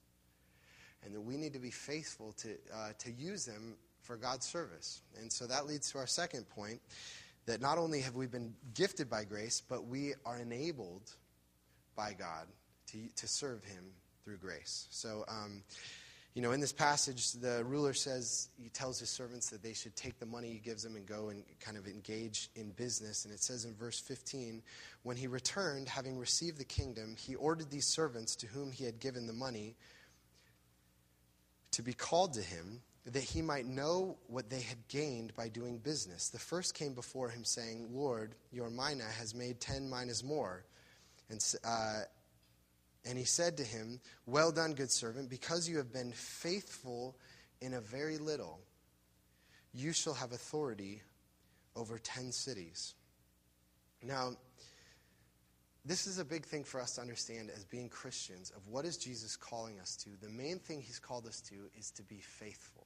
And 1.04 1.14
that 1.14 1.22
we 1.22 1.38
need 1.38 1.54
to 1.54 1.60
be 1.60 1.72
faithful 1.72 2.34
to, 2.34 2.50
uh, 2.74 2.90
to 3.00 3.12
use 3.12 3.46
them 3.46 3.76
for 4.02 4.16
God's 4.18 4.46
service. 4.46 5.02
And 5.20 5.32
so 5.32 5.48
that 5.48 5.66
leads 5.66 5.92
to 5.92 5.98
our 6.00 6.08
second 6.08 6.48
point 6.50 6.82
that 7.46 7.62
not 7.62 7.78
only 7.78 8.02
have 8.02 8.16
we 8.16 8.28
been 8.28 8.54
gifted 8.74 9.10
by 9.10 9.24
grace, 9.24 9.62
but 9.68 9.86
we 9.86 10.14
are 10.26 10.40
enabled 10.40 11.12
by 11.96 12.14
God 12.14 12.48
to, 12.88 12.98
to 13.16 13.28
serve 13.28 13.64
Him 13.64 13.86
through 14.24 14.38
grace. 14.38 14.88
So, 14.92 15.24
um, 15.28 15.64
you 16.38 16.44
know, 16.44 16.52
in 16.52 16.60
this 16.60 16.72
passage, 16.72 17.32
the 17.32 17.64
ruler 17.66 17.96
says, 17.96 18.50
he 18.62 18.70
tells 18.70 19.00
his 19.00 19.10
servants 19.10 19.50
that 19.50 19.64
they 19.64 19.74
should 19.74 19.96
take 19.96 20.20
the 20.20 20.26
money 20.28 20.52
he 20.52 20.60
gives 20.60 20.84
them 20.84 20.96
and 20.96 21.04
go 21.04 21.30
and 21.30 21.44
kind 21.60 21.78
of 21.78 21.88
engage 21.88 22.52
in 22.56 22.70
business. 22.70 23.26
And 23.26 23.34
it 23.34 23.42
says 23.42 23.66
in 23.66 23.74
verse 23.74 24.00
15, 24.00 24.62
when 25.02 25.18
he 25.18 25.26
returned, 25.26 25.90
having 25.90 26.20
received 26.20 26.60
the 26.60 26.64
kingdom, 26.64 27.16
he 27.18 27.34
ordered 27.34 27.72
these 27.72 27.88
servants 27.88 28.36
to 28.36 28.46
whom 28.46 28.72
he 28.72 28.84
had 28.84 29.00
given 29.00 29.26
the 29.26 29.34
money 29.34 29.78
to 31.72 31.82
be 31.82 31.94
called 31.94 32.34
to 32.34 32.42
him, 32.44 32.84
that 33.08 33.24
he 33.24 33.42
might 33.42 33.66
know 33.66 34.20
what 34.28 34.48
they 34.52 34.62
had 34.62 34.88
gained 34.90 35.36
by 35.36 35.50
doing 35.50 35.80
business. 35.80 36.30
The 36.30 36.38
first 36.38 36.76
came 36.76 36.94
before 36.94 37.30
him, 37.30 37.46
saying, 37.46 37.88
Lord, 37.92 38.36
your 38.52 38.70
mina 38.70 39.06
has 39.18 39.34
made 39.34 39.60
ten 39.60 39.90
minas 39.90 40.24
more. 40.24 40.66
And, 41.32 41.44
uh, 41.66 42.02
and 43.08 43.18
he 43.18 43.24
said 43.24 43.58
to 43.58 43.64
him, 43.64 44.00
Well 44.26 44.52
done, 44.52 44.74
good 44.74 44.92
servant, 44.92 45.30
because 45.30 45.68
you 45.68 45.78
have 45.78 45.94
been 45.94 46.12
faithful 46.12 47.18
in 47.62 47.74
a 47.74 47.82
very 47.82 48.18
little, 48.18 48.60
you 49.74 49.94
shall 49.94 50.14
have 50.14 50.32
authority 50.32 51.02
over 51.76 51.98
ten 51.98 52.32
cities. 52.32 52.96
Now, 54.04 54.32
this 55.86 56.06
is 56.06 56.20
a 56.20 56.26
big 56.26 56.46
thing 56.46 56.66
for 56.66 56.82
us 56.82 56.96
to 56.96 57.02
understand 57.02 57.50
as 57.56 57.64
being 57.64 57.88
Christians 57.88 58.52
of 58.56 58.68
what 58.68 58.84
is 58.84 58.98
Jesus 58.98 59.38
calling 59.38 59.80
us 59.80 59.96
to. 59.98 60.10
The 60.22 60.30
main 60.30 60.60
thing 60.60 60.82
he's 60.82 61.00
called 61.00 61.26
us 61.26 61.40
to 61.42 61.56
is 61.78 61.92
to 61.92 62.04
be 62.04 62.20
faithful. 62.20 62.86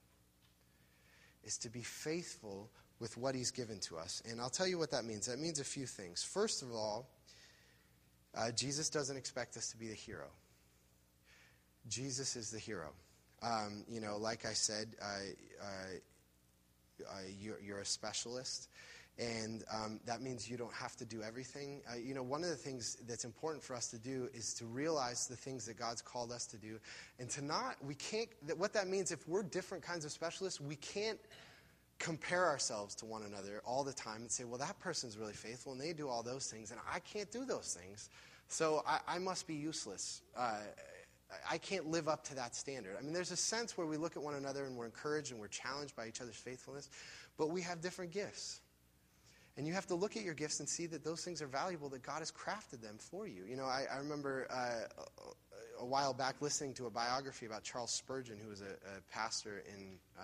Is 1.43 1.57
to 1.59 1.69
be 1.69 1.81
faithful 1.81 2.69
with 2.99 3.17
what 3.17 3.33
he's 3.33 3.49
given 3.49 3.79
to 3.79 3.97
us. 3.97 4.21
And 4.29 4.39
I'll 4.39 4.51
tell 4.51 4.67
you 4.67 4.77
what 4.77 4.91
that 4.91 5.03
means. 5.03 5.25
That 5.25 5.39
means 5.39 5.59
a 5.59 5.63
few 5.63 5.87
things. 5.87 6.21
First 6.21 6.61
of 6.61 6.71
all, 6.71 7.09
uh, 8.35 8.51
Jesus 8.51 8.89
doesn't 8.89 9.17
expect 9.17 9.57
us 9.57 9.69
to 9.71 9.77
be 9.77 9.87
the 9.87 9.95
hero. 9.95 10.27
Jesus 11.87 12.35
is 12.35 12.51
the 12.51 12.59
hero. 12.59 12.89
Um, 13.43 13.83
you 13.89 13.99
know, 13.99 14.17
like 14.17 14.45
I 14.45 14.53
said, 14.53 14.95
uh, 15.01 15.05
uh, 15.63 17.15
you're, 17.39 17.59
you're, 17.59 17.79
a 17.79 17.85
specialist, 17.85 18.69
and 19.17 19.63
um, 19.73 19.99
that 20.05 20.21
means 20.21 20.47
you 20.47 20.57
don't 20.57 20.73
have 20.73 20.95
to 20.97 21.05
do 21.05 21.23
everything. 21.23 21.81
Uh, 21.91 21.97
you 21.97 22.13
know, 22.13 22.21
one 22.21 22.43
of 22.43 22.49
the 22.49 22.55
things 22.55 22.97
that's 23.07 23.25
important 23.25 23.63
for 23.63 23.75
us 23.75 23.87
to 23.87 23.97
do 23.97 24.29
is 24.35 24.53
to 24.55 24.65
realize 24.65 25.25
the 25.27 25.35
things 25.35 25.65
that 25.65 25.77
God's 25.77 26.03
called 26.03 26.31
us 26.31 26.45
to 26.47 26.57
do, 26.57 26.79
and 27.19 27.29
to 27.31 27.43
not, 27.43 27.77
we 27.83 27.95
can't, 27.95 28.29
that 28.45 28.57
what 28.57 28.73
that 28.73 28.87
means, 28.87 29.11
if 29.11 29.27
we're 29.27 29.43
different 29.43 29.83
kinds 29.83 30.05
of 30.05 30.11
specialists, 30.11 30.61
we 30.61 30.75
can't 30.75 31.19
compare 32.01 32.47
ourselves 32.47 32.95
to 32.95 33.05
one 33.05 33.21
another 33.23 33.61
all 33.63 33.83
the 33.83 33.93
time 33.93 34.21
and 34.21 34.31
say, 34.31 34.43
well, 34.43 34.57
that 34.57 34.79
person's 34.79 35.17
really 35.17 35.33
faithful 35.33 35.71
and 35.71 35.79
they 35.79 35.93
do 35.93 36.09
all 36.09 36.23
those 36.23 36.47
things, 36.47 36.71
and 36.71 36.79
I 36.91 36.99
can't 36.99 37.31
do 37.31 37.45
those 37.45 37.77
things. 37.79 38.09
So 38.47 38.83
I, 38.87 38.99
I 39.07 39.19
must 39.19 39.47
be 39.47 39.53
useless. 39.53 40.21
Uh, 40.35 40.57
I 41.49 41.59
can't 41.59 41.87
live 41.87 42.09
up 42.09 42.23
to 42.25 42.35
that 42.35 42.55
standard. 42.55 42.97
I 42.99 43.03
mean, 43.03 43.13
there's 43.13 43.31
a 43.31 43.37
sense 43.37 43.77
where 43.77 43.87
we 43.87 43.97
look 43.97 44.17
at 44.17 44.23
one 44.23 44.33
another 44.33 44.65
and 44.65 44.75
we're 44.75 44.85
encouraged 44.85 45.31
and 45.31 45.39
we're 45.39 45.47
challenged 45.47 45.95
by 45.95 46.07
each 46.07 46.21
other's 46.21 46.35
faithfulness, 46.35 46.89
but 47.37 47.51
we 47.51 47.61
have 47.61 47.81
different 47.81 48.11
gifts. 48.11 48.61
And 49.55 49.67
you 49.67 49.73
have 49.73 49.85
to 49.87 49.95
look 49.95 50.17
at 50.17 50.23
your 50.23 50.33
gifts 50.33 50.59
and 50.59 50.67
see 50.67 50.87
that 50.87 51.03
those 51.03 51.23
things 51.23 51.41
are 51.41 51.47
valuable, 51.47 51.87
that 51.89 52.01
God 52.01 52.19
has 52.19 52.31
crafted 52.31 52.81
them 52.81 52.97
for 52.97 53.27
you. 53.27 53.43
You 53.47 53.57
know, 53.57 53.65
I, 53.65 53.85
I 53.93 53.97
remember 53.97 54.47
uh, 54.49 55.03
a, 55.79 55.85
while 55.85 56.13
back 56.13 56.41
listening 56.41 56.73
to 56.75 56.87
a 56.87 56.89
biography 56.89 57.45
about 57.45 57.63
Charles 57.63 57.91
Spurgeon, 57.91 58.37
who 58.41 58.49
was 58.49 58.61
a, 58.61 58.65
a 58.65 59.01
pastor 59.11 59.63
in. 59.71 59.99
Uh, 60.19 60.23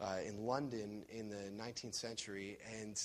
uh, 0.00 0.16
in 0.26 0.46
London 0.46 1.04
in 1.10 1.28
the 1.28 1.50
19th 1.62 1.94
century. 1.94 2.58
And, 2.80 3.00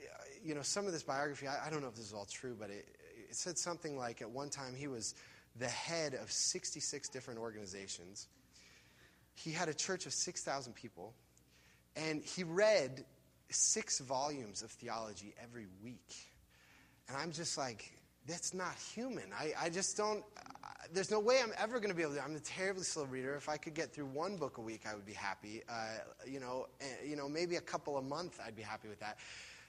uh, 0.00 0.04
you 0.42 0.54
know, 0.54 0.62
some 0.62 0.86
of 0.86 0.92
this 0.92 1.02
biography, 1.02 1.46
I, 1.46 1.66
I, 1.66 1.70
don't 1.70 1.82
know 1.82 1.88
if 1.88 1.94
this 1.94 2.06
is 2.06 2.14
all 2.14 2.26
true, 2.26 2.56
but 2.58 2.70
it, 2.70 2.86
it 3.28 3.34
said 3.36 3.58
something 3.58 3.98
like 3.98 4.22
at 4.22 4.30
one 4.30 4.48
time 4.48 4.74
he 4.74 4.88
was 4.88 5.14
the 5.56 5.68
head 5.68 6.14
of 6.14 6.30
66 6.30 7.08
different 7.08 7.40
organizations. 7.40 8.28
He 9.34 9.52
had 9.52 9.68
a 9.68 9.74
church 9.74 10.06
of 10.06 10.12
6,000 10.12 10.74
people, 10.74 11.14
and 11.96 12.22
he 12.22 12.44
read 12.44 13.04
six 13.50 13.98
volumes 14.00 14.62
of 14.62 14.70
theology 14.70 15.34
every 15.42 15.66
week. 15.82 16.14
And 17.08 17.16
I'm 17.16 17.32
just 17.32 17.58
like, 17.58 17.92
that's 18.26 18.54
not 18.54 18.74
human. 18.94 19.32
I, 19.36 19.52
I 19.60 19.70
just 19.70 19.96
don't, 19.96 20.22
there's 20.92 21.10
no 21.10 21.20
way 21.20 21.40
I'm 21.42 21.52
ever 21.58 21.78
going 21.78 21.90
to 21.90 21.94
be 21.94 22.02
able 22.02 22.14
to. 22.14 22.22
I'm 22.22 22.34
a 22.34 22.40
terribly 22.40 22.84
slow 22.84 23.04
reader. 23.04 23.34
If 23.34 23.48
I 23.48 23.56
could 23.56 23.74
get 23.74 23.92
through 23.92 24.06
one 24.06 24.36
book 24.36 24.58
a 24.58 24.60
week, 24.60 24.82
I 24.90 24.94
would 24.94 25.06
be 25.06 25.12
happy. 25.12 25.62
Uh, 25.68 25.98
you 26.26 26.40
know, 26.40 26.66
uh, 26.80 26.84
you 27.06 27.16
know, 27.16 27.28
maybe 27.28 27.56
a 27.56 27.60
couple 27.60 27.98
a 27.98 28.02
month, 28.02 28.40
I'd 28.44 28.56
be 28.56 28.62
happy 28.62 28.88
with 28.88 29.00
that. 29.00 29.18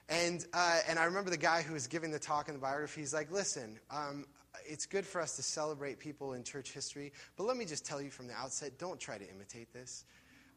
And 0.09 0.45
uh, 0.53 0.79
and 0.87 0.97
I 0.99 1.05
remember 1.05 1.29
the 1.29 1.37
guy 1.37 1.61
who 1.61 1.73
was 1.73 1.87
giving 1.87 2.11
the 2.11 2.19
talk 2.19 2.47
in 2.47 2.55
the 2.55 2.59
biography. 2.59 3.01
He's 3.01 3.13
like, 3.13 3.31
listen. 3.31 3.79
Um, 3.89 4.25
it's 4.65 4.85
good 4.85 5.05
for 5.05 5.21
us 5.21 5.37
to 5.37 5.41
celebrate 5.41 5.97
people 5.97 6.33
in 6.33 6.43
church 6.43 6.73
history, 6.73 7.13
but 7.37 7.45
let 7.45 7.55
me 7.55 7.63
just 7.63 7.85
tell 7.85 8.01
you 8.01 8.09
from 8.09 8.27
the 8.27 8.33
outset: 8.33 8.77
don't 8.77 8.99
try 8.99 9.17
to 9.17 9.29
imitate 9.29 9.71
this. 9.73 10.03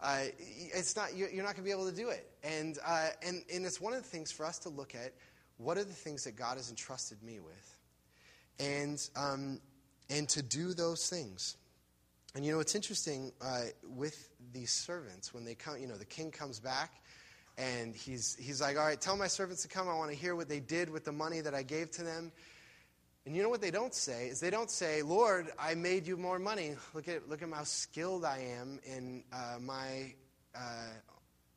Uh, 0.01 0.25
it's 0.39 0.97
not 0.97 1.17
you're 1.17 1.31
not 1.37 1.55
going 1.55 1.57
to 1.57 1.63
be 1.63 1.71
able 1.71 1.89
to 1.89 1.95
do 1.95 2.09
it, 2.09 2.29
and 2.43 2.79
uh, 2.85 3.11
and 3.23 3.43
and 3.53 3.65
it's 3.65 3.81
one 3.81 3.93
of 3.93 4.03
the 4.03 4.09
things 4.09 4.33
for 4.33 4.45
us 4.45 4.59
to 4.61 4.69
look 4.69 4.95
at. 4.95 5.13
What 5.59 5.79
are 5.79 5.85
the 5.85 5.93
things 5.93 6.25
that 6.25 6.35
God 6.35 6.57
has 6.57 6.69
entrusted 6.69 7.23
me 7.23 7.39
with, 7.39 7.79
and 8.59 9.09
um, 9.17 9.61
and 10.11 10.29
to 10.31 10.43
do 10.43 10.75
those 10.75 11.09
things. 11.09 11.57
And 12.35 12.45
you 12.45 12.53
know, 12.53 12.61
it's 12.61 12.75
interesting 12.75 13.33
uh, 13.41 13.63
with 13.89 14.29
these 14.53 14.73
servants 14.73 15.33
when 15.33 15.45
they 15.45 15.55
come, 15.55 15.79
you 15.79 15.87
know, 15.87 15.97
the 15.97 16.05
king 16.05 16.31
comes 16.31 16.59
back 16.59 17.03
and 17.57 17.95
he's, 17.95 18.37
he's 18.41 18.61
like, 18.61 18.77
all 18.77 18.85
right, 18.85 19.01
tell 19.01 19.17
my 19.17 19.29
servants 19.29 19.63
to 19.63 19.69
come. 19.69 19.89
I 19.89 19.95
want 19.95 20.11
to 20.11 20.17
hear 20.17 20.35
what 20.35 20.49
they 20.49 20.61
did 20.61 20.91
with 20.91 21.05
the 21.05 21.13
money 21.13 21.41
that 21.41 21.55
I 21.55 21.63
gave 21.63 21.91
to 21.93 22.03
them. 22.03 22.33
And 23.27 23.35
you 23.35 23.43
know 23.43 23.49
what 23.49 23.63
they 23.63 23.71
don't 23.71 23.95
say 23.95 24.27
is 24.27 24.41
they 24.41 24.51
don't 24.51 24.71
say, 24.71 25.01
Lord, 25.01 25.47
I 25.59 25.75
made 25.75 26.07
you 26.07 26.17
more 26.17 26.39
money. 26.39 26.75
Look 26.93 27.09
at, 27.09 27.29
look 27.29 27.43
at 27.43 27.49
how 27.51 27.65
skilled 27.65 28.25
I 28.25 28.39
am 28.61 28.81
in 28.85 29.25
uh, 29.33 29.59
my 29.61 30.13
uh, 30.55 30.89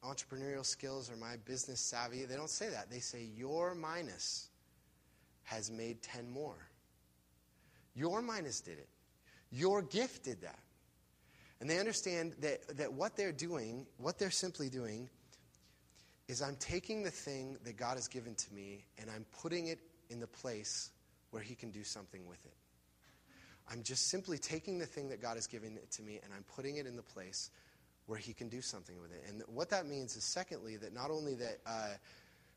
entrepreneurial 0.05 0.65
skills 0.65 1.11
or 1.11 1.17
my 1.17 1.35
business 1.45 1.81
savvy. 1.81 2.23
They 2.23 2.35
don't 2.35 2.49
say 2.49 2.69
that. 2.69 2.89
They 2.89 2.99
say, 2.99 3.27
Your 3.35 3.75
minas 3.75 4.47
has 5.43 5.69
made 5.69 6.01
10 6.03 6.29
more. 6.29 6.66
Your 7.97 8.21
minas 8.21 8.61
did 8.61 8.77
it. 8.77 8.87
Your 9.51 9.81
gift 9.81 10.23
did 10.23 10.41
that. 10.41 10.59
And 11.59 11.69
they 11.69 11.79
understand 11.79 12.35
that, 12.41 12.77
that 12.77 12.93
what 12.93 13.17
they're 13.17 13.31
doing, 13.31 13.87
what 13.97 14.19
they're 14.19 14.29
simply 14.29 14.69
doing, 14.69 15.09
is 16.27 16.41
I'm 16.41 16.57
taking 16.57 17.01
the 17.01 17.11
thing 17.11 17.57
that 17.63 17.77
God 17.77 17.95
has 17.95 18.07
given 18.07 18.35
to 18.35 18.53
me 18.53 18.85
and 18.99 19.09
I'm 19.09 19.25
putting 19.41 19.67
it 19.67 19.79
in 20.09 20.19
the 20.19 20.27
place 20.27 20.91
where 21.31 21.41
He 21.41 21.55
can 21.55 21.71
do 21.71 21.83
something 21.83 22.27
with 22.27 22.45
it. 22.45 22.55
I'm 23.71 23.81
just 23.81 24.09
simply 24.09 24.37
taking 24.37 24.77
the 24.77 24.85
thing 24.85 25.09
that 25.09 25.21
God 25.21 25.35
has 25.35 25.47
given 25.47 25.79
to 25.89 26.01
me 26.03 26.19
and 26.23 26.31
I'm 26.33 26.43
putting 26.55 26.77
it 26.77 26.85
in 26.85 26.95
the 26.95 27.01
place 27.01 27.49
where 28.05 28.19
He 28.19 28.33
can 28.33 28.49
do 28.49 28.61
something 28.61 29.01
with 29.01 29.11
it. 29.11 29.23
And 29.27 29.41
what 29.47 29.69
that 29.71 29.87
means 29.87 30.15
is, 30.15 30.23
secondly, 30.23 30.77
that 30.77 30.93
not 30.93 31.09
only 31.09 31.35
that 31.35 31.57
uh, 31.65 31.97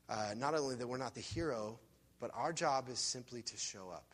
Uh, 0.09 0.33
not 0.35 0.53
only 0.53 0.75
that 0.75 0.87
we're 0.87 0.99
not 0.99 1.13
the 1.13 1.21
hero, 1.35 1.79
but 2.19 2.29
our 2.33 2.51
job 2.51 2.89
is 2.89 2.99
simply 2.99 3.41
to 3.41 3.55
show 3.55 3.89
up. 3.89 4.13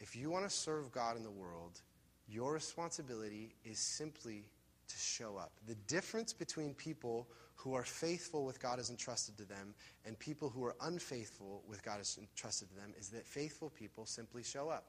If 0.00 0.14
you 0.14 0.30
want 0.30 0.44
to 0.44 0.50
serve 0.50 0.92
God 0.92 1.16
in 1.16 1.22
the 1.22 1.30
world, 1.30 1.80
your 2.28 2.52
responsibility 2.52 3.54
is 3.64 3.78
simply 3.78 4.44
to 4.88 4.96
show 4.96 5.36
up. 5.36 5.52
The 5.66 5.74
difference 5.86 6.32
between 6.32 6.74
people 6.74 7.28
who 7.54 7.74
are 7.74 7.84
faithful 7.84 8.44
with 8.44 8.60
God 8.60 8.78
has 8.78 8.90
entrusted 8.90 9.36
to 9.38 9.44
them 9.44 9.74
and 10.04 10.18
people 10.18 10.48
who 10.48 10.64
are 10.64 10.76
unfaithful 10.82 11.62
with 11.66 11.82
God 11.82 11.96
has 11.96 12.18
entrusted 12.20 12.68
to 12.68 12.74
them 12.76 12.92
is 12.98 13.08
that 13.08 13.26
faithful 13.26 13.70
people 13.70 14.06
simply 14.06 14.42
show 14.42 14.68
up. 14.68 14.84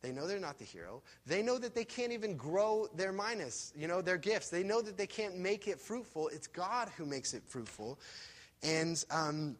They 0.00 0.12
know 0.12 0.26
they're 0.26 0.38
not 0.38 0.58
the 0.58 0.64
hero. 0.64 1.02
They 1.26 1.42
know 1.42 1.58
that 1.58 1.74
they 1.74 1.84
can't 1.84 2.12
even 2.12 2.36
grow 2.36 2.86
their 2.94 3.12
minas, 3.12 3.72
you 3.76 3.88
know, 3.88 4.00
their 4.00 4.16
gifts. 4.16 4.48
They 4.48 4.62
know 4.62 4.80
that 4.80 4.96
they 4.96 5.08
can't 5.08 5.36
make 5.36 5.66
it 5.66 5.80
fruitful. 5.80 6.28
It's 6.28 6.46
God 6.46 6.88
who 6.96 7.04
makes 7.04 7.34
it 7.34 7.42
fruitful. 7.46 7.98
And 8.62 9.04
um, 9.10 9.56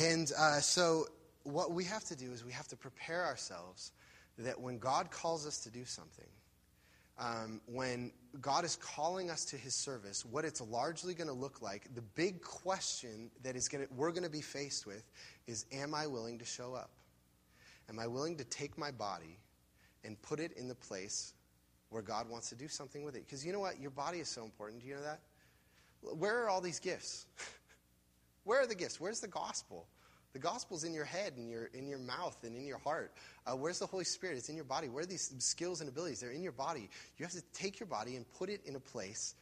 and 0.00 0.32
uh, 0.38 0.60
so 0.60 1.06
what 1.42 1.72
we 1.72 1.84
have 1.84 2.04
to 2.04 2.16
do 2.16 2.32
is 2.32 2.42
we 2.42 2.52
have 2.52 2.68
to 2.68 2.76
prepare 2.76 3.22
ourselves 3.24 3.92
that 4.38 4.58
when 4.58 4.78
God 4.78 5.10
calls 5.10 5.46
us 5.46 5.58
to 5.60 5.70
do 5.70 5.84
something, 5.84 6.26
um, 7.18 7.60
when 7.66 8.10
God 8.40 8.64
is 8.64 8.76
calling 8.76 9.30
us 9.30 9.44
to 9.46 9.56
his 9.56 9.74
service, 9.74 10.24
what 10.24 10.46
it's 10.46 10.62
largely 10.62 11.12
going 11.12 11.26
to 11.28 11.34
look 11.34 11.60
like, 11.60 11.94
the 11.94 12.00
big 12.00 12.40
question 12.40 13.30
that 13.42 13.56
is 13.56 13.68
gonna, 13.68 13.84
we're 13.94 14.10
going 14.10 14.22
to 14.22 14.30
be 14.30 14.40
faced 14.40 14.86
with 14.86 15.04
is 15.46 15.66
Am 15.70 15.94
I 15.94 16.06
willing 16.06 16.38
to 16.38 16.46
show 16.46 16.74
up? 16.74 16.90
Am 17.90 17.98
I 17.98 18.06
willing 18.06 18.36
to 18.38 18.44
take 18.44 18.78
my 18.78 18.90
body 18.90 19.38
and 20.02 20.20
put 20.22 20.40
it 20.40 20.52
in 20.52 20.66
the 20.66 20.74
place 20.74 21.34
where 21.90 22.00
God 22.00 22.30
wants 22.30 22.48
to 22.48 22.54
do 22.54 22.68
something 22.68 23.04
with 23.04 23.16
it? 23.16 23.26
Because 23.26 23.44
you 23.44 23.52
know 23.52 23.60
what? 23.60 23.78
Your 23.78 23.90
body 23.90 24.20
is 24.20 24.28
so 24.28 24.44
important. 24.44 24.80
Do 24.80 24.88
you 24.88 24.94
know 24.94 25.02
that? 25.02 25.20
Where 26.00 26.42
are 26.42 26.48
all 26.48 26.62
these 26.62 26.78
gifts? 26.78 27.26
where 28.44 28.60
are 28.60 28.66
the 28.66 28.74
gifts? 28.74 29.00
Where's 29.00 29.20
the 29.20 29.28
gospel? 29.28 29.86
The 30.32 30.38
gospel's 30.38 30.84
in 30.84 30.94
your 30.94 31.04
head, 31.04 31.32
and 31.36 31.50
your, 31.50 31.66
in 31.74 31.88
your 31.88 31.98
mouth, 31.98 32.36
and 32.44 32.56
in 32.56 32.64
your 32.64 32.78
heart. 32.78 33.12
Uh, 33.46 33.56
where's 33.56 33.80
the 33.80 33.86
Holy 33.86 34.04
Spirit? 34.04 34.38
It's 34.38 34.48
in 34.48 34.54
your 34.54 34.64
body. 34.64 34.88
Where 34.88 35.02
are 35.02 35.06
these 35.06 35.34
skills 35.38 35.80
and 35.80 35.88
abilities? 35.88 36.20
They're 36.20 36.30
in 36.30 36.42
your 36.42 36.52
body. 36.52 36.88
You 37.18 37.24
have 37.24 37.32
to 37.32 37.42
take 37.52 37.80
your 37.80 37.88
body 37.88 38.14
and 38.14 38.24
put 38.34 38.48
it 38.48 38.60
in 38.64 38.76
a 38.76 38.80
place 38.80 39.34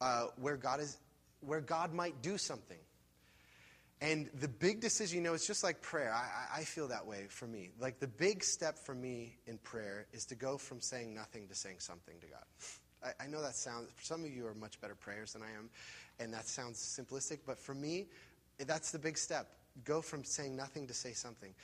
uh, 0.00 0.26
where, 0.36 0.56
God 0.56 0.80
is, 0.80 0.96
where 1.40 1.60
God 1.60 1.92
might 1.92 2.22
do 2.22 2.38
something. 2.38 2.78
And 4.00 4.30
the 4.40 4.48
big 4.48 4.80
decision, 4.80 5.18
you 5.18 5.22
know, 5.22 5.34
it's 5.34 5.46
just 5.46 5.62
like 5.62 5.82
prayer. 5.82 6.14
I, 6.14 6.60
I 6.60 6.64
feel 6.64 6.88
that 6.88 7.06
way 7.06 7.26
for 7.28 7.46
me. 7.46 7.70
Like 7.78 8.00
the 8.00 8.08
big 8.08 8.42
step 8.42 8.78
for 8.78 8.94
me 8.94 9.36
in 9.46 9.58
prayer 9.58 10.06
is 10.14 10.24
to 10.26 10.34
go 10.34 10.56
from 10.56 10.80
saying 10.80 11.14
nothing 11.14 11.48
to 11.48 11.54
saying 11.54 11.80
something 11.80 12.14
to 12.20 12.26
God. 12.26 12.44
I, 13.20 13.24
I 13.24 13.26
know 13.26 13.42
that 13.42 13.56
sounds, 13.56 13.90
some 14.00 14.24
of 14.24 14.30
you 14.30 14.46
are 14.46 14.54
much 14.54 14.80
better 14.80 14.94
prayers 14.94 15.34
than 15.34 15.42
I 15.42 15.50
am, 15.58 15.68
and 16.18 16.32
that 16.32 16.48
sounds 16.48 16.78
simplistic, 16.78 17.40
but 17.46 17.58
for 17.58 17.74
me, 17.74 18.06
that's 18.68 18.90
the 18.90 18.98
big 18.98 19.18
step 19.18 19.48
go 19.84 20.02
from 20.02 20.24
saying 20.24 20.56
nothing 20.56 20.86
to 20.86 20.94
say 20.94 21.12
something. 21.12 21.54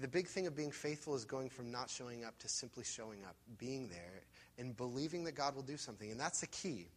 The 0.00 0.08
big 0.08 0.26
thing 0.26 0.46
of 0.46 0.56
being 0.56 0.70
faithful 0.70 1.14
is 1.14 1.24
going 1.24 1.48
from 1.48 1.70
not 1.70 1.90
showing 1.90 2.24
up 2.24 2.38
to 2.38 2.48
simply 2.48 2.84
showing 2.84 3.24
up, 3.24 3.36
being 3.58 3.88
there, 3.88 4.22
and 4.58 4.76
believing 4.76 5.24
that 5.24 5.34
God 5.34 5.54
will 5.54 5.62
do 5.62 5.76
something. 5.76 6.10
And 6.10 6.18
that's 6.18 6.40
the 6.40 6.48
key. 6.48 6.88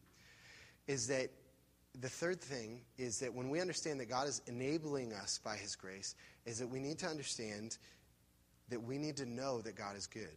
Is 0.87 1.07
that 1.07 1.29
the 1.99 2.09
third 2.09 2.41
thing 2.41 2.81
is 2.97 3.19
that 3.19 3.33
when 3.33 3.49
we 3.49 3.59
understand 3.59 3.99
that 3.99 4.09
God 4.09 4.27
is 4.27 4.41
enabling 4.47 5.13
us 5.13 5.39
by 5.43 5.55
His 5.55 5.75
grace, 5.75 6.15
is 6.45 6.59
that 6.59 6.67
we 6.67 6.79
need 6.79 6.97
to 6.99 7.07
understand 7.07 7.77
that 8.69 8.81
we 8.81 8.97
need 8.97 9.17
to 9.17 9.25
know 9.25 9.61
that 9.61 9.75
God 9.75 9.95
is 9.95 10.07
good. 10.07 10.35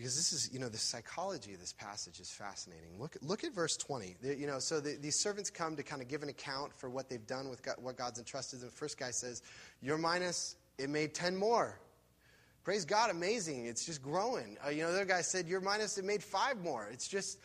Because 0.00 0.16
this 0.16 0.32
is, 0.32 0.50
you 0.50 0.58
know, 0.58 0.70
the 0.70 0.78
psychology 0.78 1.52
of 1.52 1.60
this 1.60 1.74
passage 1.74 2.20
is 2.20 2.30
fascinating. 2.30 2.98
Look, 2.98 3.18
look 3.20 3.44
at 3.44 3.52
verse 3.52 3.76
20. 3.76 4.16
The, 4.22 4.34
you 4.34 4.46
know, 4.46 4.58
so 4.58 4.80
the, 4.80 4.96
these 4.98 5.14
servants 5.14 5.50
come 5.50 5.76
to 5.76 5.82
kind 5.82 6.00
of 6.00 6.08
give 6.08 6.22
an 6.22 6.30
account 6.30 6.72
for 6.72 6.88
what 6.88 7.10
they've 7.10 7.26
done 7.26 7.50
with 7.50 7.62
God, 7.62 7.74
what 7.76 7.98
God's 7.98 8.18
entrusted 8.18 8.60
them. 8.60 8.70
The 8.70 8.74
first 8.74 8.98
guy 8.98 9.10
says, 9.10 9.42
Your 9.82 9.98
minas, 9.98 10.56
it 10.78 10.88
made 10.88 11.12
10 11.12 11.36
more. 11.36 11.78
Praise 12.64 12.86
God, 12.86 13.10
amazing. 13.10 13.66
It's 13.66 13.84
just 13.84 14.00
growing. 14.00 14.56
Uh, 14.64 14.70
you 14.70 14.80
know, 14.80 14.88
the 14.90 15.00
other 15.00 15.04
guy 15.04 15.20
said, 15.20 15.46
Your 15.46 15.60
minas, 15.60 15.98
it 15.98 16.06
made 16.06 16.22
five 16.22 16.56
more. 16.62 16.88
It's 16.90 17.06
just, 17.06 17.38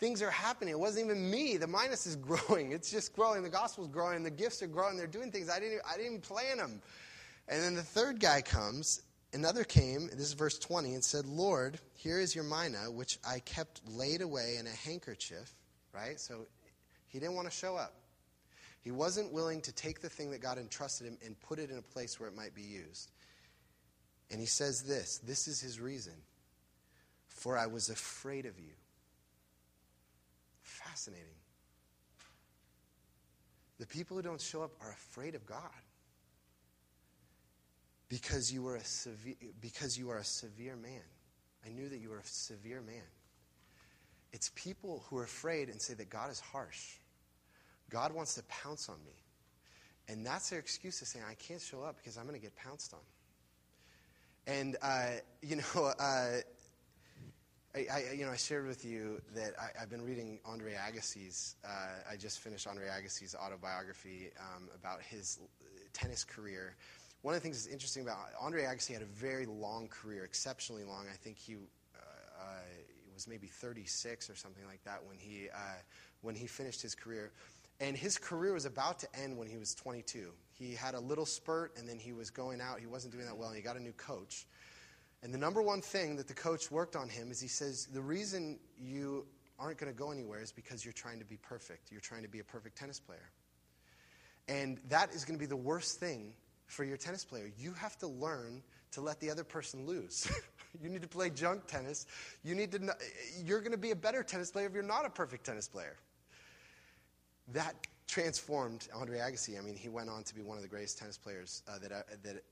things 0.00 0.20
are 0.20 0.32
happening. 0.32 0.72
It 0.72 0.80
wasn't 0.80 1.06
even 1.06 1.30
me. 1.30 1.58
The 1.58 1.68
minas 1.68 2.08
is 2.08 2.16
growing. 2.48 2.72
It's 2.72 2.90
just 2.90 3.14
growing. 3.14 3.44
The 3.44 3.50
gospel's 3.50 3.86
growing. 3.86 4.24
The 4.24 4.32
gifts 4.32 4.64
are 4.64 4.66
growing. 4.66 4.96
They're 4.96 5.06
doing 5.06 5.30
things. 5.30 5.48
I 5.48 5.60
didn't, 5.60 5.80
I 5.88 5.92
didn't 5.92 6.06
even 6.06 6.20
plan 6.22 6.56
them. 6.56 6.82
And 7.46 7.62
then 7.62 7.76
the 7.76 7.84
third 7.84 8.18
guy 8.18 8.42
comes 8.42 9.02
Another 9.32 9.62
came, 9.62 10.08
this 10.08 10.20
is 10.20 10.32
verse 10.32 10.58
20, 10.58 10.94
and 10.94 11.04
said, 11.04 11.24
Lord, 11.24 11.78
here 11.94 12.18
is 12.18 12.34
your 12.34 12.44
mina, 12.44 12.90
which 12.90 13.18
I 13.26 13.38
kept 13.40 13.80
laid 13.88 14.22
away 14.22 14.56
in 14.58 14.66
a 14.66 14.70
handkerchief, 14.70 15.54
right? 15.94 16.18
So 16.18 16.46
he 17.06 17.20
didn't 17.20 17.36
want 17.36 17.48
to 17.48 17.56
show 17.56 17.76
up. 17.76 17.94
He 18.82 18.90
wasn't 18.90 19.32
willing 19.32 19.60
to 19.62 19.72
take 19.72 20.00
the 20.00 20.08
thing 20.08 20.32
that 20.32 20.40
God 20.40 20.58
entrusted 20.58 21.06
him 21.06 21.18
and 21.24 21.38
put 21.40 21.58
it 21.58 21.70
in 21.70 21.78
a 21.78 21.82
place 21.82 22.18
where 22.18 22.28
it 22.28 22.34
might 22.34 22.54
be 22.54 22.62
used. 22.62 23.12
And 24.30 24.40
he 24.40 24.46
says 24.46 24.82
this 24.82 25.18
this 25.18 25.46
is 25.46 25.60
his 25.60 25.80
reason. 25.80 26.14
For 27.28 27.56
I 27.56 27.66
was 27.66 27.88
afraid 27.88 28.46
of 28.46 28.58
you. 28.58 28.72
Fascinating. 30.62 31.26
The 33.78 33.86
people 33.86 34.16
who 34.16 34.22
don't 34.22 34.40
show 34.40 34.62
up 34.62 34.72
are 34.80 34.90
afraid 34.90 35.34
of 35.34 35.46
God 35.46 35.70
because 38.10 38.52
you 38.52 38.62
were 38.62 38.76
a 38.76 38.84
severe 38.84 39.36
because 39.62 39.96
you 39.96 40.10
are 40.10 40.18
a 40.18 40.24
severe 40.24 40.76
man. 40.76 41.00
I 41.64 41.70
knew 41.70 41.88
that 41.88 41.98
you 41.98 42.10
were 42.10 42.18
a 42.18 42.26
severe 42.26 42.82
man. 42.82 43.08
It's 44.32 44.50
people 44.54 45.04
who 45.08 45.16
are 45.16 45.24
afraid 45.24 45.70
and 45.70 45.80
say 45.80 45.94
that 45.94 46.10
God 46.10 46.30
is 46.30 46.40
harsh. 46.40 46.96
God 47.88 48.12
wants 48.12 48.34
to 48.34 48.42
pounce 48.44 48.88
on 48.88 48.96
me. 49.04 49.12
And 50.08 50.26
that's 50.26 50.50
their 50.50 50.58
excuse 50.58 50.98
to 50.98 51.04
say, 51.06 51.20
I 51.28 51.34
can't 51.34 51.60
show 51.60 51.82
up 51.82 51.96
because 51.96 52.16
I'm 52.16 52.24
going 52.24 52.36
to 52.36 52.42
get 52.42 52.56
pounced 52.56 52.94
on. 52.94 53.00
And, 54.46 54.76
uh, 54.82 55.10
you 55.42 55.56
know, 55.56 55.92
uh, 55.98 56.38
I, 57.74 57.86
I, 57.92 58.12
you 58.16 58.24
know, 58.24 58.32
I 58.32 58.36
shared 58.36 58.66
with 58.66 58.84
you 58.84 59.20
that 59.34 59.52
I, 59.60 59.78
have 59.78 59.90
been 59.90 60.02
reading 60.02 60.40
Andre 60.44 60.74
Agassi's. 60.74 61.54
Uh, 61.64 61.68
I 62.10 62.16
just 62.16 62.40
finished 62.40 62.66
Andre 62.66 62.86
Agassi's 62.86 63.34
autobiography 63.34 64.30
um, 64.40 64.68
about 64.74 65.02
his 65.02 65.38
tennis 65.92 66.24
career, 66.24 66.74
one 67.22 67.34
of 67.34 67.40
the 67.40 67.44
things 67.44 67.62
that's 67.62 67.72
interesting 67.72 68.02
about 68.02 68.16
Andre 68.40 68.62
Agassi 68.62 68.94
had 68.94 69.02
a 69.02 69.06
very 69.06 69.46
long 69.46 69.88
career, 69.88 70.24
exceptionally 70.24 70.84
long. 70.84 71.06
I 71.12 71.16
think 71.16 71.36
he 71.36 71.54
uh, 71.54 71.98
uh, 72.40 72.44
was 73.12 73.28
maybe 73.28 73.46
36 73.46 74.30
or 74.30 74.36
something 74.36 74.64
like 74.66 74.82
that 74.84 75.00
when 75.06 75.18
he, 75.18 75.48
uh, 75.54 75.58
when 76.22 76.34
he 76.34 76.46
finished 76.46 76.80
his 76.80 76.94
career. 76.94 77.30
And 77.78 77.96
his 77.96 78.18
career 78.18 78.52
was 78.52 78.64
about 78.64 78.98
to 79.00 79.08
end 79.18 79.36
when 79.36 79.48
he 79.48 79.58
was 79.58 79.74
22. 79.74 80.30
He 80.52 80.74
had 80.74 80.94
a 80.94 81.00
little 81.00 81.26
spurt, 81.26 81.76
and 81.78 81.88
then 81.88 81.98
he 81.98 82.12
was 82.12 82.30
going 82.30 82.60
out. 82.60 82.80
He 82.80 82.86
wasn't 82.86 83.12
doing 83.12 83.26
that 83.26 83.36
well, 83.36 83.48
and 83.48 83.56
he 83.56 83.62
got 83.62 83.76
a 83.76 83.82
new 83.82 83.92
coach. 83.92 84.46
And 85.22 85.32
the 85.32 85.38
number 85.38 85.60
one 85.62 85.82
thing 85.82 86.16
that 86.16 86.28
the 86.28 86.34
coach 86.34 86.70
worked 86.70 86.96
on 86.96 87.08
him 87.08 87.30
is 87.30 87.40
he 87.40 87.48
says, 87.48 87.86
The 87.86 88.00
reason 88.00 88.58
you 88.78 89.26
aren't 89.58 89.78
going 89.78 89.92
to 89.92 89.98
go 89.98 90.10
anywhere 90.10 90.40
is 90.40 90.52
because 90.52 90.84
you're 90.84 90.92
trying 90.92 91.18
to 91.18 91.24
be 91.26 91.36
perfect. 91.36 91.92
You're 91.92 92.00
trying 92.00 92.22
to 92.22 92.28
be 92.28 92.40
a 92.40 92.44
perfect 92.44 92.78
tennis 92.78 92.98
player. 92.98 93.30
And 94.48 94.78
that 94.88 95.14
is 95.14 95.24
going 95.24 95.38
to 95.38 95.42
be 95.42 95.48
the 95.48 95.56
worst 95.56 96.00
thing 96.00 96.32
for 96.70 96.84
your 96.84 96.96
tennis 96.96 97.24
player. 97.24 97.50
You 97.58 97.72
have 97.74 97.98
to 97.98 98.06
learn 98.06 98.62
to 98.92 99.00
let 99.00 99.20
the 99.20 99.30
other 99.30 99.44
person 99.44 99.86
lose. 99.86 100.30
you 100.82 100.88
need 100.88 101.02
to 101.02 101.08
play 101.08 101.30
junk 101.30 101.66
tennis. 101.66 102.06
You 102.44 102.54
need 102.54 102.72
to. 102.72 102.96
You're 103.44 103.60
going 103.60 103.72
to 103.72 103.78
be 103.78 103.90
a 103.90 103.96
better 103.96 104.22
tennis 104.22 104.50
player 104.50 104.66
if 104.66 104.72
you're 104.72 104.82
not 104.82 105.04
a 105.04 105.10
perfect 105.10 105.44
tennis 105.44 105.68
player. 105.68 105.96
That 107.52 107.74
transformed 108.06 108.88
Andre 108.94 109.18
Agassi. 109.18 109.58
I 109.58 109.62
mean, 109.62 109.74
he 109.74 109.88
went 109.88 110.08
on 110.08 110.22
to 110.24 110.34
be 110.34 110.42
one 110.42 110.56
of 110.56 110.62
the 110.62 110.68
greatest 110.68 110.98
tennis 110.98 111.18
players 111.18 111.62
uh, 111.68 111.78
that 111.78 111.92
uh, 111.92 112.02
that 112.22 112.42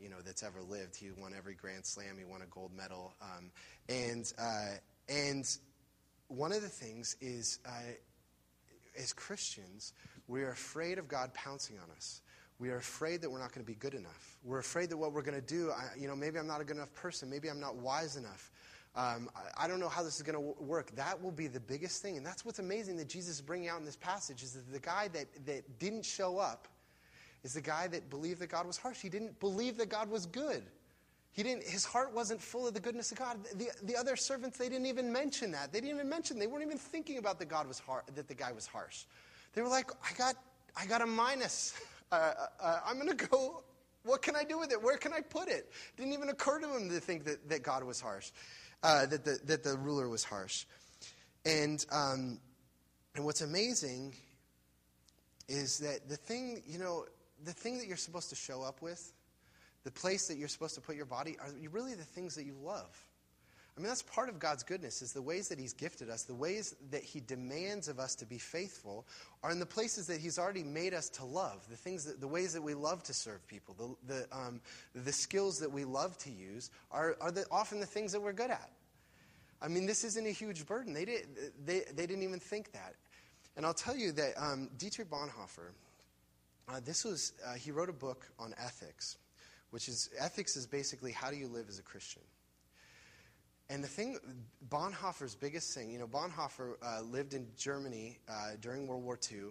you 0.00 0.10
know 0.10 0.18
that's 0.24 0.42
ever 0.42 0.60
lived. 0.62 0.94
He 0.94 1.10
won 1.18 1.32
every 1.36 1.54
Grand 1.54 1.86
Slam. 1.86 2.16
He 2.18 2.24
won 2.24 2.42
a 2.42 2.46
gold 2.46 2.72
medal. 2.76 3.14
Um, 3.22 3.50
and 3.88 4.30
uh, 4.38 4.76
and 5.08 5.48
one 6.28 6.52
of 6.52 6.60
the 6.60 6.68
things 6.68 7.16
is, 7.22 7.60
uh, 7.66 7.70
as 8.98 9.14
Christians, 9.14 9.94
we 10.26 10.42
are 10.42 10.50
afraid 10.50 10.98
of 10.98 11.08
God 11.08 11.32
pouncing 11.32 11.76
on 11.78 11.90
us. 11.96 12.20
We 12.58 12.70
are 12.70 12.78
afraid 12.78 13.20
that 13.22 13.30
we're 13.30 13.38
not 13.38 13.52
going 13.52 13.64
to 13.64 13.70
be 13.70 13.76
good 13.78 13.94
enough. 13.94 14.36
We're 14.42 14.58
afraid 14.58 14.90
that 14.90 14.96
what 14.96 15.12
we're 15.12 15.22
going 15.22 15.40
to 15.40 15.46
do, 15.46 15.70
I, 15.70 15.90
you 15.96 16.08
know, 16.08 16.16
maybe 16.16 16.38
I'm 16.38 16.46
not 16.46 16.60
a 16.60 16.64
good 16.64 16.76
enough 16.76 16.92
person. 16.92 17.30
Maybe 17.30 17.48
I'm 17.48 17.60
not 17.60 17.76
wise 17.76 18.16
enough. 18.16 18.50
Um, 18.96 19.30
I, 19.36 19.64
I, 19.64 19.68
don't 19.68 19.78
know 19.78 19.88
how 19.88 20.02
this 20.02 20.16
is 20.16 20.22
going 20.22 20.34
to 20.34 20.62
work. 20.62 20.90
That 20.96 21.22
will 21.22 21.30
be 21.30 21.46
the 21.46 21.60
biggest 21.60 22.02
thing. 22.02 22.16
And 22.16 22.26
that's 22.26 22.44
what's 22.44 22.58
amazing 22.58 22.96
that 22.96 23.08
Jesus 23.08 23.36
is 23.36 23.40
bringing 23.40 23.68
out 23.68 23.78
in 23.78 23.84
this 23.84 23.96
passage 23.96 24.42
is 24.42 24.54
that 24.54 24.72
the 24.72 24.80
guy 24.80 25.08
that, 25.08 25.26
that 25.46 25.78
didn't 25.78 26.04
show 26.04 26.38
up 26.38 26.66
is 27.44 27.54
the 27.54 27.60
guy 27.60 27.86
that 27.88 28.10
believed 28.10 28.40
that 28.40 28.48
God 28.48 28.66
was 28.66 28.76
harsh. 28.76 29.00
He 29.00 29.08
didn't 29.08 29.38
believe 29.38 29.76
that 29.76 29.88
God 29.88 30.10
was 30.10 30.26
good. 30.26 30.64
He 31.30 31.44
didn't, 31.44 31.62
his 31.62 31.84
heart 31.84 32.12
wasn't 32.12 32.42
full 32.42 32.66
of 32.66 32.74
the 32.74 32.80
goodness 32.80 33.12
of 33.12 33.18
God. 33.18 33.38
The, 33.54 33.68
the 33.84 33.96
other 33.96 34.16
servants, 34.16 34.58
they 34.58 34.68
didn't 34.68 34.86
even 34.86 35.12
mention 35.12 35.52
that. 35.52 35.72
They 35.72 35.80
didn't 35.80 35.94
even 35.94 36.08
mention, 36.08 36.38
they 36.38 36.48
weren't 36.48 36.64
even 36.64 36.78
thinking 36.78 37.18
about 37.18 37.38
that 37.38 37.48
God 37.48 37.68
was 37.68 37.78
har- 37.78 38.04
that 38.16 38.26
the 38.26 38.34
guy 38.34 38.50
was 38.50 38.66
harsh. 38.66 39.04
They 39.52 39.62
were 39.62 39.68
like, 39.68 39.92
I 40.02 40.12
got, 40.16 40.34
I 40.76 40.86
got 40.86 41.02
a 41.02 41.06
minas. 41.06 41.74
Uh, 42.10 42.32
uh, 42.60 42.80
I'm 42.86 42.96
going 42.96 43.16
to 43.16 43.26
go. 43.26 43.62
What 44.04 44.22
can 44.22 44.36
I 44.36 44.44
do 44.44 44.58
with 44.58 44.72
it? 44.72 44.82
Where 44.82 44.96
can 44.96 45.12
I 45.12 45.20
put 45.20 45.48
it? 45.48 45.52
it? 45.52 45.72
Didn't 45.96 46.12
even 46.12 46.28
occur 46.28 46.60
to 46.60 46.76
him 46.76 46.88
to 46.88 47.00
think 47.00 47.24
that, 47.24 47.48
that 47.48 47.62
God 47.62 47.84
was 47.84 48.00
harsh, 48.00 48.30
uh, 48.82 49.06
that, 49.06 49.24
the, 49.24 49.38
that 49.44 49.62
the 49.62 49.76
ruler 49.76 50.08
was 50.08 50.24
harsh. 50.24 50.64
And, 51.44 51.84
um, 51.90 52.40
and 53.14 53.24
what's 53.24 53.40
amazing 53.40 54.14
is 55.48 55.78
that 55.78 56.08
the 56.08 56.16
thing, 56.16 56.62
you 56.66 56.78
know, 56.78 57.04
the 57.44 57.52
thing 57.52 57.78
that 57.78 57.86
you're 57.86 57.96
supposed 57.96 58.30
to 58.30 58.36
show 58.36 58.62
up 58.62 58.82
with, 58.82 59.12
the 59.84 59.90
place 59.90 60.28
that 60.28 60.36
you're 60.36 60.48
supposed 60.48 60.74
to 60.74 60.80
put 60.80 60.96
your 60.96 61.06
body, 61.06 61.36
are 61.40 61.50
really 61.70 61.94
the 61.94 62.04
things 62.04 62.34
that 62.34 62.44
you 62.44 62.56
love. 62.62 63.07
I 63.78 63.80
mean, 63.80 63.90
that's 63.90 64.02
part 64.02 64.28
of 64.28 64.40
God's 64.40 64.64
goodness, 64.64 65.02
is 65.02 65.12
the 65.12 65.22
ways 65.22 65.48
that 65.50 65.58
He's 65.58 65.72
gifted 65.72 66.10
us, 66.10 66.24
the 66.24 66.34
ways 66.34 66.74
that 66.90 67.04
He 67.04 67.20
demands 67.20 67.86
of 67.86 68.00
us 68.00 68.16
to 68.16 68.26
be 68.26 68.36
faithful, 68.36 69.06
are 69.44 69.52
in 69.52 69.60
the 69.60 69.66
places 69.66 70.08
that 70.08 70.20
He's 70.20 70.36
already 70.36 70.64
made 70.64 70.94
us 70.94 71.08
to 71.10 71.24
love, 71.24 71.64
the 71.70 71.76
things 71.76 72.04
that, 72.04 72.20
the 72.20 72.26
ways 72.26 72.52
that 72.54 72.62
we 72.62 72.74
love 72.74 73.04
to 73.04 73.14
serve 73.14 73.46
people, 73.46 73.96
the, 74.06 74.12
the, 74.12 74.36
um, 74.36 74.60
the 74.96 75.12
skills 75.12 75.60
that 75.60 75.70
we 75.70 75.84
love 75.84 76.18
to 76.18 76.30
use 76.30 76.72
are, 76.90 77.16
are 77.20 77.30
the, 77.30 77.44
often 77.52 77.78
the 77.78 77.86
things 77.86 78.10
that 78.10 78.20
we're 78.20 78.32
good 78.32 78.50
at. 78.50 78.68
I 79.62 79.68
mean, 79.68 79.86
this 79.86 80.02
isn't 80.02 80.26
a 80.26 80.32
huge 80.32 80.66
burden. 80.66 80.92
They, 80.92 81.04
did, 81.04 81.28
they, 81.64 81.82
they 81.94 82.06
didn't 82.06 82.24
even 82.24 82.40
think 82.40 82.72
that. 82.72 82.96
And 83.56 83.64
I'll 83.64 83.74
tell 83.74 83.96
you 83.96 84.10
that 84.10 84.32
um, 84.36 84.70
Dietrich 84.76 85.08
Bonhoeffer, 85.08 85.70
uh, 86.68 86.80
this 86.84 87.04
was, 87.04 87.34
uh, 87.46 87.54
he 87.54 87.70
wrote 87.70 87.90
a 87.90 87.92
book 87.92 88.28
on 88.40 88.54
ethics, 88.58 89.18
which 89.70 89.88
is, 89.88 90.10
ethics 90.18 90.56
is 90.56 90.66
basically 90.66 91.12
how 91.12 91.30
do 91.30 91.36
you 91.36 91.46
live 91.46 91.66
as 91.68 91.78
a 91.78 91.82
Christian. 91.82 92.22
And 93.70 93.84
the 93.84 93.88
thing, 93.88 94.18
Bonhoeffer's 94.70 95.34
biggest 95.34 95.74
thing, 95.74 95.90
you 95.90 95.98
know, 95.98 96.06
Bonhoeffer 96.06 96.76
uh, 96.82 97.02
lived 97.02 97.34
in 97.34 97.46
Germany 97.56 98.18
uh, 98.28 98.52
during 98.60 98.86
World 98.86 99.04
War 99.04 99.18
II. 99.30 99.48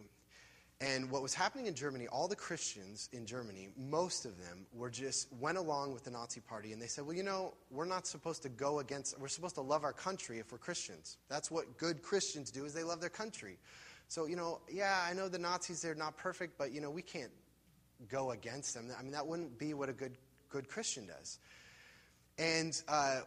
And 0.80 1.10
what 1.10 1.24
was 1.24 1.34
happening 1.34 1.66
in 1.66 1.74
Germany, 1.74 2.08
all 2.08 2.28
the 2.28 2.36
Christians 2.36 3.10
in 3.12 3.26
Germany, 3.26 3.70
most 3.76 4.26
of 4.26 4.38
them 4.38 4.68
were 4.74 4.92
just 4.92 5.28
went 5.40 5.58
along 5.58 5.94
with 5.94 6.04
the 6.04 6.12
Nazi 6.12 6.40
party 6.40 6.72
and 6.72 6.80
they 6.80 6.86
said, 6.86 7.06
well, 7.06 7.16
you 7.16 7.24
know, 7.24 7.56
we're 7.72 7.86
not 7.86 8.06
supposed 8.06 8.44
to 8.44 8.50
go 8.50 8.80
against, 8.80 9.20
we're 9.20 9.28
supposed 9.28 9.56
to 9.56 9.62
love 9.62 9.84
our 9.84 9.94
country 9.94 10.38
if 10.38 10.52
we're 10.52 10.60
Christians. 10.60 11.18
That's 11.30 11.50
what 11.50 11.78
good 11.78 12.04
Christians 12.04 12.52
do 12.52 12.66
is 12.66 12.74
they 12.74 12.84
love 12.84 13.02
their 13.02 13.10
country. 13.10 13.58
So, 14.08 14.28
you 14.28 14.36
know, 14.36 14.62
yeah, 14.72 15.04
I 15.08 15.14
know 15.14 15.28
the 15.28 15.40
Nazis, 15.40 15.82
they're 15.82 15.96
not 15.96 16.16
perfect, 16.16 16.60
but, 16.60 16.72
you 16.72 16.80
know, 16.80 16.92
we 16.92 17.02
can't 17.02 17.32
go 18.08 18.32
against 18.32 18.76
them. 18.76 18.90
I 18.98 19.02
mean, 19.02 19.14
that 19.14 19.26
wouldn't 19.26 19.58
be 19.58 19.74
what 19.74 19.90
a 19.90 19.94
good, 19.94 20.18
good 20.50 20.68
Christian 20.70 21.08
does. 21.08 21.40
And, 22.38 22.80
uh, 22.88 23.22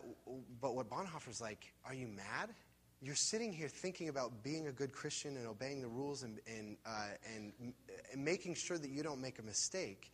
but 0.60 0.74
what 0.74 0.88
Bonhoeffer's 0.88 1.40
like, 1.40 1.72
are 1.84 1.94
you 1.94 2.06
mad? 2.06 2.50
You're 3.02 3.14
sitting 3.14 3.52
here 3.52 3.68
thinking 3.68 4.08
about 4.08 4.42
being 4.42 4.68
a 4.68 4.72
good 4.72 4.92
Christian 4.92 5.36
and 5.36 5.46
obeying 5.46 5.80
the 5.80 5.88
rules 5.88 6.22
and, 6.22 6.38
and, 6.46 6.76
uh, 6.86 7.06
and, 7.34 7.52
and 8.12 8.24
making 8.24 8.54
sure 8.54 8.78
that 8.78 8.90
you 8.90 9.02
don't 9.02 9.20
make 9.20 9.38
a 9.38 9.42
mistake 9.42 10.12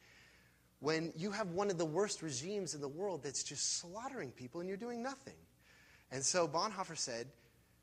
when 0.81 1.13
you 1.17 1.31
have 1.31 1.51
one 1.51 1.71
of 1.71 1.79
the 1.79 1.85
worst 1.85 2.23
regimes 2.23 2.75
in 2.75 2.81
the 2.81 2.89
world 2.89 3.23
that's 3.23 3.43
just 3.43 3.79
slaughtering 3.79 4.31
people 4.31 4.61
and 4.61 4.69
you're 4.69 4.79
doing 4.79 5.03
nothing. 5.03 5.35
And 6.13 6.25
so 6.25 6.47
Bonhoeffer 6.47 6.97
said, 6.97 7.27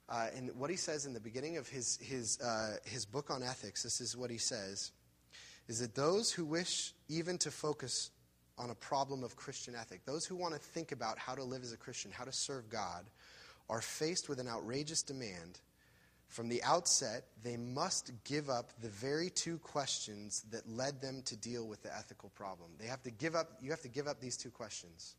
uh, 0.09 0.27
and 0.35 0.51
what 0.55 0.69
he 0.69 0.75
says 0.75 1.05
in 1.05 1.13
the 1.13 1.19
beginning 1.19 1.57
of 1.57 1.67
his, 1.67 1.97
his, 2.01 2.39
uh, 2.39 2.77
his 2.85 3.05
book 3.05 3.29
on 3.29 3.41
ethics, 3.43 3.83
this 3.83 3.99
is 3.99 4.15
what 4.15 4.29
he 4.29 4.37
says, 4.37 4.91
is 5.67 5.79
that 5.79 5.95
those 5.95 6.31
who 6.31 6.45
wish 6.45 6.93
even 7.09 7.37
to 7.39 7.51
focus 7.51 8.11
on 8.57 8.69
a 8.69 8.75
problem 8.75 9.23
of 9.23 9.35
Christian 9.35 9.75
ethic, 9.75 10.05
those 10.05 10.25
who 10.25 10.35
want 10.35 10.53
to 10.53 10.59
think 10.59 10.91
about 10.91 11.17
how 11.17 11.35
to 11.35 11.43
live 11.43 11.63
as 11.63 11.73
a 11.73 11.77
Christian, 11.77 12.11
how 12.11 12.23
to 12.23 12.31
serve 12.31 12.69
God, 12.69 13.05
are 13.69 13.81
faced 13.81 14.29
with 14.29 14.39
an 14.39 14.47
outrageous 14.47 15.01
demand. 15.01 15.59
From 16.27 16.49
the 16.49 16.63
outset, 16.63 17.25
they 17.43 17.57
must 17.57 18.11
give 18.23 18.49
up 18.49 18.71
the 18.81 18.89
very 18.89 19.29
two 19.29 19.57
questions 19.59 20.43
that 20.51 20.67
led 20.67 21.01
them 21.01 21.21
to 21.25 21.35
deal 21.35 21.67
with 21.67 21.83
the 21.83 21.95
ethical 21.95 22.29
problem. 22.29 22.71
They 22.79 22.87
have 22.87 23.03
to 23.03 23.11
give 23.11 23.35
up, 23.35 23.47
you 23.61 23.71
have 23.71 23.81
to 23.81 23.89
give 23.89 24.07
up 24.07 24.19
these 24.19 24.37
two 24.37 24.49
questions. 24.49 25.15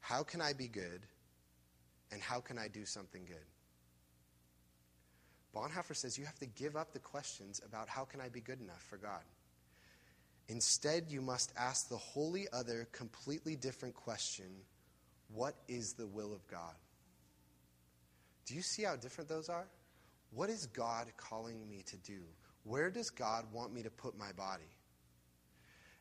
How 0.00 0.22
can 0.22 0.40
I 0.40 0.52
be 0.52 0.68
good? 0.68 1.02
And 2.12 2.22
how 2.22 2.40
can 2.40 2.58
I 2.58 2.68
do 2.68 2.84
something 2.84 3.24
good? 3.26 3.36
Bonhoeffer 5.54 5.96
says 5.96 6.18
you 6.18 6.24
have 6.26 6.38
to 6.38 6.46
give 6.46 6.76
up 6.76 6.92
the 6.92 6.98
questions 6.98 7.60
about 7.64 7.88
how 7.88 8.04
can 8.04 8.20
I 8.20 8.28
be 8.28 8.40
good 8.40 8.60
enough 8.60 8.82
for 8.88 8.98
God. 8.98 9.22
Instead, 10.48 11.06
you 11.08 11.20
must 11.20 11.52
ask 11.56 11.88
the 11.88 11.96
wholly 11.96 12.46
other, 12.52 12.86
completely 12.92 13.56
different 13.56 13.94
question 13.94 14.46
what 15.28 15.56
is 15.66 15.92
the 15.94 16.06
will 16.06 16.32
of 16.32 16.46
God? 16.46 16.74
Do 18.46 18.54
you 18.54 18.62
see 18.62 18.84
how 18.84 18.94
different 18.94 19.28
those 19.28 19.48
are? 19.48 19.66
What 20.30 20.50
is 20.50 20.66
God 20.66 21.08
calling 21.16 21.68
me 21.68 21.82
to 21.86 21.96
do? 21.96 22.20
Where 22.62 22.90
does 22.90 23.10
God 23.10 23.44
want 23.52 23.72
me 23.72 23.82
to 23.82 23.90
put 23.90 24.16
my 24.16 24.32
body? 24.32 24.70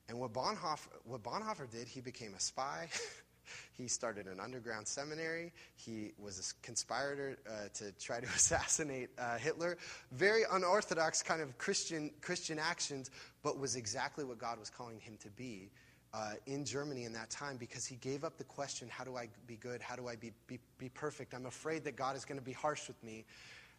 And 0.07 0.19
what 0.19 0.33
Bonhoeffer, 0.33 0.89
what 1.03 1.23
Bonhoeffer 1.23 1.69
did, 1.69 1.87
he 1.87 2.01
became 2.01 2.33
a 2.35 2.39
spy. 2.39 2.89
he 3.73 3.87
started 3.87 4.27
an 4.27 4.39
underground 4.39 4.87
seminary. 4.87 5.51
He 5.75 6.13
was 6.17 6.39
a 6.39 6.65
conspirator 6.65 7.37
uh, 7.47 7.69
to 7.75 7.91
try 7.93 8.19
to 8.19 8.27
assassinate 8.35 9.09
uh, 9.17 9.37
Hitler. 9.37 9.77
Very 10.11 10.43
unorthodox 10.51 11.21
kind 11.21 11.41
of 11.41 11.57
Christian, 11.57 12.11
Christian 12.21 12.59
actions, 12.59 13.11
but 13.43 13.57
was 13.59 13.75
exactly 13.75 14.23
what 14.23 14.37
God 14.37 14.59
was 14.59 14.69
calling 14.69 14.99
him 14.99 15.17
to 15.21 15.29
be 15.29 15.69
uh, 16.13 16.33
in 16.45 16.63
Germany 16.63 17.03
in 17.03 17.13
that 17.13 17.29
time 17.29 17.57
because 17.57 17.85
he 17.85 17.95
gave 17.95 18.23
up 18.23 18.37
the 18.37 18.43
question, 18.43 18.87
How 18.89 19.03
do 19.03 19.17
I 19.17 19.29
be 19.47 19.57
good? 19.57 19.81
How 19.81 19.95
do 19.95 20.07
I 20.07 20.15
be, 20.15 20.31
be, 20.47 20.59
be 20.77 20.89
perfect? 20.89 21.33
I'm 21.33 21.45
afraid 21.45 21.83
that 21.83 21.95
God 21.95 22.15
is 22.15 22.23
going 22.23 22.39
to 22.39 22.45
be 22.45 22.53
harsh 22.53 22.87
with 22.87 23.01
me. 23.03 23.25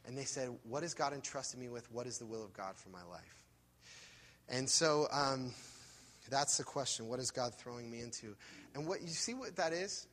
And 0.07 0.17
they 0.17 0.25
said, 0.25 0.51
What 0.65 0.83
has 0.83 0.93
God 0.93 1.13
entrusted 1.13 1.59
me 1.59 1.69
with? 1.69 1.91
What 1.91 2.07
is 2.07 2.19
the 2.19 2.27
will 2.27 2.45
of 2.45 2.53
God 2.53 2.77
for 2.77 2.91
my 2.91 3.03
life? 3.11 3.45
And 4.49 4.69
so. 4.69 5.09
Um, 5.11 5.53
that's 6.31 6.57
the 6.59 6.65
question. 6.65 7.09
What 7.09 7.21
is 7.21 7.31
God 7.31 7.55
throwing 7.55 7.91
me 7.91 8.01
into? 8.01 8.37
And 8.75 8.87
what 8.87 9.03
you 9.03 9.09
see 9.09 9.35
what 9.35 9.57
that 9.57 9.73
is? 9.73 10.07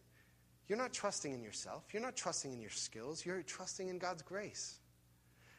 You're 0.68 0.78
not 0.78 0.94
trusting 0.94 1.34
in 1.34 1.44
yourself. 1.44 1.84
You're 1.92 2.02
not 2.02 2.16
trusting 2.16 2.54
in 2.54 2.62
your 2.62 2.72
skills. 2.72 3.26
You're 3.26 3.42
trusting 3.44 3.90
in 3.90 3.98
God's 3.98 4.22
grace. 4.22 4.80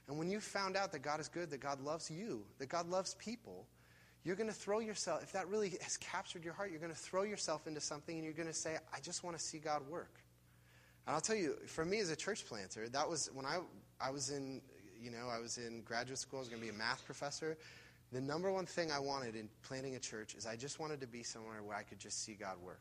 And 0.08 0.18
when 0.18 0.30
you 0.30 0.40
found 0.40 0.76
out 0.76 0.92
that 0.92 1.02
God 1.02 1.20
is 1.20 1.28
good, 1.28 1.50
that 1.50 1.60
God 1.60 1.80
loves 1.80 2.10
you, 2.10 2.44
that 2.58 2.68
God 2.68 2.88
loves 2.88 3.14
people, 3.14 3.66
you're 4.24 4.36
going 4.36 4.48
to 4.48 4.54
throw 4.54 4.80
yourself, 4.80 5.22
if 5.22 5.32
that 5.32 5.48
really 5.48 5.74
has 5.82 5.96
captured 5.98 6.44
your 6.44 6.54
heart, 6.54 6.70
you're 6.70 6.80
going 6.80 6.92
to 6.92 6.98
throw 6.98 7.22
yourself 7.22 7.66
into 7.66 7.80
something 7.80 8.14
and 8.14 8.24
you're 8.24 8.34
going 8.34 8.48
to 8.48 8.54
say, 8.54 8.76
I 8.92 9.00
just 9.00 9.22
want 9.22 9.36
to 9.36 9.42
see 9.42 9.58
God 9.58 9.86
work. 9.88 10.20
And 11.06 11.14
I'll 11.14 11.20
tell 11.20 11.36
you, 11.36 11.56
for 11.66 11.84
me 11.84 12.00
as 12.00 12.10
a 12.10 12.16
church 12.16 12.46
planter, 12.46 12.88
that 12.88 13.08
was 13.08 13.30
when 13.34 13.44
I, 13.44 13.58
I 14.00 14.10
was 14.10 14.30
in, 14.30 14.62
you 14.98 15.10
know, 15.10 15.28
I 15.30 15.38
was 15.38 15.58
in 15.58 15.82
graduate 15.82 16.18
school, 16.18 16.38
I 16.38 16.40
was 16.40 16.48
going 16.48 16.60
to 16.60 16.66
be 16.66 16.74
a 16.74 16.78
math 16.78 17.04
professor. 17.04 17.58
The 18.14 18.20
number 18.20 18.52
one 18.52 18.64
thing 18.64 18.92
I 18.92 19.00
wanted 19.00 19.34
in 19.34 19.48
planting 19.64 19.96
a 19.96 19.98
church 19.98 20.36
is 20.36 20.46
I 20.46 20.54
just 20.54 20.78
wanted 20.78 21.00
to 21.00 21.06
be 21.08 21.24
somewhere 21.24 21.64
where 21.64 21.76
I 21.76 21.82
could 21.82 21.98
just 21.98 22.24
see 22.24 22.34
God 22.34 22.58
work. 22.64 22.80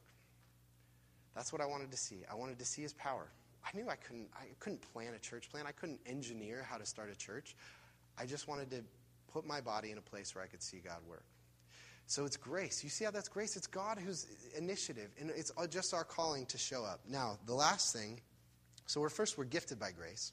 That's 1.33 1.51
what 1.51 1.59
I 1.59 1.65
wanted 1.65 1.89
to 1.89 1.97
see. 1.97 2.17
I 2.31 2.35
wanted 2.35 2.59
to 2.59 2.65
see 2.65 2.83
his 2.83 2.93
power. 2.93 3.31
I 3.65 3.75
knew 3.75 3.89
I 3.89 3.95
couldn't 3.95 4.27
I 4.35 4.45
couldn't 4.59 4.83
plan 4.93 5.15
a 5.15 5.17
church 5.17 5.49
plan. 5.49 5.65
I 5.65 5.71
couldn't 5.71 5.99
engineer 6.05 6.63
how 6.69 6.77
to 6.77 6.85
start 6.85 7.09
a 7.11 7.17
church. 7.17 7.55
I 8.15 8.27
just 8.27 8.47
wanted 8.47 8.69
to 8.69 8.83
put 9.33 9.43
my 9.43 9.59
body 9.59 9.89
in 9.89 9.97
a 9.97 10.01
place 10.01 10.35
where 10.35 10.43
I 10.43 10.47
could 10.47 10.61
see 10.61 10.77
God 10.77 10.99
work. 11.09 11.25
So 12.05 12.25
it's 12.25 12.37
grace. 12.37 12.83
You 12.83 12.91
see 12.91 13.03
how 13.03 13.09
that's 13.09 13.29
grace? 13.29 13.55
It's 13.55 13.65
God 13.65 13.97
who's 13.97 14.27
initiative, 14.55 15.09
and 15.19 15.31
it's 15.31 15.51
uh, 15.57 15.65
just 15.65 15.95
our 15.95 16.03
calling 16.03 16.45
to 16.47 16.59
show 16.59 16.83
up. 16.83 16.99
Now, 17.09 17.39
the 17.47 17.55
last 17.55 17.91
thing, 17.91 18.21
so 18.85 19.01
we're 19.01 19.09
first 19.09 19.35
we're 19.35 19.45
gifted 19.45 19.79
by 19.79 19.93
grace 19.93 20.31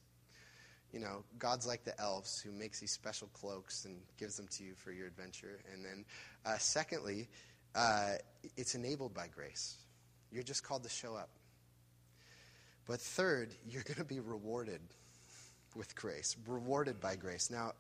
you 0.93 1.01
know, 1.01 1.25
God's 1.39 1.67
like 1.67 1.85
the 1.85 1.99
elves 2.01 2.41
who 2.41 2.51
makes 2.51 2.81
these 2.81 2.93
special 2.93 3.29
cloaks 3.33 3.85
and 3.85 3.99
gives 4.19 4.37
them 4.37 4.49
to 4.53 4.65
you 4.65 4.75
for 4.75 4.93
your 4.93 5.07
adventure. 5.07 5.61
And 5.73 5.85
then, 5.85 6.05
uh, 6.45 6.59
secondly, 6.59 7.29
uh, 7.75 8.15
it's 8.57 8.75
enabled 8.75 9.15
by 9.15 9.29
grace. 9.29 9.77
You're 10.33 10.43
just 10.43 10.65
called 10.65 10.83
to 10.85 10.89
show 10.89 11.15
up. 11.15 11.31
But 12.87 13.01
third, 13.01 13.55
you're 13.69 13.83
going 13.85 13.99
to 13.99 14.05
be 14.05 14.21
rewarded 14.21 14.81
with 15.77 15.95
grace, 15.95 16.37
rewarded 16.47 17.01
by 17.01 17.17
grace. 17.17 17.51
Now, 17.51 17.73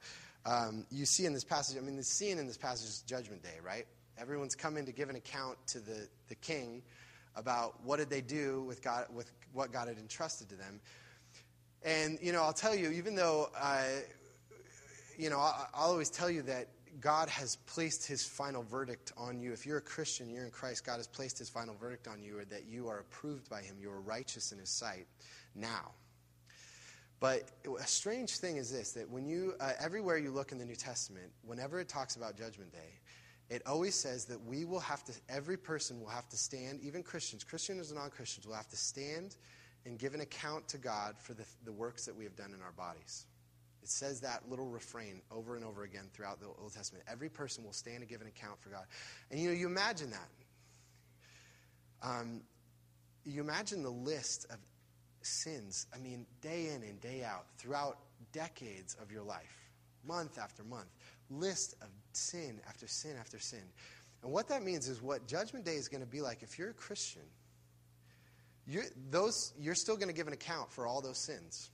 um, 0.46 0.86
you 0.90 1.04
see 1.04 1.26
in 1.26 1.32
this 1.32 1.44
passage, 1.44 1.76
I 1.76 1.80
mean, 1.80 1.96
the 1.96 2.04
scene 2.04 2.38
in 2.38 2.46
this 2.46 2.56
passage 2.56 2.88
is 2.88 3.02
Judgment 3.02 3.42
Day, 3.42 3.58
right? 3.64 3.86
Everyone's 4.18 4.54
coming 4.54 4.86
to 4.86 4.92
give 4.92 5.08
an 5.10 5.16
account 5.16 5.58
to 5.68 5.80
the, 5.80 6.08
the 6.28 6.34
king 6.36 6.82
about 7.36 7.82
what 7.84 7.98
did 7.98 8.10
they 8.10 8.20
do 8.20 8.62
with, 8.62 8.82
God, 8.82 9.06
with 9.12 9.30
what 9.52 9.72
God 9.72 9.88
had 9.88 9.98
entrusted 9.98 10.48
to 10.50 10.56
them. 10.56 10.80
And, 11.82 12.18
you 12.20 12.32
know, 12.32 12.42
I'll 12.42 12.52
tell 12.52 12.74
you, 12.74 12.90
even 12.90 13.14
though, 13.14 13.48
you 15.16 15.30
know, 15.30 15.38
I'll, 15.38 15.68
I'll 15.74 15.90
always 15.90 16.10
tell 16.10 16.30
you 16.30 16.42
that 16.42 16.68
God 17.00 17.28
has 17.28 17.56
placed 17.56 18.06
his 18.06 18.22
final 18.22 18.62
verdict 18.62 19.12
on 19.16 19.40
you. 19.40 19.52
If 19.52 19.64
you're 19.64 19.78
a 19.78 19.82
Christian, 19.82 20.28
you're 20.28 20.44
in 20.44 20.50
Christ, 20.50 20.84
God 20.84 20.96
has 20.96 21.06
placed 21.06 21.38
his 21.38 21.48
final 21.48 21.74
verdict 21.74 22.08
on 22.08 22.22
you, 22.22 22.38
or 22.38 22.44
that 22.46 22.66
you 22.66 22.88
are 22.88 22.98
approved 22.98 23.48
by 23.48 23.62
him, 23.62 23.76
you 23.80 23.90
are 23.90 24.00
righteous 24.00 24.52
in 24.52 24.58
his 24.58 24.70
sight 24.70 25.06
now. 25.54 25.92
But 27.20 27.50
a 27.78 27.86
strange 27.86 28.38
thing 28.38 28.56
is 28.56 28.72
this 28.72 28.92
that 28.92 29.08
when 29.08 29.26
you, 29.26 29.54
uh, 29.60 29.72
everywhere 29.78 30.18
you 30.18 30.30
look 30.30 30.52
in 30.52 30.58
the 30.58 30.64
New 30.64 30.74
Testament, 30.74 31.30
whenever 31.44 31.78
it 31.78 31.88
talks 31.88 32.16
about 32.16 32.36
Judgment 32.36 32.72
Day, 32.72 32.98
it 33.50 33.62
always 33.66 33.94
says 33.94 34.24
that 34.26 34.40
we 34.42 34.64
will 34.64 34.80
have 34.80 35.04
to, 35.04 35.12
every 35.28 35.56
person 35.56 36.00
will 36.00 36.08
have 36.08 36.28
to 36.30 36.36
stand, 36.36 36.80
even 36.82 37.02
Christians, 37.02 37.44
Christians 37.44 37.90
and 37.90 37.98
non 37.98 38.10
Christians, 38.10 38.46
will 38.46 38.54
have 38.54 38.68
to 38.68 38.76
stand 38.76 39.36
and 39.86 39.98
give 39.98 40.14
an 40.14 40.20
account 40.20 40.68
to 40.68 40.78
God 40.78 41.16
for 41.18 41.34
the, 41.34 41.44
the 41.64 41.72
works 41.72 42.04
that 42.06 42.16
we 42.16 42.24
have 42.24 42.36
done 42.36 42.52
in 42.54 42.62
our 42.62 42.72
bodies. 42.72 43.26
It 43.82 43.88
says 43.88 44.20
that 44.20 44.42
little 44.48 44.66
refrain 44.66 45.22
over 45.30 45.56
and 45.56 45.64
over 45.64 45.84
again 45.84 46.08
throughout 46.12 46.38
the 46.38 46.46
Old 46.46 46.74
Testament. 46.74 47.04
Every 47.10 47.30
person 47.30 47.64
will 47.64 47.72
stand 47.72 47.98
and 47.98 48.08
give 48.08 48.20
an 48.20 48.26
account 48.26 48.60
for 48.60 48.68
God. 48.68 48.84
And 49.30 49.40
you 49.40 49.48
know, 49.48 49.54
you 49.54 49.66
imagine 49.66 50.10
that. 50.10 50.28
Um, 52.02 52.42
you 53.24 53.40
imagine 53.40 53.82
the 53.82 53.90
list 53.90 54.46
of 54.50 54.58
sins, 55.22 55.86
I 55.94 55.98
mean, 55.98 56.26
day 56.40 56.68
in 56.74 56.82
and 56.82 57.00
day 57.00 57.22
out, 57.22 57.46
throughout 57.58 57.98
decades 58.32 58.96
of 59.02 59.10
your 59.10 59.22
life, 59.22 59.70
month 60.06 60.38
after 60.38 60.62
month, 60.64 60.88
list 61.30 61.74
of 61.82 61.88
sin 62.12 62.60
after 62.68 62.86
sin 62.86 63.16
after 63.18 63.38
sin. 63.38 63.62
And 64.22 64.32
what 64.32 64.48
that 64.48 64.62
means 64.62 64.88
is 64.88 65.02
what 65.02 65.26
Judgment 65.26 65.64
Day 65.64 65.76
is 65.76 65.88
going 65.88 66.02
to 66.02 66.06
be 66.06 66.20
like 66.20 66.42
if 66.42 66.58
you're 66.58 66.70
a 66.70 66.74
Christian, 66.74 67.22
you're, 68.70 68.84
those, 69.10 69.52
you're 69.58 69.74
still 69.74 69.96
going 69.96 70.08
to 70.08 70.14
give 70.14 70.28
an 70.28 70.32
account 70.32 70.70
for 70.70 70.86
all 70.86 71.00
those 71.00 71.18
sins. 71.18 71.70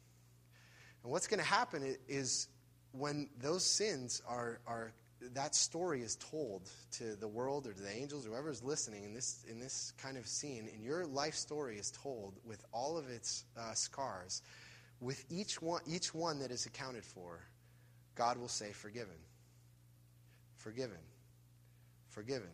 And 1.03 1.13
what's 1.13 1.27
going 1.27 1.41
to 1.41 1.47
happen 1.47 1.97
is 2.09 2.49
when 2.93 3.29
those 3.39 3.65
sins 3.65 4.23
are, 4.27 4.61
are 4.67 4.93
that 5.35 5.55
story 5.55 6.01
is 6.01 6.17
told 6.17 6.71
to 6.93 7.15
the 7.17 7.29
world 7.29 7.67
or 7.67 7.75
to 7.75 7.83
the 7.83 7.95
angels, 7.95 8.25
whoever 8.25 8.51
is 8.51 8.63
listening 8.63 9.05
in 9.05 9.13
this, 9.13 9.45
in 9.49 9.61
this 9.61 9.93
kind 9.99 10.17
of 10.17 10.27
scene, 10.27 10.71
and 10.73 10.83
your 10.83 11.05
life 11.07 11.35
story 11.35 11.77
is 11.77 11.91
told 11.91 12.35
with 12.45 12.65
all 12.73 12.97
of 12.97 13.09
its 13.11 13.45
uh, 13.59 13.75
scars, 13.75 14.43
with 15.01 15.23
each 15.29 15.61
one, 15.61 15.83
each 15.87 16.15
one 16.15 16.39
that 16.39 16.51
is 16.51 16.65
accounted 16.65 17.05
for, 17.05 17.41
God 18.15 18.39
will 18.39 18.49
say, 18.49 18.73
forgiven, 18.73 19.19
forgiven, 20.57 20.97
forgiven. 22.09 22.49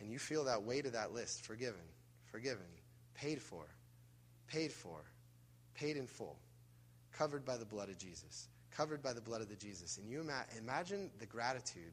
And 0.00 0.10
you 0.10 0.18
feel 0.18 0.44
that 0.44 0.64
weight 0.64 0.86
of 0.86 0.92
that 0.94 1.12
list 1.12 1.44
forgiven, 1.44 1.80
forgiven, 2.26 2.66
paid 3.20 3.40
for, 3.42 3.66
paid 4.46 4.72
for, 4.72 5.00
paid 5.74 5.96
in 5.96 6.06
full, 6.06 6.38
covered 7.12 7.44
by 7.44 7.56
the 7.56 7.66
blood 7.66 7.88
of 7.88 7.98
Jesus 7.98 8.48
covered 8.78 9.02
by 9.02 9.12
the 9.12 9.20
blood 9.20 9.40
of 9.40 9.48
the 9.48 9.56
Jesus. 9.56 9.98
And 9.98 10.08
you 10.08 10.20
ima- 10.20 10.46
imagine 10.56 11.10
the 11.18 11.26
gratitude 11.26 11.92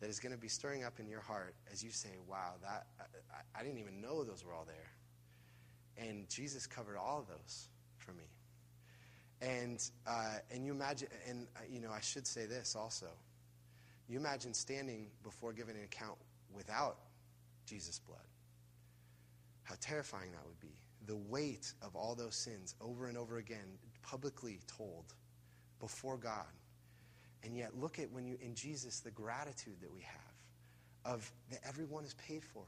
that 0.00 0.08
is 0.08 0.20
going 0.20 0.32
to 0.32 0.38
be 0.38 0.46
stirring 0.46 0.84
up 0.84 1.00
in 1.00 1.08
your 1.08 1.20
heart 1.20 1.56
as 1.72 1.82
you 1.82 1.90
say, 1.90 2.10
wow, 2.28 2.52
that, 2.62 2.86
I, 3.00 3.58
I 3.58 3.62
didn't 3.64 3.78
even 3.78 4.00
know 4.00 4.22
those 4.22 4.44
were 4.44 4.54
all 4.54 4.64
there. 4.64 6.06
And 6.06 6.28
Jesus 6.28 6.68
covered 6.68 6.96
all 6.96 7.18
of 7.18 7.26
those 7.26 7.66
for 7.96 8.12
me. 8.12 8.22
And, 9.42 9.82
uh, 10.06 10.36
and 10.52 10.64
you 10.64 10.70
imagine, 10.72 11.08
and 11.28 11.48
uh, 11.56 11.60
you 11.68 11.80
know, 11.80 11.90
I 11.90 12.00
should 12.00 12.28
say 12.28 12.46
this 12.46 12.76
also. 12.76 13.08
You 14.08 14.18
imagine 14.18 14.54
standing 14.54 15.08
before 15.24 15.52
giving 15.52 15.76
an 15.76 15.82
account 15.82 16.16
without 16.54 16.98
Jesus' 17.66 17.98
blood. 17.98 18.27
How 19.68 19.74
terrifying 19.82 20.32
that 20.32 20.46
would 20.46 20.60
be. 20.60 20.74
The 21.06 21.16
weight 21.16 21.74
of 21.82 21.94
all 21.94 22.14
those 22.14 22.34
sins 22.34 22.74
over 22.80 23.08
and 23.08 23.18
over 23.18 23.36
again, 23.36 23.78
publicly 24.02 24.60
told 24.66 25.12
before 25.78 26.16
God. 26.16 26.46
And 27.44 27.54
yet, 27.54 27.78
look 27.78 27.98
at 27.98 28.10
when 28.10 28.26
you, 28.26 28.38
in 28.40 28.54
Jesus, 28.54 29.00
the 29.00 29.10
gratitude 29.10 29.76
that 29.82 29.92
we 29.92 30.00
have 30.00 31.14
of 31.14 31.30
that 31.50 31.60
everyone 31.68 32.04
is 32.04 32.14
paid 32.14 32.44
for. 32.44 32.64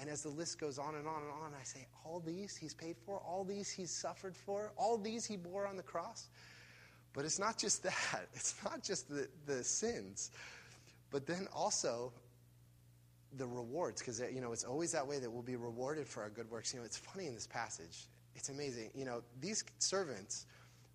And 0.00 0.08
as 0.08 0.22
the 0.22 0.30
list 0.30 0.58
goes 0.58 0.78
on 0.78 0.94
and 0.94 1.06
on 1.06 1.22
and 1.22 1.30
on, 1.30 1.52
I 1.58 1.64
say, 1.64 1.86
all 2.04 2.20
these 2.20 2.56
he's 2.56 2.72
paid 2.72 2.96
for, 3.04 3.18
all 3.18 3.44
these 3.44 3.70
he's 3.70 3.90
suffered 3.90 4.36
for, 4.36 4.72
all 4.76 4.96
these 4.96 5.26
he 5.26 5.36
bore 5.36 5.66
on 5.66 5.76
the 5.76 5.82
cross. 5.82 6.28
But 7.12 7.26
it's 7.26 7.38
not 7.38 7.58
just 7.58 7.82
that, 7.82 8.28
it's 8.32 8.54
not 8.64 8.82
just 8.82 9.10
the, 9.10 9.28
the 9.44 9.62
sins, 9.62 10.30
but 11.10 11.26
then 11.26 11.46
also 11.54 12.12
the 13.36 13.46
rewards, 13.46 14.00
because 14.00 14.20
you 14.32 14.40
know 14.40 14.52
it's 14.52 14.64
always 14.64 14.92
that 14.92 15.06
way 15.06 15.18
that 15.18 15.30
we'll 15.30 15.42
be 15.42 15.56
rewarded 15.56 16.06
for 16.06 16.22
our 16.22 16.30
good 16.30 16.50
works. 16.50 16.72
You 16.72 16.80
know, 16.80 16.86
it's 16.86 16.96
funny 16.96 17.26
in 17.26 17.34
this 17.34 17.46
passage. 17.46 18.06
It's 18.34 18.48
amazing. 18.48 18.90
You 18.94 19.04
know, 19.04 19.22
these 19.40 19.64
servants 19.78 20.46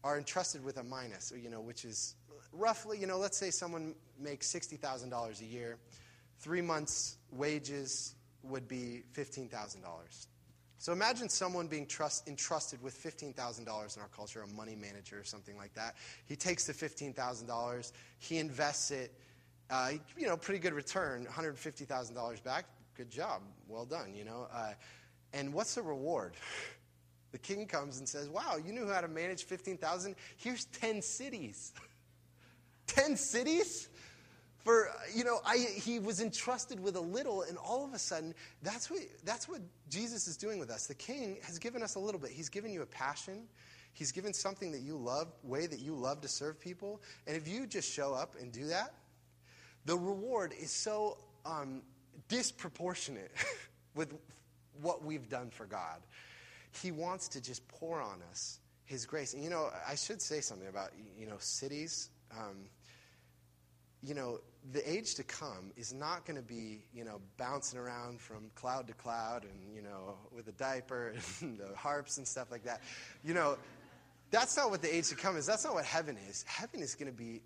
are 0.03 0.17
entrusted 0.17 0.63
with 0.63 0.77
a 0.77 0.83
minas 0.83 1.31
you 1.35 1.49
know, 1.49 1.61
which 1.61 1.85
is 1.85 2.15
roughly, 2.51 2.97
you 2.97 3.07
know, 3.07 3.17
let's 3.17 3.37
say 3.37 3.49
someone 3.49 3.95
makes 4.19 4.51
$60,000 4.51 5.41
a 5.41 5.45
year. 5.45 5.77
Three 6.39 6.61
months' 6.61 7.17
wages 7.31 8.15
would 8.43 8.67
be 8.67 9.03
$15,000. 9.13 10.27
So 10.77 10.91
imagine 10.91 11.29
someone 11.29 11.67
being 11.67 11.85
trust, 11.85 12.27
entrusted 12.27 12.83
with 12.83 13.01
$15,000 13.01 13.61
in 13.61 14.01
our 14.01 14.09
culture, 14.09 14.41
a 14.41 14.47
money 14.47 14.75
manager 14.75 15.17
or 15.19 15.23
something 15.23 15.55
like 15.55 15.73
that. 15.75 15.95
He 16.25 16.35
takes 16.35 16.67
the 16.67 16.73
$15,000, 16.73 17.91
he 18.19 18.37
invests 18.37 18.91
it, 18.91 19.13
uh, 19.69 19.91
you 20.17 20.27
know, 20.27 20.37
pretty 20.37 20.59
good 20.59 20.73
return, 20.73 21.25
$150,000 21.25 22.43
back. 22.43 22.65
Good 22.95 23.09
job, 23.09 23.41
well 23.67 23.85
done, 23.85 24.13
you 24.15 24.23
know. 24.23 24.47
Uh, 24.53 24.73
and 25.33 25.53
what's 25.53 25.75
the 25.75 25.81
reward? 25.81 26.33
The 27.31 27.39
king 27.39 27.65
comes 27.65 27.97
and 27.97 28.07
says, 28.07 28.29
Wow, 28.29 28.57
you 28.63 28.71
knew 28.71 28.87
how 28.87 29.01
to 29.01 29.07
manage 29.07 29.45
15,000? 29.45 30.15
Here's 30.37 30.65
10 30.65 31.01
cities. 31.01 31.73
10 32.85 33.17
cities? 33.17 33.89
For, 34.63 34.91
you 35.13 35.23
know, 35.23 35.39
I, 35.43 35.57
he 35.57 35.99
was 35.99 36.21
entrusted 36.21 36.79
with 36.79 36.95
a 36.95 37.01
little, 37.01 37.41
and 37.41 37.57
all 37.57 37.83
of 37.83 37.93
a 37.93 37.99
sudden, 37.99 38.33
that's 38.61 38.89
what, 38.89 38.99
that's 39.25 39.49
what 39.49 39.59
Jesus 39.89 40.27
is 40.27 40.37
doing 40.37 40.57
with 40.57 40.69
us. 40.69 40.87
The 40.87 40.93
king 40.93 41.37
has 41.43 41.59
given 41.59 41.83
us 41.83 41.95
a 41.95 41.99
little 41.99 42.19
bit. 42.19 42.29
He's 42.29 42.47
given 42.47 42.71
you 42.71 42.81
a 42.81 42.85
passion, 42.85 43.47
he's 43.91 44.13
given 44.13 44.33
something 44.33 44.71
that 44.71 44.81
you 44.81 44.95
love, 44.95 45.33
way 45.43 45.65
that 45.65 45.79
you 45.79 45.95
love 45.95 46.21
to 46.21 46.29
serve 46.29 46.61
people. 46.61 47.01
And 47.27 47.35
if 47.35 47.45
you 47.45 47.67
just 47.67 47.91
show 47.91 48.13
up 48.13 48.35
and 48.39 48.53
do 48.53 48.67
that, 48.67 48.93
the 49.85 49.97
reward 49.97 50.53
is 50.59 50.71
so 50.71 51.17
um, 51.45 51.81
disproportionate 52.27 53.31
with 53.95 54.13
what 54.81 55.03
we've 55.03 55.29
done 55.29 55.49
for 55.49 55.65
God. 55.65 56.01
He 56.81 56.91
wants 56.91 57.27
to 57.29 57.41
just 57.41 57.67
pour 57.67 58.01
on 58.01 58.21
us 58.31 58.59
His 58.85 59.05
grace. 59.05 59.33
And 59.33 59.43
you 59.43 59.49
know, 59.49 59.69
I 59.87 59.95
should 59.95 60.21
say 60.21 60.41
something 60.41 60.67
about 60.67 60.91
you 61.17 61.27
know 61.27 61.37
cities. 61.39 62.09
Um, 62.31 62.69
you 64.01 64.13
know, 64.13 64.39
the 64.71 64.89
age 64.89 65.15
to 65.15 65.23
come 65.23 65.71
is 65.77 65.93
not 65.93 66.25
going 66.25 66.35
to 66.35 66.43
be 66.43 66.85
you 66.93 67.03
know 67.03 67.21
bouncing 67.37 67.79
around 67.79 68.19
from 68.19 68.49
cloud 68.55 68.87
to 68.87 68.93
cloud 68.93 69.43
and 69.43 69.75
you 69.75 69.81
know 69.81 70.17
with 70.35 70.47
a 70.47 70.51
diaper 70.53 71.13
and 71.41 71.59
the 71.59 71.75
harps 71.75 72.17
and 72.17 72.27
stuff 72.27 72.49
like 72.49 72.63
that. 72.63 72.81
You 73.23 73.33
know, 73.33 73.57
that's 74.31 74.57
not 74.57 74.71
what 74.71 74.81
the 74.81 74.93
age 74.93 75.09
to 75.09 75.15
come 75.15 75.37
is. 75.37 75.45
That's 75.45 75.63
not 75.63 75.75
what 75.75 75.85
heaven 75.85 76.17
is. 76.29 76.43
Heaven 76.47 76.81
is 76.81 76.95
going 76.95 77.11
to 77.11 77.17
be 77.17 77.41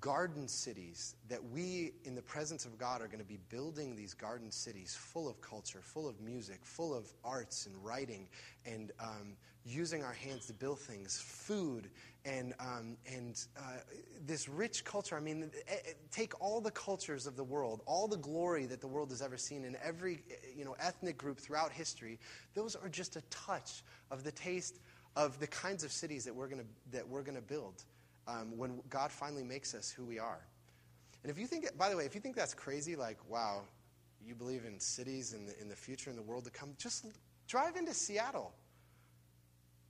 garden 0.00 0.46
cities 0.46 1.16
that 1.28 1.42
we, 1.42 1.92
in 2.04 2.14
the 2.14 2.22
presence 2.22 2.66
of 2.66 2.78
God, 2.78 3.00
are 3.00 3.06
going 3.06 3.20
to 3.20 3.24
be 3.24 3.38
building 3.48 3.96
these 3.96 4.14
garden 4.14 4.50
cities 4.50 4.94
full 4.94 5.28
of 5.28 5.40
culture, 5.40 5.80
full 5.82 6.06
of 6.06 6.20
music, 6.20 6.60
full 6.62 6.94
of 6.94 7.10
arts 7.24 7.66
and 7.66 7.74
writing, 7.82 8.28
and 8.66 8.92
um, 9.00 9.36
using 9.64 10.04
our 10.04 10.12
hands 10.12 10.46
to 10.46 10.52
build 10.52 10.78
things, 10.78 11.18
food, 11.20 11.88
and, 12.24 12.54
um, 12.60 12.96
and 13.10 13.46
uh, 13.56 13.78
this 14.26 14.48
rich 14.48 14.84
culture. 14.84 15.16
I 15.16 15.20
mean, 15.20 15.50
eh, 15.66 15.72
eh, 15.72 15.92
take 16.10 16.38
all 16.40 16.60
the 16.60 16.70
cultures 16.70 17.26
of 17.26 17.36
the 17.36 17.44
world, 17.44 17.80
all 17.86 18.06
the 18.06 18.18
glory 18.18 18.66
that 18.66 18.80
the 18.80 18.88
world 18.88 19.10
has 19.10 19.22
ever 19.22 19.38
seen 19.38 19.64
in 19.64 19.76
every 19.82 20.22
eh, 20.30 20.34
you 20.56 20.64
know, 20.64 20.76
ethnic 20.80 21.16
group 21.16 21.38
throughout 21.38 21.72
history, 21.72 22.18
those 22.54 22.76
are 22.76 22.88
just 22.88 23.16
a 23.16 23.22
touch 23.30 23.82
of 24.10 24.22
the 24.22 24.32
taste 24.32 24.80
of 25.16 25.40
the 25.40 25.46
kinds 25.46 25.82
of 25.82 25.92
cities 25.92 26.24
that 26.24 26.34
we're 26.34 26.48
going 26.48 26.64
that 26.92 27.08
we're 27.08 27.22
going 27.22 27.34
to 27.34 27.42
build 27.42 27.84
um, 28.28 28.56
when 28.56 28.80
God 28.88 29.10
finally 29.10 29.42
makes 29.42 29.74
us 29.74 29.90
who 29.90 30.04
we 30.04 30.18
are. 30.18 30.46
And 31.22 31.30
if 31.30 31.38
you 31.38 31.46
think, 31.46 31.66
by 31.76 31.88
the 31.90 31.96
way, 31.96 32.04
if 32.04 32.14
you 32.14 32.20
think 32.20 32.36
that's 32.36 32.54
crazy, 32.54 32.94
like, 32.94 33.18
wow, 33.28 33.62
you 34.24 34.34
believe 34.34 34.64
in 34.64 34.78
cities 34.78 35.32
in 35.32 35.46
the, 35.46 35.60
in 35.60 35.68
the 35.68 35.74
future, 35.74 36.10
in 36.10 36.16
the 36.16 36.22
world 36.22 36.44
to 36.44 36.50
come, 36.50 36.74
just 36.78 37.06
drive 37.48 37.76
into 37.76 37.94
Seattle. 37.94 38.52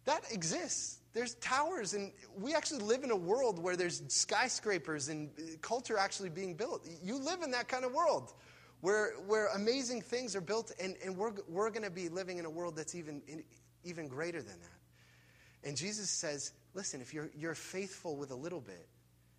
That 0.05 0.23
exists. 0.33 1.01
There's 1.13 1.35
towers, 1.35 1.93
and 1.93 2.13
we 2.39 2.55
actually 2.55 2.81
live 2.81 3.05
in 3.05 3.11
a 3.11 3.17
world 3.17 3.59
where 3.59 3.77
there's 3.77 4.03
skyscrapers 4.09 5.09
and 5.09 5.31
culture 5.61 5.99
actually 5.99 6.31
being 6.31 6.55
built. 6.55 6.87
You 7.03 7.19
live 7.19 7.43
in 7.43 7.51
that 7.51 7.69
kind 7.69 7.85
of 7.85 7.93
world 7.93 8.33
where, 8.81 9.15
where 9.27 9.49
amazing 9.49 10.01
things 10.01 10.37
are 10.37 10.41
built, 10.41 10.73
and, 10.81 10.97
and 11.05 11.17
we're, 11.17 11.33
we're 11.49 11.71
going 11.71 11.83
to 11.83 11.91
be 11.91 12.09
living 12.09 12.39
in 12.39 12.47
a 12.47 12.51
world 12.51 12.77
that's 12.77 12.95
even, 12.95 13.21
even 13.85 14.09
greater 14.09 14.41
than 14.41 14.59
that. 14.61 15.69
And 15.69 15.77
Jesus 15.77 16.09
says, 16.09 16.53
listen, 16.75 17.01
if 17.01 17.13
you're, 17.15 17.31
you're 17.37 17.55
faithful 17.55 18.17
with 18.17 18.31
a 18.31 18.37
little 18.37 18.61
bit, 18.61 18.89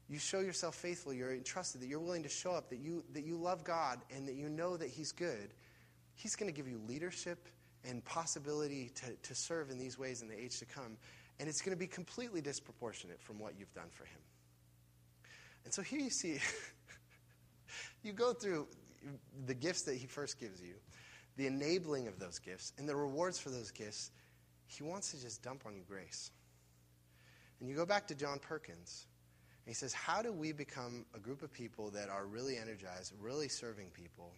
you 0.09 0.17
show 0.17 0.39
yourself 0.39 0.75
faithful, 0.75 1.13
you're 1.13 1.33
entrusted, 1.33 1.81
that 1.81 1.87
you're 1.87 1.99
willing 1.99 2.23
to 2.23 2.29
show 2.29 2.51
up, 2.51 2.69
that 2.71 2.79
you, 2.79 3.03
that 3.13 3.23
you 3.23 3.37
love 3.37 3.63
God, 3.63 3.99
and 4.13 4.27
that 4.27 4.33
you 4.33 4.49
know 4.49 4.75
that 4.75 4.89
He's 4.89 5.11
good, 5.11 5.53
He's 6.15 6.35
going 6.35 6.51
to 6.51 6.55
give 6.55 6.67
you 6.67 6.81
leadership 6.87 7.47
and 7.87 8.03
possibility 8.03 8.91
to, 8.95 9.13
to 9.15 9.35
serve 9.35 9.69
in 9.69 9.77
these 9.77 9.97
ways 9.97 10.21
in 10.21 10.27
the 10.27 10.37
age 10.37 10.59
to 10.59 10.65
come. 10.65 10.97
And 11.39 11.47
it's 11.47 11.61
going 11.61 11.75
to 11.75 11.79
be 11.79 11.87
completely 11.87 12.41
disproportionate 12.41 13.21
from 13.21 13.39
what 13.39 13.53
you've 13.57 13.73
done 13.73 13.89
for 13.91 14.03
Him. 14.03 14.19
And 15.63 15.73
so 15.73 15.81
here 15.81 15.99
you 15.99 16.09
see, 16.09 16.39
you 18.03 18.11
go 18.11 18.33
through 18.33 18.67
the 19.45 19.53
gifts 19.53 19.83
that 19.83 19.95
He 19.95 20.07
first 20.07 20.39
gives 20.39 20.61
you, 20.61 20.73
the 21.37 21.45
enabling 21.45 22.07
of 22.07 22.19
those 22.19 22.39
gifts, 22.39 22.73
and 22.77 22.89
the 22.89 22.95
rewards 22.95 23.39
for 23.39 23.51
those 23.51 23.71
gifts. 23.71 24.11
He 24.65 24.83
wants 24.83 25.11
to 25.11 25.21
just 25.21 25.41
dump 25.43 25.63
on 25.65 25.75
you 25.75 25.83
grace. 25.87 26.31
And 27.59 27.69
you 27.69 27.75
go 27.75 27.85
back 27.85 28.07
to 28.07 28.15
John 28.15 28.39
Perkins, 28.39 29.05
and 29.65 29.69
he 29.69 29.73
says, 29.73 29.93
How 29.93 30.21
do 30.21 30.31
we 30.31 30.51
become 30.51 31.05
a 31.13 31.19
group 31.19 31.41
of 31.41 31.51
people 31.51 31.91
that 31.91 32.09
are 32.09 32.25
really 32.25 32.57
energized, 32.57 33.13
really 33.19 33.49
serving 33.49 33.89
people? 33.89 34.33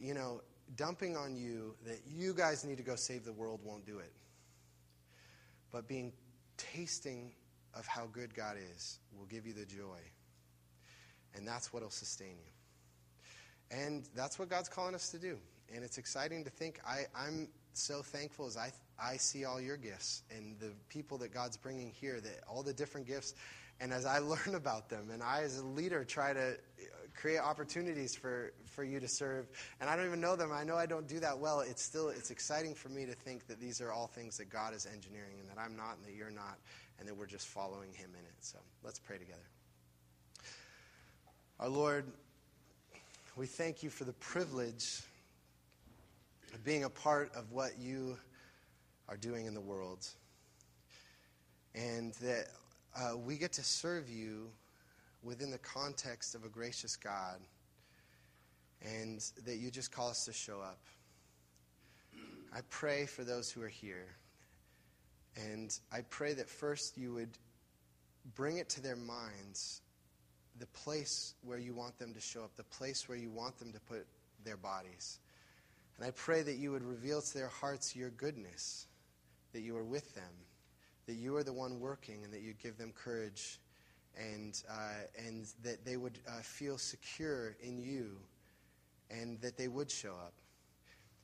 You 0.00 0.14
know, 0.14 0.42
dumping 0.76 1.16
on 1.16 1.36
you 1.36 1.74
that 1.86 2.00
you 2.06 2.34
guys 2.34 2.64
need 2.64 2.76
to 2.78 2.82
go 2.82 2.96
save 2.96 3.24
the 3.24 3.32
world 3.32 3.60
won't 3.64 3.86
do 3.86 3.98
it. 3.98 4.12
But 5.70 5.88
being 5.88 6.12
tasting 6.56 7.32
of 7.74 7.86
how 7.86 8.06
good 8.06 8.34
God 8.34 8.56
is 8.74 8.98
will 9.16 9.26
give 9.26 9.46
you 9.46 9.52
the 9.52 9.66
joy. 9.66 9.98
And 11.34 11.46
that's 11.46 11.72
what 11.72 11.82
will 11.82 11.90
sustain 11.90 12.36
you. 12.38 13.76
And 13.78 14.08
that's 14.14 14.38
what 14.38 14.48
God's 14.48 14.68
calling 14.68 14.94
us 14.94 15.10
to 15.10 15.18
do. 15.18 15.38
And 15.74 15.84
it's 15.84 15.98
exciting 15.98 16.44
to 16.44 16.50
think. 16.50 16.80
I, 16.86 17.02
I'm 17.14 17.48
so 17.74 18.02
thankful 18.02 18.46
as 18.46 18.56
I 18.56 18.72
I 19.00 19.16
see 19.16 19.44
all 19.44 19.60
your 19.60 19.76
gifts 19.76 20.22
and 20.34 20.58
the 20.58 20.72
people 20.88 21.18
that 21.18 21.32
God's 21.32 21.56
bringing 21.56 21.90
here, 21.90 22.20
that 22.20 22.40
all 22.48 22.62
the 22.62 22.72
different 22.72 23.06
gifts. 23.06 23.34
And 23.80 23.92
as 23.92 24.06
I 24.06 24.18
learn 24.18 24.54
about 24.54 24.88
them, 24.88 25.10
and 25.12 25.22
I, 25.22 25.42
as 25.42 25.58
a 25.58 25.66
leader, 25.66 26.04
try 26.04 26.32
to 26.32 26.50
uh, 26.50 26.54
create 27.14 27.38
opportunities 27.38 28.16
for, 28.16 28.52
for 28.66 28.82
you 28.82 28.98
to 28.98 29.08
serve, 29.08 29.48
and 29.80 29.88
I 29.88 29.96
don't 29.96 30.06
even 30.06 30.20
know 30.20 30.36
them. 30.36 30.50
I 30.52 30.64
know 30.64 30.76
I 30.76 30.86
don't 30.86 31.06
do 31.06 31.20
that 31.20 31.38
well. 31.38 31.60
It's 31.60 31.82
still 31.82 32.08
it's 32.08 32.30
exciting 32.30 32.74
for 32.74 32.88
me 32.88 33.06
to 33.06 33.12
think 33.12 33.46
that 33.46 33.60
these 33.60 33.80
are 33.80 33.92
all 33.92 34.08
things 34.08 34.36
that 34.38 34.50
God 34.50 34.74
is 34.74 34.86
engineering, 34.86 35.36
and 35.40 35.48
that 35.48 35.60
I'm 35.60 35.76
not, 35.76 35.96
and 35.96 36.06
that 36.06 36.14
you're 36.14 36.30
not, 36.30 36.58
and 36.98 37.08
that 37.08 37.16
we're 37.16 37.26
just 37.26 37.46
following 37.46 37.92
Him 37.92 38.10
in 38.18 38.24
it. 38.24 38.34
So 38.40 38.58
let's 38.82 38.98
pray 38.98 39.18
together. 39.18 39.38
Our 41.60 41.68
Lord, 41.68 42.04
we 43.36 43.46
thank 43.46 43.82
you 43.82 43.90
for 43.90 44.04
the 44.04 44.12
privilege 44.14 45.02
of 46.54 46.64
being 46.64 46.84
a 46.84 46.90
part 46.90 47.32
of 47.34 47.52
what 47.52 47.78
you 47.78 48.16
are 49.08 49.16
doing 49.16 49.46
in 49.46 49.54
the 49.54 49.60
world. 49.60 50.06
And 51.74 52.12
that 52.14 52.46
uh, 52.96 53.16
we 53.16 53.36
get 53.36 53.52
to 53.54 53.64
serve 53.64 54.08
you 54.08 54.50
within 55.22 55.50
the 55.50 55.58
context 55.58 56.34
of 56.34 56.44
a 56.44 56.48
gracious 56.48 56.96
God. 56.96 57.40
And 58.82 59.20
that 59.44 59.56
you 59.56 59.70
just 59.70 59.90
call 59.90 60.08
us 60.08 60.24
to 60.26 60.32
show 60.32 60.60
up. 60.60 60.78
I 62.54 62.60
pray 62.70 63.06
for 63.06 63.24
those 63.24 63.50
who 63.50 63.62
are 63.62 63.68
here. 63.68 64.06
And 65.36 65.76
I 65.92 66.00
pray 66.02 66.34
that 66.34 66.48
first 66.48 66.96
you 66.96 67.12
would 67.14 67.30
bring 68.34 68.58
it 68.58 68.68
to 68.70 68.80
their 68.80 68.96
minds 68.96 69.82
the 70.58 70.66
place 70.66 71.34
where 71.42 71.58
you 71.58 71.72
want 71.72 71.98
them 71.98 72.12
to 72.14 72.20
show 72.20 72.42
up, 72.42 72.56
the 72.56 72.64
place 72.64 73.08
where 73.08 73.18
you 73.18 73.30
want 73.30 73.58
them 73.58 73.72
to 73.72 73.80
put 73.80 74.06
their 74.44 74.56
bodies. 74.56 75.20
And 75.96 76.06
I 76.06 76.10
pray 76.10 76.42
that 76.42 76.56
you 76.56 76.72
would 76.72 76.82
reveal 76.82 77.20
to 77.22 77.34
their 77.34 77.48
hearts 77.48 77.94
your 77.94 78.10
goodness, 78.10 78.86
that 79.52 79.60
you 79.60 79.76
are 79.76 79.84
with 79.84 80.14
them, 80.14 80.32
that 81.06 81.14
you 81.14 81.36
are 81.36 81.42
the 81.42 81.52
one 81.52 81.80
working, 81.80 82.24
and 82.24 82.32
that 82.32 82.42
you 82.42 82.54
give 82.62 82.76
them 82.76 82.92
courage, 82.92 83.60
and, 84.16 84.62
uh, 84.70 85.04
and 85.26 85.46
that 85.62 85.84
they 85.84 85.96
would 85.96 86.18
uh, 86.28 86.40
feel 86.42 86.78
secure 86.78 87.56
in 87.62 87.78
you, 87.78 88.16
and 89.10 89.40
that 89.40 89.56
they 89.56 89.68
would 89.68 89.90
show 89.90 90.12
up. 90.12 90.34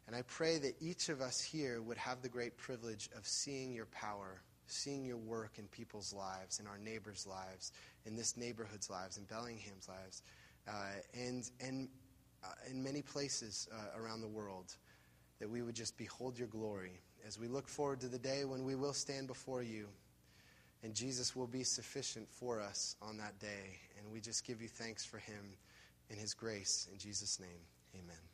And 0.07 0.15
I 0.15 0.23
pray 0.23 0.59
that 0.59 0.75
each 0.81 1.09
of 1.09 1.21
us 1.21 1.41
here 1.41 1.81
would 1.81 1.97
have 1.99 2.23
the 2.23 2.29
great 2.29 2.57
privilege 2.57 3.09
of 3.17 3.27
seeing 3.27 3.73
your 3.73 3.87
power, 3.87 4.43
seeing 4.67 5.05
your 5.05 5.17
work 5.17 5.59
in 5.59 5.67
people's 5.69 6.13
lives, 6.13 6.61
in 6.61 6.67
our 6.67 6.79
neighbors' 6.79 7.27
lives, 7.27 7.73
in 8.07 8.15
this 8.15 8.37
neighborhood's 8.37 8.91
lives, 8.91 9.17
in 9.17 9.25
Bellingham's 9.25 9.89
lives, 9.89 10.23
uh, 10.69 10.73
and, 11.15 11.51
and 11.61 11.89
uh, 12.43 12.49
in 12.71 12.83
many 12.83 13.03
places 13.03 13.69
uh, 13.73 13.99
around 13.99 14.21
the 14.21 14.29
world, 14.29 14.77
that 15.41 15.49
we 15.49 15.63
would 15.63 15.75
just 15.75 15.97
behold 15.97 16.39
your 16.39 16.49
glory 16.49 17.01
as 17.27 17.39
we 17.39 17.49
look 17.49 17.69
forward 17.69 18.01
to 18.01 18.09
the 18.09 18.19
day 18.19 18.45
when 18.45 18.65
we 18.65 18.75
will 18.75 18.93
stand 18.93 19.27
before 19.27 19.63
you 19.63 19.87
and 20.85 20.95
Jesus 20.95 21.35
will 21.35 21.47
be 21.47 21.65
sufficient 21.65 22.29
for 22.31 22.61
us 22.61 22.95
on 23.01 23.17
that 23.17 23.39
day. 23.39 23.79
And 23.99 24.13
we 24.13 24.21
just 24.21 24.47
give 24.47 24.61
you 24.61 24.69
thanks 24.69 25.05
for 25.05 25.19
him 25.19 25.57
and 26.11 26.19
his 26.19 26.35
grace. 26.35 26.87
In 26.93 26.99
Jesus' 26.99 27.41
name, 27.41 27.49
amen. 27.95 28.34